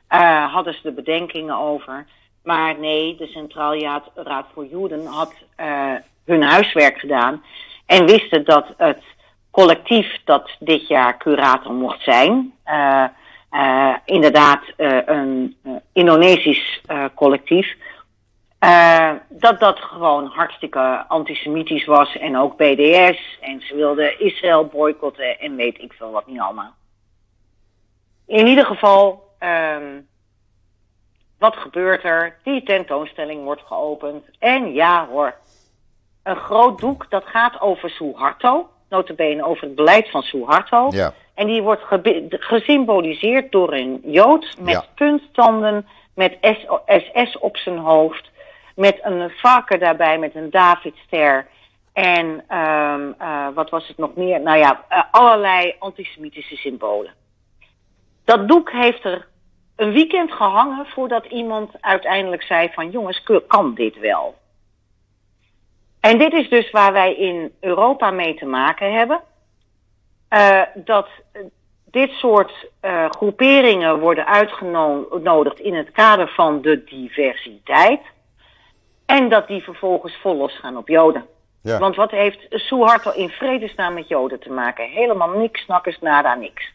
eh, 0.08 0.52
hadden 0.52 0.74
ze 0.74 0.80
de 0.82 0.92
bedenkingen 0.92 1.56
over. 1.56 2.06
Maar 2.42 2.78
nee, 2.78 3.16
de 3.16 3.26
Centraal 3.26 3.76
Raad 4.14 4.46
voor 4.54 4.66
Joden 4.66 5.06
had 5.06 5.34
eh, 5.56 5.92
hun 6.24 6.42
huiswerk 6.42 6.98
gedaan 6.98 7.42
en 7.86 8.06
wisten 8.06 8.44
dat 8.44 8.66
het 8.76 9.02
collectief 9.50 10.18
dat 10.24 10.50
dit 10.58 10.88
jaar 10.88 11.18
curator 11.18 11.72
mocht 11.72 12.02
zijn, 12.02 12.54
eh, 12.64 13.04
inderdaad 14.04 14.62
een 14.76 15.56
Indonesisch 15.92 16.80
collectief, 17.14 17.76
dat 19.28 19.60
dat 19.60 19.78
gewoon 19.78 20.26
hartstikke 20.26 21.04
antisemitisch 21.08 21.84
was 21.84 22.16
en 22.16 22.36
ook 22.36 22.56
BDS. 22.56 23.38
En 23.40 23.60
ze 23.60 23.74
wilden 23.74 24.20
Israël 24.20 24.66
boycotten 24.66 25.38
en 25.38 25.56
weet 25.56 25.78
ik 25.78 25.92
veel 25.92 26.10
wat 26.10 26.26
niet 26.26 26.40
allemaal. 26.40 26.74
In 28.26 28.46
ieder 28.46 28.66
geval, 28.66 29.23
ehm, 29.44 30.00
wat 31.38 31.56
gebeurt 31.56 32.04
er? 32.04 32.36
Die 32.42 32.62
tentoonstelling 32.62 33.44
wordt 33.44 33.62
geopend. 33.62 34.24
En 34.38 34.72
ja 34.72 35.06
hoor, 35.06 35.34
een 36.22 36.36
groot 36.36 36.78
doek 36.80 37.06
dat 37.10 37.24
gaat 37.26 37.60
over 37.60 37.90
Suharto. 37.90 38.68
Notabene 38.88 39.44
over 39.44 39.64
het 39.66 39.74
beleid 39.74 40.10
van 40.10 40.22
Suharto. 40.22 40.88
Ja. 40.90 41.12
En 41.34 41.46
die 41.46 41.62
wordt 41.62 41.82
gesymboliseerd 42.28 43.52
door 43.52 43.72
een 43.72 44.00
Jood 44.04 44.56
met 44.58 44.72
Ja. 44.74 44.84
punttanden, 44.94 45.86
met 46.14 46.36
SS 46.86 47.38
op 47.38 47.56
zijn 47.56 47.78
hoofd, 47.78 48.30
met 48.76 48.98
een 49.02 49.30
varken 49.30 49.78
daarbij, 49.78 50.18
met 50.18 50.34
een 50.34 50.50
Davidster. 50.50 51.46
En 51.92 52.44
ehm, 52.48 53.12
eh, 53.18 53.48
wat 53.54 53.70
was 53.70 53.88
het 53.88 53.98
nog 53.98 54.14
meer? 54.14 54.40
Nou 54.40 54.58
ja, 54.58 54.84
eh, 54.88 55.02
allerlei 55.10 55.74
antisemitische 55.78 56.56
symbolen. 56.56 57.12
Dat 58.24 58.48
doek 58.48 58.70
heeft 58.70 59.04
er 59.04 59.26
een 59.76 59.92
weekend 59.92 60.32
gehangen 60.32 60.86
voordat 60.86 61.24
iemand 61.24 61.70
uiteindelijk 61.80 62.42
zei 62.42 62.68
van 62.72 62.90
jongens, 62.90 63.22
kan 63.46 63.74
dit 63.74 63.98
wel? 63.98 64.34
En 66.00 66.18
dit 66.18 66.32
is 66.32 66.48
dus 66.48 66.70
waar 66.70 66.92
wij 66.92 67.14
in 67.14 67.52
Europa 67.60 68.10
mee 68.10 68.34
te 68.34 68.46
maken 68.46 68.92
hebben. 68.92 69.20
Eh, 70.28 70.62
dat 70.74 71.08
eh, 71.32 71.42
dit 71.84 72.10
soort 72.10 72.68
eh, 72.80 73.10
groeperingen 73.10 73.98
worden 73.98 74.26
uitgenodigd 74.26 75.58
in 75.58 75.74
het 75.74 75.90
kader 75.90 76.28
van 76.28 76.62
de 76.62 76.84
diversiteit. 76.84 78.00
En 79.06 79.28
dat 79.28 79.48
die 79.48 79.62
vervolgens 79.62 80.16
vol 80.20 80.36
losgaan 80.36 80.76
op 80.76 80.88
Joden. 80.88 81.26
Ja. 81.62 81.78
Want 81.78 81.96
wat 81.96 82.10
heeft 82.10 82.46
Suharto 82.50 83.10
in 83.10 83.28
vredesnaam 83.28 83.94
met 83.94 84.08
Joden 84.08 84.40
te 84.40 84.50
maken? 84.50 84.88
Helemaal 84.88 85.30
niks, 85.30 85.66
nakkers, 85.66 85.98
nada, 86.00 86.34
niks. 86.34 86.72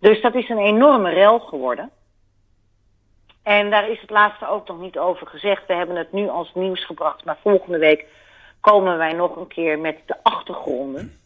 Dus 0.00 0.20
dat 0.22 0.34
is 0.34 0.48
een 0.48 0.58
enorme 0.58 1.10
rel 1.10 1.38
geworden. 1.40 1.90
En 3.42 3.70
daar 3.70 3.90
is 3.90 4.00
het 4.00 4.10
laatste 4.10 4.48
ook 4.48 4.68
nog 4.68 4.80
niet 4.80 4.98
over 4.98 5.26
gezegd. 5.26 5.66
We 5.66 5.74
hebben 5.74 5.96
het 5.96 6.12
nu 6.12 6.28
als 6.28 6.50
nieuws 6.54 6.86
gebracht, 6.86 7.24
maar 7.24 7.38
volgende 7.42 7.78
week 7.78 8.06
komen 8.60 8.98
wij 8.98 9.12
nog 9.12 9.36
een 9.36 9.46
keer 9.46 9.78
met 9.78 9.96
de 10.06 10.16
achtergronden. 10.22 11.18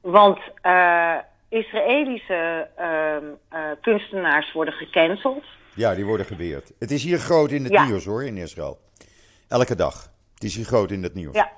Want 0.00 0.38
eh, 0.62 1.14
Israëlische 1.48 2.68
ehm, 2.76 3.24
eh, 3.48 3.60
kunstenaars 3.80 4.52
worden 4.52 4.74
gecanceld. 4.74 5.44
Ja, 5.74 5.94
die 5.94 6.04
worden 6.04 6.26
geweerd. 6.26 6.72
Het 6.78 6.90
is 6.90 7.02
hier 7.04 7.18
groot 7.18 7.50
in 7.50 7.64
het 7.64 7.72
Ja. 7.72 7.84
nieuws 7.84 8.04
hoor, 8.04 8.24
in 8.24 8.36
Israël. 8.36 8.78
Elke 9.48 9.74
dag. 9.74 10.10
Het 10.34 10.44
is 10.44 10.56
hier 10.56 10.64
groot 10.64 10.90
in 10.90 11.02
het 11.02 11.14
nieuws. 11.14 11.34
Ja, 11.34 11.50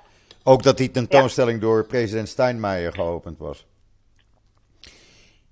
Ook 0.43 0.63
dat 0.63 0.77
die 0.77 0.91
tentoonstelling 0.91 1.61
door 1.61 1.85
president 1.85 2.27
Steinmeier 2.29 2.93
geopend 2.93 3.37
was. 3.39 3.65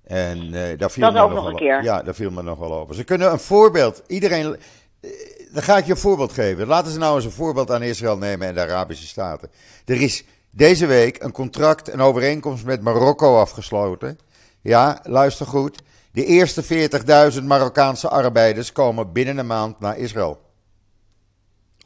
En 0.04 0.38
uh, 0.54 0.78
daar 0.78 0.90
viel 0.90 1.02
dat 1.04 1.12
me 1.12 1.20
ook 1.20 1.32
nog 1.32 1.46
een 1.46 1.56
keer. 1.56 1.82
Ja, 1.82 2.02
daar 2.02 2.14
viel 2.14 2.30
me 2.30 2.42
nog 2.42 2.58
wel 2.58 2.74
over. 2.74 2.94
Ze 2.94 3.04
kunnen 3.04 3.32
een 3.32 3.38
voorbeeld. 3.38 4.02
Iedereen. 4.06 4.56
eh, 5.00 5.10
Dan 5.52 5.62
ga 5.62 5.76
ik 5.76 5.84
je 5.84 5.90
een 5.90 5.96
voorbeeld 5.98 6.32
geven. 6.32 6.66
Laten 6.66 6.92
ze 6.92 6.98
nou 6.98 7.16
eens 7.16 7.24
een 7.24 7.30
voorbeeld 7.30 7.70
aan 7.70 7.82
Israël 7.82 8.16
nemen 8.18 8.48
en 8.48 8.54
de 8.54 8.60
Arabische 8.60 9.06
Staten. 9.06 9.50
Er 9.84 10.00
is 10.02 10.24
deze 10.50 10.86
week 10.86 11.22
een 11.22 11.32
contract, 11.32 11.92
een 11.92 12.00
overeenkomst 12.00 12.64
met 12.64 12.82
Marokko 12.82 13.40
afgesloten. 13.40 14.18
Ja, 14.60 15.00
luister 15.02 15.46
goed. 15.46 15.82
De 16.12 16.24
eerste 16.24 16.64
40.000 17.38 17.42
Marokkaanse 17.44 18.08
arbeiders 18.08 18.72
komen 18.72 19.12
binnen 19.12 19.38
een 19.38 19.46
maand 19.46 19.80
naar 19.80 19.98
Israël. 19.98 20.40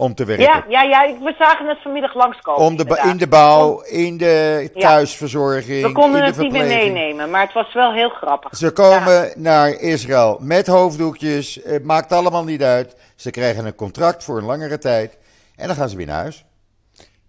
Om 0.01 0.15
te 0.15 0.25
werken. 0.25 0.45
Ja, 0.47 0.65
ja, 0.69 0.83
ja, 0.83 1.03
ik- 1.05 1.19
we 1.19 1.35
zagen 1.39 1.67
het 1.69 1.83
vanmiddag 1.83 2.15
langskomen. 2.15 2.61
Om 2.67 2.77
de, 2.77 3.01
in 3.11 3.17
de 3.17 3.29
bouw, 3.29 3.81
in 3.83 4.17
de 4.17 4.71
thuisverzorging, 4.75 5.83
We 5.87 5.93
konden 5.93 6.21
in 6.21 6.27
de 6.27 6.33
het 6.33 6.39
niet 6.39 6.53
meer 6.53 6.67
meenemen, 6.67 7.31
maar 7.31 7.41
het 7.41 7.53
was 7.53 7.73
wel 7.75 7.93
heel 7.93 8.09
grappig. 8.09 8.57
Ze 8.57 8.73
komen 8.73 9.33
naar 9.37 9.69
Israël 9.69 10.39
met 10.41 10.67
hoofddoekjes. 10.67 11.61
Het 11.65 11.85
maakt 11.85 12.13
allemaal 12.13 12.45
niet 12.45 12.63
uit. 12.63 12.97
Ze 13.17 13.31
krijgen 13.31 13.67
een 13.67 13.75
contract 13.75 14.25
voor 14.25 14.39
een 14.39 14.45
langere 14.45 14.79
tijd. 14.79 15.19
En 15.57 15.67
dan 15.67 15.77
gaan 15.77 15.89
ze 15.89 15.97
weer 15.97 16.07
naar 16.07 16.21
huis. 16.23 16.45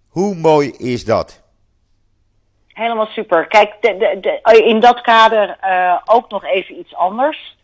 Hoe 0.08 0.34
mooi 0.34 0.70
is 0.70 1.04
dat? 1.04 1.42
Helemaal 2.66 3.06
super. 3.06 3.46
Kijk, 3.46 3.72
de, 3.80 3.96
de, 3.96 4.18
de- 4.42 4.64
in 4.64 4.80
dat 4.80 5.00
kader 5.00 5.56
eh, 5.60 5.96
ook 6.04 6.30
nog 6.30 6.44
even 6.44 6.78
iets 6.78 6.94
anders. 6.94 7.56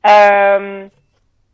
Ehm, 0.00 0.86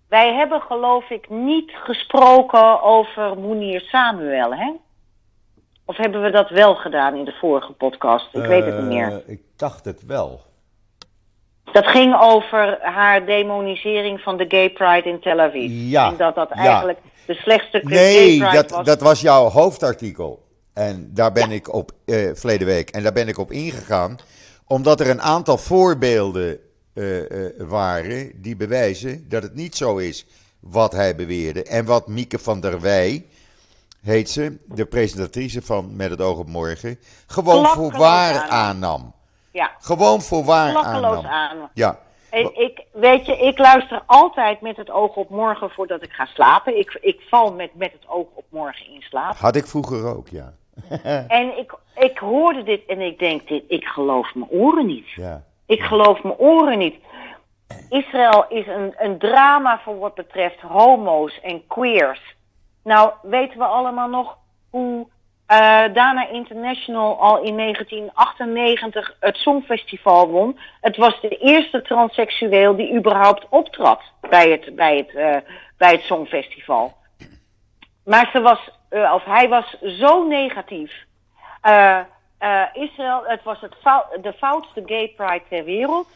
wij 0.08 0.34
hebben 0.34 0.60
geloof 0.60 1.10
ik 1.10 1.30
niet 1.30 1.70
gesproken 1.84 2.82
over 2.82 3.36
Moenier 3.38 3.80
Samuel, 3.80 4.54
hè? 4.54 4.72
Of 5.84 5.96
hebben 5.96 6.22
we 6.22 6.30
dat 6.30 6.50
wel 6.50 6.74
gedaan 6.74 7.14
in 7.14 7.24
de 7.24 7.36
vorige 7.40 7.72
podcast? 7.72 8.34
Ik 8.34 8.44
weet 8.44 8.64
het 8.64 8.78
niet 8.78 8.88
meer. 8.88 9.08
Eh, 9.12 9.32
Ik 9.32 9.40
dacht 9.56 9.84
het 9.84 10.06
wel. 10.06 10.40
Dat 11.72 11.86
ging 11.86 12.20
over 12.20 12.78
haar 12.80 13.26
demonisering 13.26 14.20
van 14.20 14.36
de 14.36 14.44
Gay 14.48 14.70
Pride 14.70 15.08
in 15.08 15.20
Tel 15.20 15.40
Aviv. 15.40 15.70
Ja, 15.72 16.08
En 16.08 16.16
dat 16.16 16.34
dat 16.34 16.48
ja. 16.54 16.54
eigenlijk 16.54 16.98
de 17.26 17.34
slechtste 17.34 17.80
Gay 17.84 17.96
Nee, 18.14 18.38
Pride 18.38 18.52
dat, 18.54 18.70
was. 18.70 18.86
dat 18.86 19.00
was 19.00 19.20
jouw 19.20 19.48
hoofdartikel. 19.48 20.46
En 20.74 21.10
daar 21.14 21.32
ben 21.32 21.50
ik 21.50 21.74
op, 21.74 21.90
eh 22.06 22.30
verleden 22.34 22.66
week, 22.66 22.90
en 22.90 23.02
daar 23.02 23.12
ben 23.12 23.28
ik 23.28 23.38
op 23.38 23.50
ingegaan. 23.52 24.16
Omdat 24.66 25.00
er 25.00 25.10
een 25.10 25.20
aantal 25.22 25.58
voorbeelden 25.58 26.58
waren 27.58 28.42
die 28.42 28.56
bewijzen 28.56 29.28
dat 29.28 29.42
het 29.42 29.54
niet 29.54 29.76
zo 29.76 29.96
is 29.96 30.26
wat 30.60 30.92
hij 30.92 31.16
beweerde. 31.16 31.62
En 31.62 31.84
wat 31.84 32.06
Mieke 32.08 32.38
van 32.38 32.60
der 32.60 32.80
Wij, 32.80 33.26
heet 34.02 34.30
ze, 34.30 34.58
de 34.66 34.86
presentatrice 34.86 35.62
van 35.62 35.96
Met 35.96 36.10
het 36.10 36.20
oog 36.20 36.38
op 36.38 36.48
morgen, 36.48 36.98
gewoon 37.26 37.66
voor 37.66 37.90
waar 37.96 38.34
aannam. 38.34 38.50
aannam. 38.50 39.12
Ja, 39.52 39.70
Gewoon 39.80 40.20
voor 40.20 40.44
waar 40.44 40.70
klakkeloos 40.70 41.24
aannam. 41.24 41.60
aan. 41.62 41.70
Ja, 41.74 41.98
ik, 42.54 42.84
weet 42.92 43.26
je, 43.26 43.36
ik 43.38 43.58
luister 43.58 44.02
altijd 44.06 44.60
met 44.60 44.76
het 44.76 44.90
oog 44.90 45.16
op 45.16 45.30
morgen 45.30 45.70
voordat 45.70 46.02
ik 46.02 46.10
ga 46.12 46.24
slapen. 46.26 46.78
Ik, 46.78 46.98
ik 47.00 47.20
val 47.28 47.52
met, 47.52 47.70
met 47.74 47.92
het 47.92 48.08
oog 48.08 48.26
op 48.34 48.44
morgen 48.48 48.86
in 48.94 49.02
slaap. 49.02 49.36
had 49.36 49.56
ik 49.56 49.66
vroeger 49.66 50.06
ook, 50.16 50.28
ja. 50.28 50.52
En 51.28 51.58
ik, 51.58 51.74
ik 51.96 52.18
hoorde 52.18 52.62
dit 52.62 52.86
en 52.86 53.00
ik 53.00 53.18
denk, 53.18 53.48
dit, 53.48 53.62
ik 53.68 53.84
geloof 53.84 54.34
mijn 54.34 54.50
oren 54.50 54.86
niet. 54.86 55.08
ja. 55.08 55.44
Ik 55.68 55.82
geloof 55.82 56.22
mijn 56.22 56.38
oren 56.38 56.78
niet. 56.78 56.96
Israël 57.88 58.44
is 58.48 58.66
een, 58.66 58.94
een 58.96 59.18
drama 59.18 59.80
voor 59.84 59.98
wat 59.98 60.14
betreft 60.14 60.60
homo's 60.60 61.40
en 61.40 61.66
queers. 61.66 62.36
Nou, 62.84 63.12
weten 63.22 63.58
we 63.58 63.64
allemaal 63.64 64.08
nog 64.08 64.38
hoe 64.70 65.06
eh, 65.46 65.84
Dana 65.92 66.28
International 66.28 67.20
al 67.20 67.42
in 67.42 67.56
1998 67.56 69.16
het 69.20 69.36
Songfestival 69.36 70.28
won. 70.28 70.58
Het 70.80 70.96
was 70.96 71.20
de 71.20 71.36
eerste 71.36 71.82
transseksueel 71.82 72.76
die 72.76 72.94
überhaupt 72.94 73.46
optrad 73.48 74.02
bij 74.20 74.50
het, 74.50 74.76
bij 74.76 74.96
het, 74.96 75.14
eh, 75.14 75.50
bij 75.76 75.92
het 75.92 76.02
Songfestival. 76.02 76.94
Maar 78.04 78.28
ze 78.32 78.40
was, 78.40 78.70
eh, 78.88 79.12
of 79.14 79.24
hij 79.24 79.48
was 79.48 79.76
zo 79.80 80.26
negatief. 80.26 81.06
Eh, 82.38 82.62
Israël, 82.72 83.22
het 83.24 83.42
was 83.42 83.60
het 83.60 83.74
fou- 83.80 84.20
de 84.22 84.32
foutste 84.32 84.82
gay 84.86 85.12
pride 85.16 85.42
ter 85.48 85.64
wereld. 85.64 86.06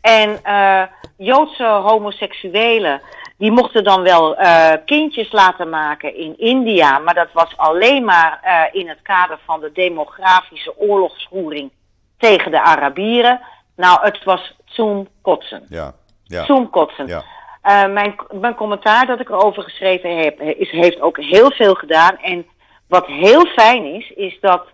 En 0.00 0.44
eh, 0.44 0.82
Joodse 1.16 1.64
homoseksuelen, 1.64 3.00
die 3.36 3.50
mochten 3.50 3.84
dan 3.84 4.02
wel 4.02 4.36
eh, 4.36 4.72
kindjes 4.84 5.32
laten 5.32 5.68
maken 5.68 6.16
in 6.16 6.38
India. 6.38 6.98
Maar 6.98 7.14
dat 7.14 7.32
was 7.32 7.56
alleen 7.56 8.04
maar 8.04 8.68
in 8.72 8.88
het 8.88 9.02
kader 9.02 9.38
van 9.44 9.60
de 9.60 9.72
demografische 9.72 10.78
oorlogsvoering 10.78 11.70
tegen 12.18 12.50
de 12.50 12.60
Arabieren. 12.62 13.40
Nou, 13.76 13.98
het 14.02 14.24
was 14.24 14.56
zoom 14.64 15.08
kotsen. 15.22 15.66
Ja, 15.68 15.92
ja, 16.24 16.44
Zoom 16.44 16.70
kotsen. 16.70 17.06
ja. 17.06 17.22
Mijn, 17.88 18.14
mijn 18.30 18.54
commentaar 18.54 19.06
dat 19.06 19.20
ik 19.20 19.28
erover 19.28 19.62
geschreven 19.62 20.16
heb, 20.16 20.40
is, 20.40 20.70
heeft 20.70 21.00
ook 21.00 21.16
heel 21.20 21.50
veel 21.50 21.74
gedaan. 21.74 22.18
En 22.18 22.46
wat 22.88 23.06
heel 23.06 23.46
fijn 23.46 23.84
is, 23.84 24.10
is 24.10 24.38
dat 24.40 24.66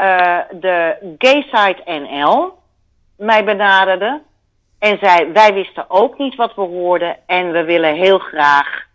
eh, 0.00 0.38
de 0.60 0.96
Gayside 1.18 1.82
NL 1.86 2.58
mij 3.16 3.44
benaderde. 3.44 4.22
En 4.78 4.98
zei, 5.00 5.32
wij 5.32 5.54
wisten 5.54 5.84
ook 5.90 6.18
niet 6.18 6.34
wat 6.36 6.54
we 6.54 6.62
hoorden. 6.62 7.16
En 7.26 7.52
we 7.52 7.64
willen 7.64 7.94
heel 7.94 8.18
graag 8.18 8.86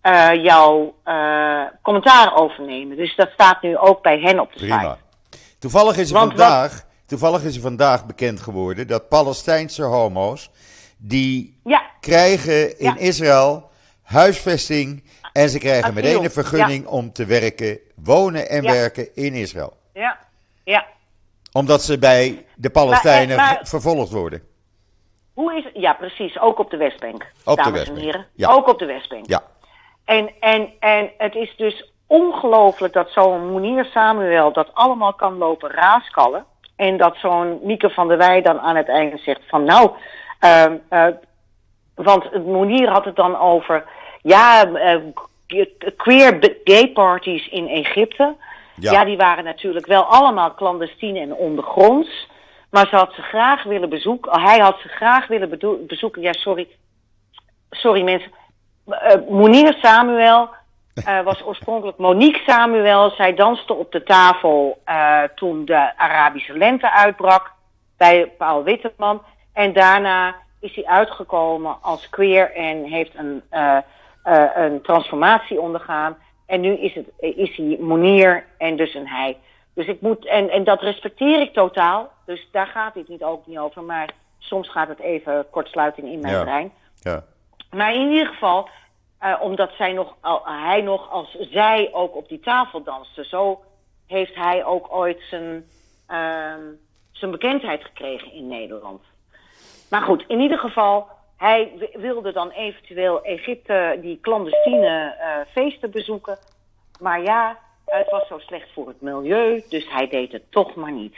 eh, 0.00 0.30
jouw 0.34 0.94
eh, 1.04 1.62
commentaar 1.82 2.36
overnemen. 2.36 2.96
Dus 2.96 3.16
dat 3.16 3.30
staat 3.32 3.62
nu 3.62 3.76
ook 3.78 4.02
bij 4.02 4.18
hen 4.20 4.40
op 4.40 4.52
de 4.52 4.58
Prima. 4.58 4.80
site. 5.30 5.38
Toevallig 5.58 5.96
is, 5.96 6.08
er 6.10 6.14
Want 6.16 6.28
vandaag, 6.30 6.84
toevallig 7.06 7.42
is 7.42 7.54
er 7.56 7.62
vandaag 7.62 8.06
bekend 8.06 8.40
geworden 8.40 8.86
dat 8.86 9.08
Palestijnse 9.08 9.82
homo's. 9.82 10.50
die 10.98 11.60
Ja, 11.64 11.82
krijgen 12.00 12.78
in 12.78 12.84
Ja. 12.86 12.96
Israël 12.96 13.70
huisvesting. 14.02 15.04
en 15.32 15.48
ze 15.48 15.58
krijgen 15.58 15.84
Asiel, 15.84 16.02
meteen 16.02 16.24
een 16.24 16.30
vergunning 16.30 16.86
om 16.86 17.12
te 17.12 17.24
werken, 17.24 17.78
wonen 17.96 18.48
en 18.48 18.62
werken 18.62 19.14
in 19.14 19.34
Israël. 19.34 19.76
ja, 19.94 20.18
ja. 20.70 20.86
Omdat 21.52 21.82
ze 21.82 21.98
bij 21.98 22.46
de 22.56 22.70
Palestijnen 22.70 23.36
Maar, 23.36 23.48
eh, 23.48 23.52
maar- 23.54 23.66
vervolgd 23.66 24.10
worden. 24.12 24.42
Hoe 25.34 25.54
is 25.56 25.64
Ja, 25.74 25.92
precies. 25.92 26.38
Ook 26.40 26.58
op 26.58 26.70
de 26.70 26.76
Westbank. 26.76 27.26
Op 27.44 27.56
de 27.56 27.62
dames 27.62 27.72
Westbank, 27.72 27.98
en 27.98 28.04
heren. 28.04 28.26
ja. 28.34 28.48
Ook 28.52 28.68
op 28.68 28.78
de 28.78 28.86
Westbank. 28.86 29.26
Ja, 29.28 29.42
En, 30.04 30.30
en, 30.40 30.68
en 30.80 31.10
het 31.18 31.34
is 31.34 31.56
dus 31.56 31.92
ongelooflijk 32.06 32.92
dat 32.92 33.10
zo'n 33.10 33.50
Monier 33.50 33.84
Samuel 33.84 34.52
dat 34.52 34.74
allemaal 34.74 35.12
kan 35.14 35.38
lopen 35.38 35.70
raaskallen. 35.70 36.44
En 36.76 36.96
dat 36.96 37.16
zo'n 37.16 37.58
Mieke 37.62 37.90
van 37.90 38.08
der 38.08 38.16
Wij 38.18 38.42
dan 38.42 38.60
aan 38.60 38.76
het 38.76 38.88
einde 38.88 39.18
zegt 39.18 39.40
van 39.48 39.64
nou, 39.64 39.90
ehm, 40.38 40.76
eh, 40.88 41.06
want 41.94 42.46
Monier 42.46 42.88
had 42.90 43.04
het 43.04 43.16
dan 43.16 43.38
over, 43.38 43.84
ja, 44.22 44.72
eh, 44.74 44.96
queer 45.96 46.52
gay 46.64 46.88
parties 46.88 47.48
in 47.48 47.68
Egypte. 47.68 48.34
Ja. 48.80 48.92
Ja. 48.92 49.04
die 49.04 49.16
waren 49.16 49.44
natuurlijk 49.44 49.86
wel 49.86 50.04
allemaal 50.04 50.54
clandestien 50.54 51.16
en 51.16 51.34
ondergronds. 51.34 52.28
Maar 52.70 52.86
ze 52.88 52.96
had 52.96 53.12
ze 53.12 53.22
graag 53.22 53.62
willen 53.62 53.88
bezoeken. 53.88 54.40
Hij 54.40 54.58
had 54.58 54.78
ze 54.78 54.88
graag 54.88 55.26
willen 55.26 55.58
bezoeken. 55.86 56.22
Ja, 56.22 56.32
sorry. 56.32 56.68
Sorry 57.70 58.02
mensen. 58.02 58.30
Eh 58.86 59.16
Monier 59.28 59.76
Samuel 59.82 60.48
eh, 61.04 61.22
was 61.30 61.44
oorspronkelijk 61.44 61.98
Monique 61.98 62.42
Samuel. 62.46 63.10
Zij 63.10 63.34
danste 63.34 63.74
op 63.74 63.92
de 63.92 64.02
tafel 64.02 64.80
eh, 64.84 65.22
toen 65.34 65.64
de 65.64 65.98
Arabische 65.98 66.58
lente 66.58 66.92
uitbrak 66.92 67.52
bij 67.96 68.32
Paul 68.38 68.62
Witteman. 68.62 69.22
En 69.52 69.72
daarna 69.72 70.34
is 70.60 70.74
hij 70.74 70.86
uitgekomen 70.86 71.76
als 71.82 72.08
queer 72.08 72.54
en 72.54 72.84
heeft 72.84 73.14
een, 73.14 73.42
een 74.54 74.82
transformatie 74.82 75.60
ondergaan. 75.60 76.16
En 76.50 76.60
nu 76.60 76.72
is, 76.76 76.94
het, 76.94 77.06
is 77.18 77.56
hij 77.56 77.76
Monier 77.80 78.44
en 78.58 78.76
dus 78.76 78.94
een 78.94 79.08
hij. 79.08 79.36
Dus 79.74 79.86
ik 79.86 80.00
moet, 80.00 80.26
en, 80.26 80.50
en 80.50 80.64
dat 80.64 80.80
respecteer 80.80 81.40
ik 81.40 81.52
totaal. 81.52 82.10
Dus 82.26 82.48
daar 82.52 82.66
gaat 82.66 82.94
het 82.94 83.08
niet 83.08 83.22
ook 83.22 83.46
niet 83.46 83.58
over. 83.58 83.82
Maar 83.82 84.10
soms 84.38 84.70
gaat 84.70 84.88
het 84.88 84.98
even 85.00 85.46
kortsluiting 85.50 86.08
in 86.08 86.20
mijn 86.20 86.34
Ja. 86.34 86.42
brein. 86.42 86.72
ja. 87.00 87.24
Maar 87.70 87.94
in 87.94 88.10
ieder 88.10 88.26
geval, 88.26 88.68
eh, 89.18 89.36
omdat 89.40 89.70
zij 89.78 89.92
nog, 89.92 90.14
al, 90.20 90.42
hij 90.44 90.80
nog 90.80 91.10
als 91.10 91.36
zij 91.40 91.88
ook 91.92 92.16
op 92.16 92.28
die 92.28 92.40
tafel 92.40 92.82
danste, 92.82 93.24
zo 93.24 93.60
heeft 94.06 94.34
hij 94.34 94.64
ook 94.64 94.86
ooit 94.94 95.20
zijn, 95.28 95.64
ehm, 96.06 96.60
zijn 97.12 97.30
bekendheid 97.30 97.84
gekregen 97.84 98.32
in 98.32 98.48
Nederland. 98.48 99.02
Maar 99.90 100.02
goed, 100.02 100.24
in 100.26 100.40
ieder 100.40 100.58
geval, 100.58 101.06
hij 101.40 101.90
wilde 101.92 102.32
dan 102.32 102.50
eventueel 102.50 103.22
Egypte, 103.22 103.98
die 104.02 104.18
clandestine 104.20 105.16
eh, 105.18 105.52
feesten 105.52 105.90
bezoeken. 105.90 106.38
Maar 106.98 107.22
ja, 107.22 107.58
het 107.84 108.10
was 108.10 108.26
zo 108.26 108.38
slecht 108.38 108.68
voor 108.72 108.88
het 108.88 109.00
milieu, 109.00 109.62
dus 109.68 109.90
hij 109.90 110.08
deed 110.08 110.32
het 110.32 110.42
toch 110.50 110.74
maar 110.74 110.92
niet. 110.92 111.16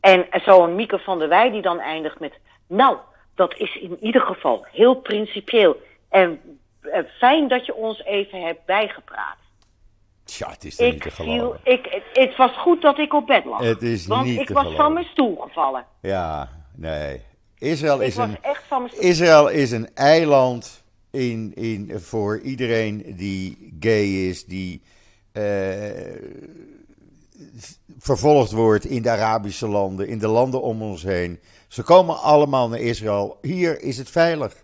En 0.00 0.26
zo'n 0.44 0.74
Mieke 0.74 0.98
van 0.98 1.18
der 1.18 1.28
Wij 1.28 1.50
die 1.50 1.62
dan 1.62 1.80
eindigt 1.80 2.20
met... 2.20 2.32
Nou, 2.66 2.96
dat 3.34 3.54
is 3.56 3.76
in 3.76 3.96
ieder 4.00 4.20
geval 4.20 4.66
heel 4.70 4.94
principieel. 4.94 5.76
En 6.08 6.58
eh, 6.80 7.00
fijn 7.18 7.48
dat 7.48 7.66
je 7.66 7.74
ons 7.74 8.04
even 8.04 8.42
hebt 8.42 8.64
bijgepraat. 8.64 9.36
Tja, 10.24 10.50
het 10.50 10.64
is 10.64 10.78
niet 10.78 11.02
te 11.02 11.10
viel, 11.10 11.24
geloven. 11.26 11.60
ik, 11.62 11.86
het, 11.90 12.04
het 12.12 12.36
was 12.36 12.56
goed 12.56 12.82
dat 12.82 12.98
ik 12.98 13.14
op 13.14 13.26
bed 13.26 13.44
lag. 13.44 13.60
Het 13.60 13.82
is 13.82 14.06
want 14.06 14.24
niet 14.26 14.40
ik 14.40 14.46
te 14.46 14.52
was 14.52 14.62
geloven. 14.62 14.84
van 14.84 14.92
mijn 14.92 15.06
stoel 15.06 15.36
gevallen. 15.36 15.86
Ja, 16.00 16.48
nee. 16.76 17.30
Israël 17.62 18.00
is 18.00 18.16
een, 18.16 18.38
Israël 18.98 19.48
is 19.48 19.70
een 19.70 19.94
eiland 19.94 20.84
in, 21.10 21.52
in, 21.54 21.92
voor 22.00 22.40
iedereen 22.40 23.14
die 23.16 23.74
gay 23.80 24.28
is, 24.28 24.44
die 24.44 24.82
eh, 25.32 25.42
vervolgd 27.98 28.52
wordt 28.52 28.84
in 28.84 29.02
de 29.02 29.10
Arabische 29.10 29.68
landen, 29.68 30.08
in 30.08 30.18
de 30.18 30.28
landen 30.28 30.62
om 30.62 30.82
ons 30.82 31.02
heen. 31.02 31.40
Ze 31.68 31.82
komen 31.82 32.20
allemaal 32.20 32.68
naar 32.68 32.80
Israël. 32.80 33.38
Hier 33.42 33.82
is 33.82 33.98
het 33.98 34.10
veilig. 34.10 34.54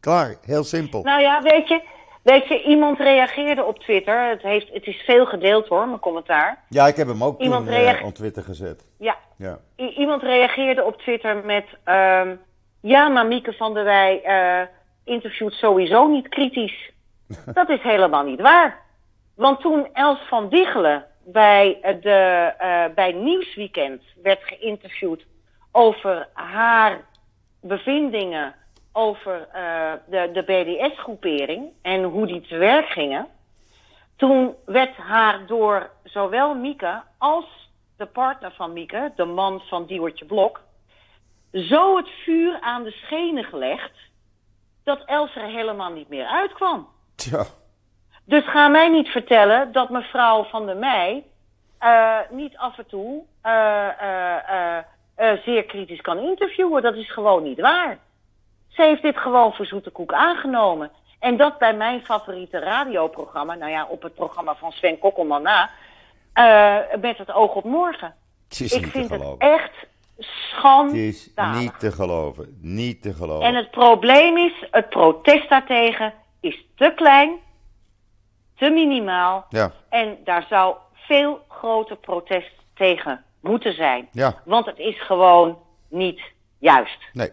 Klaar, 0.00 0.36
heel 0.44 0.64
simpel. 0.64 1.02
Nou 1.02 1.20
ja, 1.20 1.42
weet 1.42 1.68
je, 1.68 1.82
weet 2.22 2.48
je, 2.48 2.62
iemand 2.62 2.98
reageerde 2.98 3.64
op 3.64 3.78
Twitter. 3.78 4.28
Het, 4.28 4.42
heeft, 4.42 4.68
het 4.72 4.86
is 4.86 4.96
veel 4.96 5.26
gedeeld 5.26 5.68
hoor, 5.68 5.86
mijn 5.88 6.00
commentaar. 6.00 6.64
Ja, 6.68 6.86
ik 6.86 6.96
heb 6.96 7.06
hem 7.06 7.24
ook 7.24 7.40
Iemand 7.40 7.66
toen 7.66 7.74
eh, 7.74 8.04
op 8.04 8.14
Twitter 8.14 8.42
gezet. 8.42 8.86
Ja, 8.98 9.16
Ja. 9.36 9.58
I- 9.78 9.94
iemand 9.96 10.22
reageerde 10.22 10.84
op 10.84 10.98
Twitter 10.98 11.36
met... 11.44 11.64
ehm, 11.84 12.34
ja, 12.80 13.08
maar 13.08 13.26
Mieke 13.26 13.52
van 13.52 13.74
der 13.74 13.84
Wij 13.84 14.22
eh, 14.22 14.66
interviewt 15.04 15.52
sowieso 15.52 16.06
niet 16.08 16.28
kritisch. 16.28 16.90
Dat 17.54 17.68
is 17.68 17.82
helemaal 17.82 18.24
niet 18.24 18.40
waar. 18.40 18.80
Want 19.36 19.60
toen 19.60 19.88
Els 19.92 20.18
van 20.28 20.48
Diggelen 20.48 21.04
bij, 21.24 21.78
eh, 21.82 21.94
de, 22.00 22.52
bij 22.94 23.12
Nieuwsweekend 23.12 24.02
werd 24.22 24.40
geïnterviewd 24.42 25.24
over 25.72 26.28
haar 26.32 27.00
bevindingen 27.60 28.54
over 28.92 29.48
eh, 29.52 29.92
de, 30.06 30.30
de 30.32 30.42
BDS-groepering 30.42 31.72
en 31.82 32.02
hoe 32.02 32.26
die 32.26 32.40
te 32.40 32.56
werk 32.56 32.86
gingen. 32.86 33.26
Toen 34.16 34.54
werd 34.64 34.96
haar 34.96 35.46
door 35.46 35.90
zowel 36.04 36.54
Mieke 36.54 37.02
als 37.18 37.70
de 37.96 38.06
partner 38.06 38.52
van 38.52 38.72
Mieke, 38.72 39.12
de 39.16 39.24
man 39.24 39.60
van 39.60 39.86
Diewertje 39.86 40.24
Blok, 40.24 40.60
zo 41.52 41.96
het 41.96 42.08
vuur 42.08 42.60
aan 42.60 42.82
de 42.82 42.90
schenen 42.90 43.44
gelegd 43.44 43.92
dat 44.84 45.04
Els 45.04 45.34
er 45.34 45.46
helemaal 45.46 45.92
niet 45.92 46.08
meer 46.08 46.26
uitkwam. 46.26 46.88
Tja. 47.14 47.44
Dus 48.24 48.44
ga 48.48 48.68
mij 48.68 48.88
niet 48.88 49.08
vertellen 49.08 49.72
dat 49.72 49.90
mevrouw 49.90 50.44
van 50.44 50.66
der 50.66 50.76
Meij 50.76 51.24
eh, 51.78 52.18
niet 52.30 52.56
af 52.56 52.78
en 52.78 52.86
toe 52.86 53.22
eh, 53.42 55.32
zeer 55.44 55.64
kritisch 55.64 56.00
kan 56.00 56.18
interviewen. 56.18 56.82
Dat 56.82 56.94
is 56.94 57.12
gewoon 57.12 57.42
niet 57.42 57.60
waar. 57.60 57.98
Ze 58.72 58.82
heeft 58.82 59.02
dit 59.02 59.16
gewoon 59.16 59.52
voor 59.54 59.66
zoete 59.66 59.90
koek 59.90 60.12
aangenomen. 60.12 60.90
En 61.18 61.36
dat 61.36 61.58
bij 61.58 61.74
mijn 61.74 62.04
favoriete 62.04 62.58
radioprogramma, 62.58 63.54
nou 63.54 63.70
ja, 63.70 63.86
op 63.88 64.02
het 64.02 64.14
programma 64.14 64.54
van 64.54 64.72
Sven 64.72 64.98
Kokkelman 64.98 65.42
na, 65.42 65.70
eh, 66.32 67.00
met 67.00 67.18
het 67.18 67.32
oog 67.32 67.54
op 67.54 67.64
morgen. 67.64 68.14
Het 68.48 68.60
is 68.60 68.72
Ik 68.72 68.82
niet 68.82 68.90
vind 68.90 69.10
het 69.10 69.22
echt 69.38 69.70
Het 70.16 70.26
schandalig. 70.26 70.96
is 70.96 71.30
niet 71.54 71.78
te 71.78 71.92
geloven. 71.92 72.58
Niet 72.60 73.02
te 73.02 73.12
geloven. 73.14 73.46
En 73.46 73.54
het 73.54 73.70
probleem 73.70 74.36
is, 74.36 74.66
het 74.70 74.88
protest 74.88 75.48
daartegen 75.48 76.12
is 76.40 76.64
te 76.76 76.92
klein, 76.96 77.30
te 78.56 78.70
minimaal. 78.70 79.46
Ja, 79.48 79.72
En 79.88 80.18
daar 80.24 80.46
zou 80.48 80.76
veel 80.94 81.40
groter 81.48 81.96
protest 81.96 82.52
tegen 82.74 83.24
moeten 83.40 83.74
zijn. 83.74 84.08
ja, 84.12 84.40
Want 84.44 84.66
het 84.66 84.78
is 84.78 85.02
gewoon 85.02 85.58
niet 85.88 86.20
juist. 86.58 86.98
nee. 87.12 87.30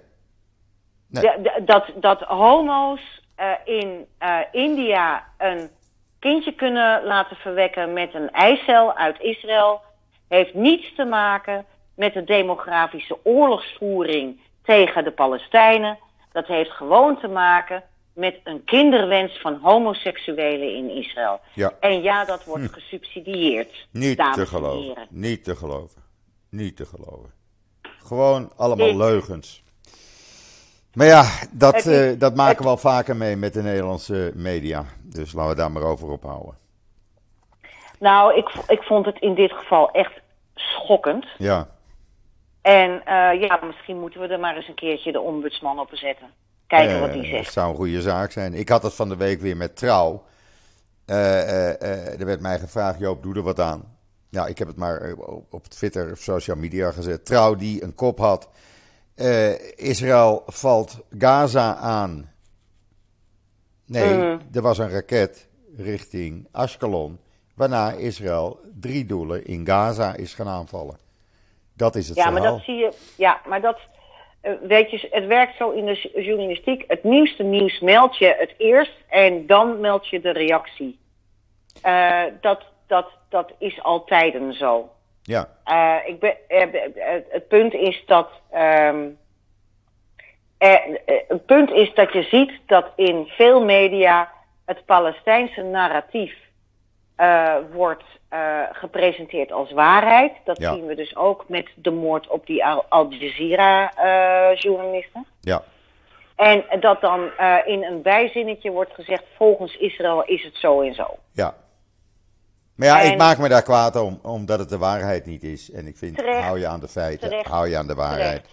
Nee. 1.09 1.23
De- 1.23 1.39
de- 1.41 1.63
dat, 1.65 1.85
dat 1.95 2.19
homo's 2.21 3.21
eh, 3.35 3.51
in 3.65 4.05
eh, 4.17 4.37
India 4.51 5.25
een 5.37 5.69
kindje 6.19 6.53
kunnen 6.55 7.03
laten 7.03 7.35
verwekken 7.35 7.93
met 7.93 8.13
een 8.13 8.31
eicel 8.31 8.95
uit 8.95 9.19
Israël, 9.21 9.81
heeft 10.27 10.53
niets 10.53 10.95
te 10.95 11.05
maken 11.05 11.65
met 11.95 12.13
de 12.13 12.23
demografische 12.23 13.17
oorlogsvoering 13.23 14.39
tegen 14.63 15.03
de 15.03 15.11
Palestijnen. 15.11 15.97
Dat 16.31 16.47
heeft 16.47 16.71
gewoon 16.71 17.19
te 17.19 17.27
maken 17.27 17.83
met 18.13 18.39
een 18.43 18.63
kinderwens 18.63 19.39
van 19.41 19.59
homoseksuelen 19.61 20.75
in 20.75 20.89
Israël. 20.89 21.39
Ja. 21.53 21.73
En 21.79 22.01
ja, 22.01 22.25
dat 22.25 22.43
wordt 22.45 22.71
gesubsidieerd. 22.71 23.87
Niet 23.91 24.17
te 24.17 24.23
en 24.41 24.47
geloven. 24.47 25.07
Niet 25.09 25.43
te 25.43 25.55
geloven. 25.55 26.01
Niet 26.49 26.75
te 26.77 26.85
geloven. 26.85 27.31
Gewoon 27.81 28.51
allemaal 28.57 28.87
Ik- 28.87 28.95
leugens. 28.95 29.63
Maar 30.93 31.07
ja, 31.07 31.25
dat, 31.51 31.85
eh, 31.85 32.19
dat 32.19 32.35
maken 32.35 32.63
we 32.63 32.69
al 32.69 32.77
vaker 32.77 33.15
mee 33.15 33.35
met 33.35 33.53
de 33.53 33.61
Nederlandse 33.61 34.31
media. 34.35 34.85
Dus 35.01 35.33
laten 35.33 35.49
we 35.51 35.55
daar 35.55 35.71
maar 35.71 35.83
over 35.83 36.09
ophouden. 36.09 36.57
Nou, 37.99 38.37
ik, 38.37 38.49
ik 38.67 38.81
vond 38.81 39.05
het 39.05 39.19
in 39.19 39.35
dit 39.35 39.51
geval 39.51 39.91
echt 39.91 40.11
schokkend. 40.53 41.25
Ja, 41.37 41.67
En 42.61 43.05
eh, 43.05 43.41
ja, 43.41 43.59
misschien 43.65 43.99
moeten 43.99 44.19
we 44.21 44.27
er 44.27 44.39
maar 44.39 44.55
eens 44.55 44.67
een 44.67 44.75
keertje 44.75 45.11
de 45.11 45.21
ombudsman 45.21 45.79
op 45.79 45.89
zetten. 45.91 46.27
Kijken 46.67 46.99
wat 46.99 47.13
die 47.13 47.23
eh, 47.23 47.29
zegt. 47.29 47.45
Het 47.45 47.53
zou 47.53 47.69
een 47.69 47.75
goede 47.75 48.01
zaak 48.01 48.31
zijn. 48.31 48.53
Ik 48.53 48.69
had 48.69 48.83
het 48.83 48.93
van 48.93 49.09
de 49.09 49.17
week 49.17 49.41
weer 49.41 49.57
met 49.57 49.77
trouw. 49.77 50.23
Er 51.05 52.25
werd 52.25 52.41
mij 52.41 52.59
gevraagd, 52.59 52.99
Joop, 52.99 53.23
doe 53.23 53.35
er 53.35 53.41
wat 53.41 53.59
aan. 53.59 53.97
Nou, 54.29 54.49
ik 54.49 54.57
heb 54.57 54.67
het 54.67 54.77
maar 54.77 55.13
op 55.15 55.53
op 55.53 55.65
Twitter 55.67 56.11
of 56.11 56.17
social 56.19 56.57
media 56.57 56.91
gezet. 56.91 57.25
Trouw 57.25 57.55
die 57.55 57.83
een 57.83 57.95
kop 57.95 58.19
had. 58.19 58.49
Eh, 59.19 59.77
Israël 59.77 60.43
valt 60.45 60.97
Gaza 61.17 61.75
aan. 61.75 62.31
Nee, 63.85 64.13
Mhm. 64.13 64.37
er 64.53 64.61
was 64.61 64.77
een 64.77 64.89
raket 64.91 65.47
richting 65.77 66.47
Ashkelon. 66.51 67.19
Waarna 67.55 67.91
Israël 67.91 68.59
drie 68.79 69.05
doelen 69.05 69.45
in 69.45 69.65
Gaza 69.65 70.15
is 70.15 70.33
gaan 70.33 70.47
aanvallen. 70.47 70.97
Dat 71.73 71.95
is 71.95 72.07
het 72.07 72.17
Ja, 72.17 72.29
maar 72.29 72.41
dat 72.41 72.61
zie 72.61 72.75
je. 72.75 72.91
Ja, 73.17 73.41
maar 73.47 73.61
dat. 73.61 73.79
eh, 74.41 74.51
weet 74.61 74.91
je, 74.91 75.07
het 75.11 75.25
werkt 75.25 75.57
zo 75.57 75.69
in 75.69 75.85
de 75.85 76.11
journalistiek. 76.23 76.83
Het 76.87 77.03
nieuwste 77.03 77.43
nieuws 77.43 77.79
meld 77.79 78.17
je 78.17 78.35
het 78.39 78.53
eerst 78.57 78.93
en 79.09 79.45
dan 79.47 79.79
meld 79.79 80.07
je 80.07 80.19
de 80.21 80.31
reactie. 80.31 80.99
Eh, 81.81 82.23
dat, 82.41 82.63
dat, 82.87 83.07
dat 83.29 83.51
is 83.57 83.81
altijd 83.83 84.55
zo. 84.55 84.89
Ja, 85.29 85.47
Eh, 85.63 85.95
ik 86.05 86.19
ben, 86.19 86.35
eh, 86.47 86.67
het 87.29 87.47
punt 87.47 87.73
is 87.73 88.03
dat. 88.05 88.29
eh, 88.49 88.93
het 91.27 91.45
punt 91.45 91.71
is 91.71 91.93
dat 91.93 92.13
je 92.13 92.23
ziet 92.23 92.51
dat 92.65 92.85
in 92.95 93.25
veel 93.27 93.63
media 93.65 94.31
het 94.65 94.85
Palestijnse 94.85 95.61
narratief 95.61 96.33
wordt 97.71 98.03
gepresenteerd 98.71 99.51
als 99.51 99.71
waarheid. 99.71 100.31
Dat 100.43 100.57
Ja. 100.59 100.73
zien 100.73 100.85
we 100.85 100.95
dus 100.95 101.15
ook 101.15 101.49
met 101.49 101.67
de 101.75 101.91
moord 101.91 102.27
op 102.27 102.45
die 102.45 102.65
Al, 102.65 102.85
Al 102.89 103.09
Jazeera-journalisten. 103.09 105.25
ja, 105.41 105.61
en 106.35 106.63
dat 106.79 107.01
dan 107.01 107.29
in 107.65 107.83
een 107.83 108.01
bijzinnetje 108.01 108.71
wordt 108.71 108.93
gezegd: 108.93 109.23
volgens 109.35 109.77
Israël 109.77 110.23
is 110.25 110.43
het 110.43 110.55
zo 110.55 110.81
en 110.81 110.93
zo. 110.93 111.17
ja. 111.33 111.53
Maar 112.79 112.87
ja, 112.87 112.99
ik 113.01 113.17
maak 113.17 113.37
me 113.37 113.47
daar 113.49 113.61
kwaad 113.61 113.95
om, 113.95 114.19
omdat 114.21 114.59
het 114.59 114.69
de 114.69 114.77
waarheid 114.77 115.25
niet 115.25 115.43
is. 115.43 115.71
En 115.71 115.87
ik 115.87 115.97
vind, 115.97 116.17
Terecht. 116.17 116.39
hou 116.43 116.59
je 116.59 116.67
aan 116.67 116.79
de 116.79 116.87
feiten, 116.87 117.29
Terecht. 117.29 117.47
hou 117.47 117.67
je 117.69 117.77
aan 117.77 117.87
de 117.87 117.95
waarheid. 117.95 118.45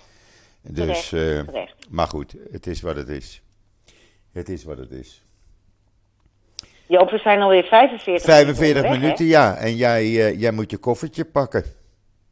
Dus, 0.62 1.09
Terecht. 1.09 1.47
eh, 1.55 1.62
maar 1.91 2.07
goed, 2.09 2.35
het 2.53 2.66
is 2.66 2.81
wat 2.81 2.97
het 2.97 3.09
is. 3.09 3.43
Het 4.33 4.49
is 4.49 4.64
wat 4.64 4.79
het 4.79 4.91
is. 4.91 5.22
Joop, 6.87 7.11
we 7.11 7.18
zijn 7.18 7.41
alweer 7.41 7.64
45 7.64 8.24
45 8.24 8.68
onderweg, 8.68 8.93
hè? 8.93 8.99
minuten, 8.99 9.24
ja. 9.27 9.57
En 9.57 9.77
jij, 9.77 10.03
eh, 10.03 10.41
jij 10.41 10.51
moet 10.51 10.70
je 10.70 10.77
koffertje 10.77 11.24
pakken. 11.24 11.64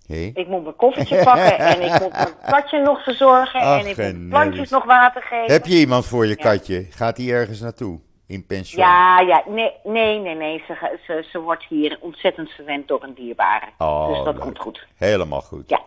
Ik 0.06 0.46
moet 0.48 0.62
mijn 0.62 0.76
koffertje 0.76 1.22
pakken 1.24 1.58
en 1.58 1.82
ik 1.82 2.00
moet 2.00 2.12
mijn 2.12 2.34
katje 2.50 2.82
nog 2.82 3.02
verzorgen 3.02 3.60
Ach, 3.60 3.80
en 3.82 3.86
ik 3.86 3.96
moet 3.96 4.28
plantjes 4.28 4.70
nog 4.70 4.84
water 4.84 5.22
geven. 5.22 5.52
Heb 5.52 5.66
je 5.66 5.74
iemand 5.78 6.06
voor 6.06 6.24
je 6.26 6.34
Ja. 6.36 6.42
katje? 6.42 6.86
Gaat 6.90 7.16
die 7.16 7.32
ergens 7.32 7.60
naartoe? 7.60 8.00
In 8.26 8.46
pensioen? 8.46 8.84
Ja, 8.84 9.20
ja, 9.20 9.42
nee, 9.46 9.72
nee, 9.84 10.18
nee, 10.18 10.34
nee. 10.34 10.62
Ze, 10.66 10.98
ze, 11.06 11.26
ze 11.30 11.38
wordt 11.40 11.64
hier 11.68 11.98
ontzettend 12.00 12.50
verwend 12.50 12.88
door 12.88 13.02
een 13.02 13.14
dierbare. 13.14 13.66
Oh, 13.78 14.08
dus 14.08 14.24
dat 14.24 14.34
leuk. 14.34 14.42
komt 14.42 14.58
goed. 14.58 14.86
Helemaal 14.96 15.40
goed. 15.40 15.68
Ja. 15.68 15.80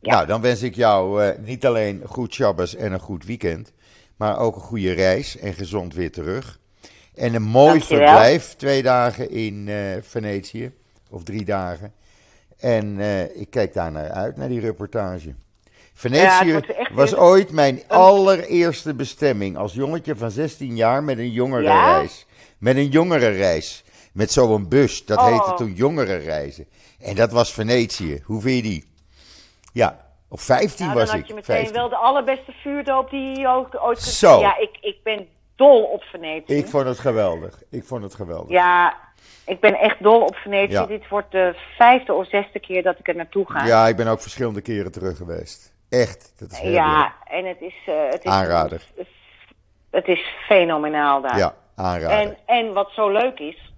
Ja. 0.00 0.14
Nou, 0.14 0.26
dan 0.26 0.40
wens 0.40 0.62
ik 0.62 0.74
jou 0.74 1.24
eh, 1.24 1.38
niet 1.38 1.66
alleen 1.66 2.02
goed 2.06 2.34
Shabbos 2.34 2.74
en 2.76 2.92
een 2.92 3.00
goed 3.00 3.24
weekend, 3.24 3.72
maar 4.16 4.38
ook 4.38 4.54
een 4.54 4.60
goede 4.60 4.92
reis 4.92 5.38
en 5.38 5.54
gezond 5.54 5.94
weer 5.94 6.12
terug. 6.12 6.58
En 7.14 7.34
een 7.34 7.42
mooi 7.42 7.68
Dankjewel. 7.78 8.06
verblijf, 8.06 8.54
twee 8.54 8.82
dagen 8.82 9.30
in 9.30 9.68
eh, 9.68 10.02
Venetië, 10.02 10.72
of 11.10 11.22
drie 11.22 11.44
dagen. 11.44 11.92
En 12.58 13.00
eh, 13.00 13.40
ik 13.40 13.50
kijk 13.50 13.72
daar 13.74 13.92
naar 13.92 14.10
uit, 14.10 14.36
naar 14.36 14.48
die 14.48 14.60
reportage. 14.60 15.34
Venetië 15.98 16.60
was 16.92 17.14
ooit 17.14 17.52
mijn 17.52 17.82
allereerste 17.88 18.94
bestemming 18.94 19.56
als 19.56 19.72
jongetje 19.74 20.16
van 20.16 20.30
16 20.30 20.76
jaar 20.76 21.02
met 21.02 21.18
een 21.18 21.30
jongerenreis. 21.30 22.26
Met 22.58 22.76
een 22.76 22.88
jongerenreis. 22.88 23.84
Met 24.12 24.32
zo'n 24.32 24.68
bus, 24.68 25.04
dat 25.04 25.18
Oh. 25.18 25.26
heette 25.26 25.54
toen 25.54 25.72
jongerenreizen. 25.72 26.66
En 27.00 27.14
dat 27.14 27.32
was 27.32 27.52
Venetië. 27.52 28.22
Hoe 28.24 28.40
vind 28.40 28.56
je 28.56 28.62
die? 28.62 28.92
Ja, 29.72 30.06
op 30.28 30.40
15 30.40 30.86
Nou, 30.86 30.98
dan 30.98 31.06
was 31.06 31.10
had 31.14 31.20
ik. 31.22 31.26
je 31.26 31.34
meteen 31.34 31.54
15. 31.56 31.74
wel 31.74 31.88
de 31.88 31.96
allerbeste 31.96 32.52
vuurdoop 32.52 33.10
die 33.10 33.38
je 33.38 33.48
ook 33.48 33.68
ooit 33.80 33.98
kunt 33.98 34.10
Zo. 34.14 34.40
Ja, 34.40 34.58
ik, 34.58 34.78
ik 34.80 34.96
ben 35.02 35.26
dol 35.56 35.82
op 35.82 36.02
Venetië. 36.02 36.54
Ik 36.54 36.66
vond 36.66 36.86
het 36.86 36.98
geweldig. 36.98 37.62
Ik 37.70 37.84
vond 37.84 38.02
het 38.02 38.14
geweldig. 38.14 38.50
Ja, 38.50 38.96
ik 39.46 39.60
ben 39.60 39.74
echt 39.74 40.02
dol 40.02 40.20
op 40.22 40.34
Venetië. 40.36 40.72
Ja. 40.72 40.86
Dit 40.86 41.08
wordt 41.08 41.32
de 41.32 41.54
vijfde 41.76 42.12
of 42.12 42.28
zesde 42.28 42.60
keer 42.60 42.82
dat 42.82 42.98
ik 42.98 43.08
er 43.08 43.16
naartoe 43.16 43.50
ga. 43.50 43.64
Ja, 43.66 43.88
ik 43.88 43.96
ben 43.96 44.06
ook 44.06 44.20
verschillende 44.20 44.60
keren 44.60 44.92
terug 44.92 45.16
geweest. 45.16 45.76
Echt. 45.88 46.32
Dat 46.38 46.50
is 46.50 46.58
heel 46.58 46.72
Ja, 46.72 47.02
leuk. 47.02 47.12
en 47.38 47.44
het 47.44 47.60
is, 47.60 47.74
eh, 47.86 47.94
het 48.10 48.24
is 48.24 48.30
Aanrader. 48.30 48.86
Het 49.90 50.06
is 50.08 50.20
fenomenaal 50.46 51.20
daar. 51.20 51.38
Ja, 51.38 51.54
aanrader. 51.74 52.18
En, 52.18 52.36
en 52.46 52.72
wat 52.72 52.90
zo 52.90 53.08
leuk 53.10 53.38
is, 53.38 53.72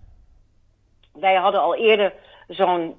wij 1.12 1.34
hadden 1.34 1.60
al 1.60 1.74
eerder 1.76 2.12
zo'n 2.48 2.94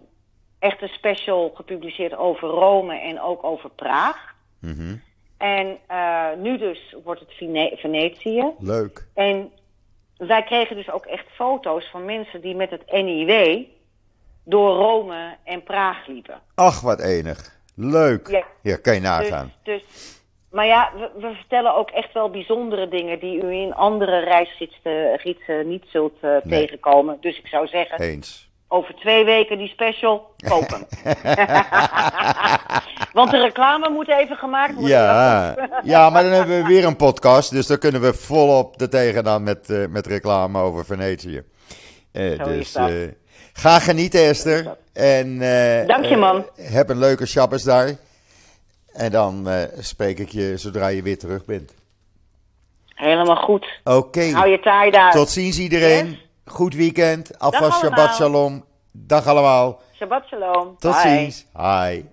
echte 0.59 0.87
special 0.87 1.51
gepubliceerd 1.55 2.15
over 2.15 2.47
Rome 2.47 2.99
en 2.99 3.21
ook 3.21 3.43
over 3.43 3.69
Praag. 3.69 4.33
Mhm. 4.59 4.95
En 5.37 5.77
eh, 5.87 6.25
nu 6.37 6.57
dus 6.57 6.95
wordt 7.03 7.19
het 7.19 7.33
Vene- 7.33 7.75
Venetië. 7.77 8.45
Leuk. 8.59 9.07
En 9.13 9.51
wij 10.17 10.43
kregen 10.43 10.75
dus 10.75 10.89
ook 10.91 11.05
echt 11.05 11.25
foto's 11.35 11.89
van 11.89 12.05
mensen 12.05 12.41
die 12.41 12.55
met 12.55 12.69
het 12.69 12.91
NIW 12.91 13.63
door 14.43 14.75
Rome 14.75 15.35
en 15.43 15.63
Praag 15.63 16.07
liepen. 16.07 16.41
Ach, 16.55 16.81
wat 16.81 16.99
enig. 16.99 17.59
Leuk. 17.75 18.27
Ja. 18.29 18.43
Ja, 18.61 18.75
kan 18.75 18.93
je 18.93 18.99
Dus, 18.99 19.09
nagaan. 19.09 19.53
dus, 19.63 19.83
maar 20.51 20.65
ja, 20.65 20.91
we, 20.95 21.11
we 21.27 21.33
vertellen 21.35 21.75
ook 21.75 21.89
echt 21.89 22.13
wel 22.13 22.29
bijzondere 22.29 22.87
dingen 22.87 23.19
die 23.19 23.43
u 23.43 23.51
in 23.51 23.73
andere 23.73 24.19
reisgidsen 24.19 25.19
gidsen 25.19 25.67
niet 25.67 25.83
zult 25.87 26.13
eh, 26.21 26.29
Nee. 26.43 26.59
tegenkomen. 26.65 27.17
Dus 27.21 27.37
ik 27.37 27.47
zou 27.47 27.67
zeggen, 27.67 27.99
Eens. 27.99 28.49
over 28.67 28.95
twee 28.95 29.25
weken 29.25 29.57
die 29.57 29.67
special, 29.67 30.33
kopen. 30.47 30.87
Want 33.13 33.31
de 33.31 33.37
reclame 33.41 33.89
moet 33.89 34.07
even 34.09 34.35
gemaakt 34.35 34.73
worden. 34.73 34.89
Ja. 34.89 35.55
ja, 35.83 36.09
maar 36.09 36.23
dan 36.23 36.31
hebben 36.31 36.61
we 36.61 36.67
weer 36.67 36.85
een 36.85 36.95
podcast. 36.95 37.51
Dus 37.51 37.67
dan 37.67 37.77
kunnen 37.77 38.01
we 38.01 38.13
volop 38.13 38.81
er 38.81 38.89
tegenaan 38.89 39.43
met, 39.43 39.69
eh, 39.69 39.85
met 39.87 40.07
reclame 40.07 40.59
over 40.59 40.85
Venetië. 40.85 41.43
Is 42.11 42.37
dus 42.37 42.77
ga 43.53 43.79
genieten, 43.79 44.21
Esther. 44.25 44.77
En, 44.93 45.41
eh, 45.41 45.87
Dank 45.87 46.05
je, 46.05 46.17
man. 46.17 46.45
eh, 46.55 46.69
heb 46.71 46.89
een 46.89 46.97
leuke 46.99 47.25
Shabbos 47.25 47.63
daar. 47.63 47.95
En 48.93 49.11
dan 49.11 49.49
eh, 49.49 49.63
spreek 49.79 50.19
ik 50.19 50.29
je 50.29 50.57
zodra 50.57 50.87
je 50.87 51.01
weer 51.01 51.17
terug 51.19 51.45
bent. 51.45 51.73
Helemaal 52.87 53.35
goed. 53.35 53.79
Oké. 53.83 54.21
Hou 54.31 54.49
je 54.49 54.59
taai 54.59 54.91
daar. 54.91 55.11
Tot 55.11 55.29
ziens 55.29 55.57
iedereen. 55.59 56.07
Yes. 56.09 56.27
Goed 56.45 56.75
weekend. 56.75 57.39
Alvast 57.39 57.63
Dag 57.69 57.79
Shabbat. 57.79 58.15
Shalom. 58.15 58.65
Dag 58.91 59.27
allemaal. 59.27 59.81
Shabbat 59.95 60.27
shalom. 60.27 60.75
Tot 60.77 60.91
Bye. 60.91 61.01
ziens. 61.17 61.45
Hi. 61.57 62.05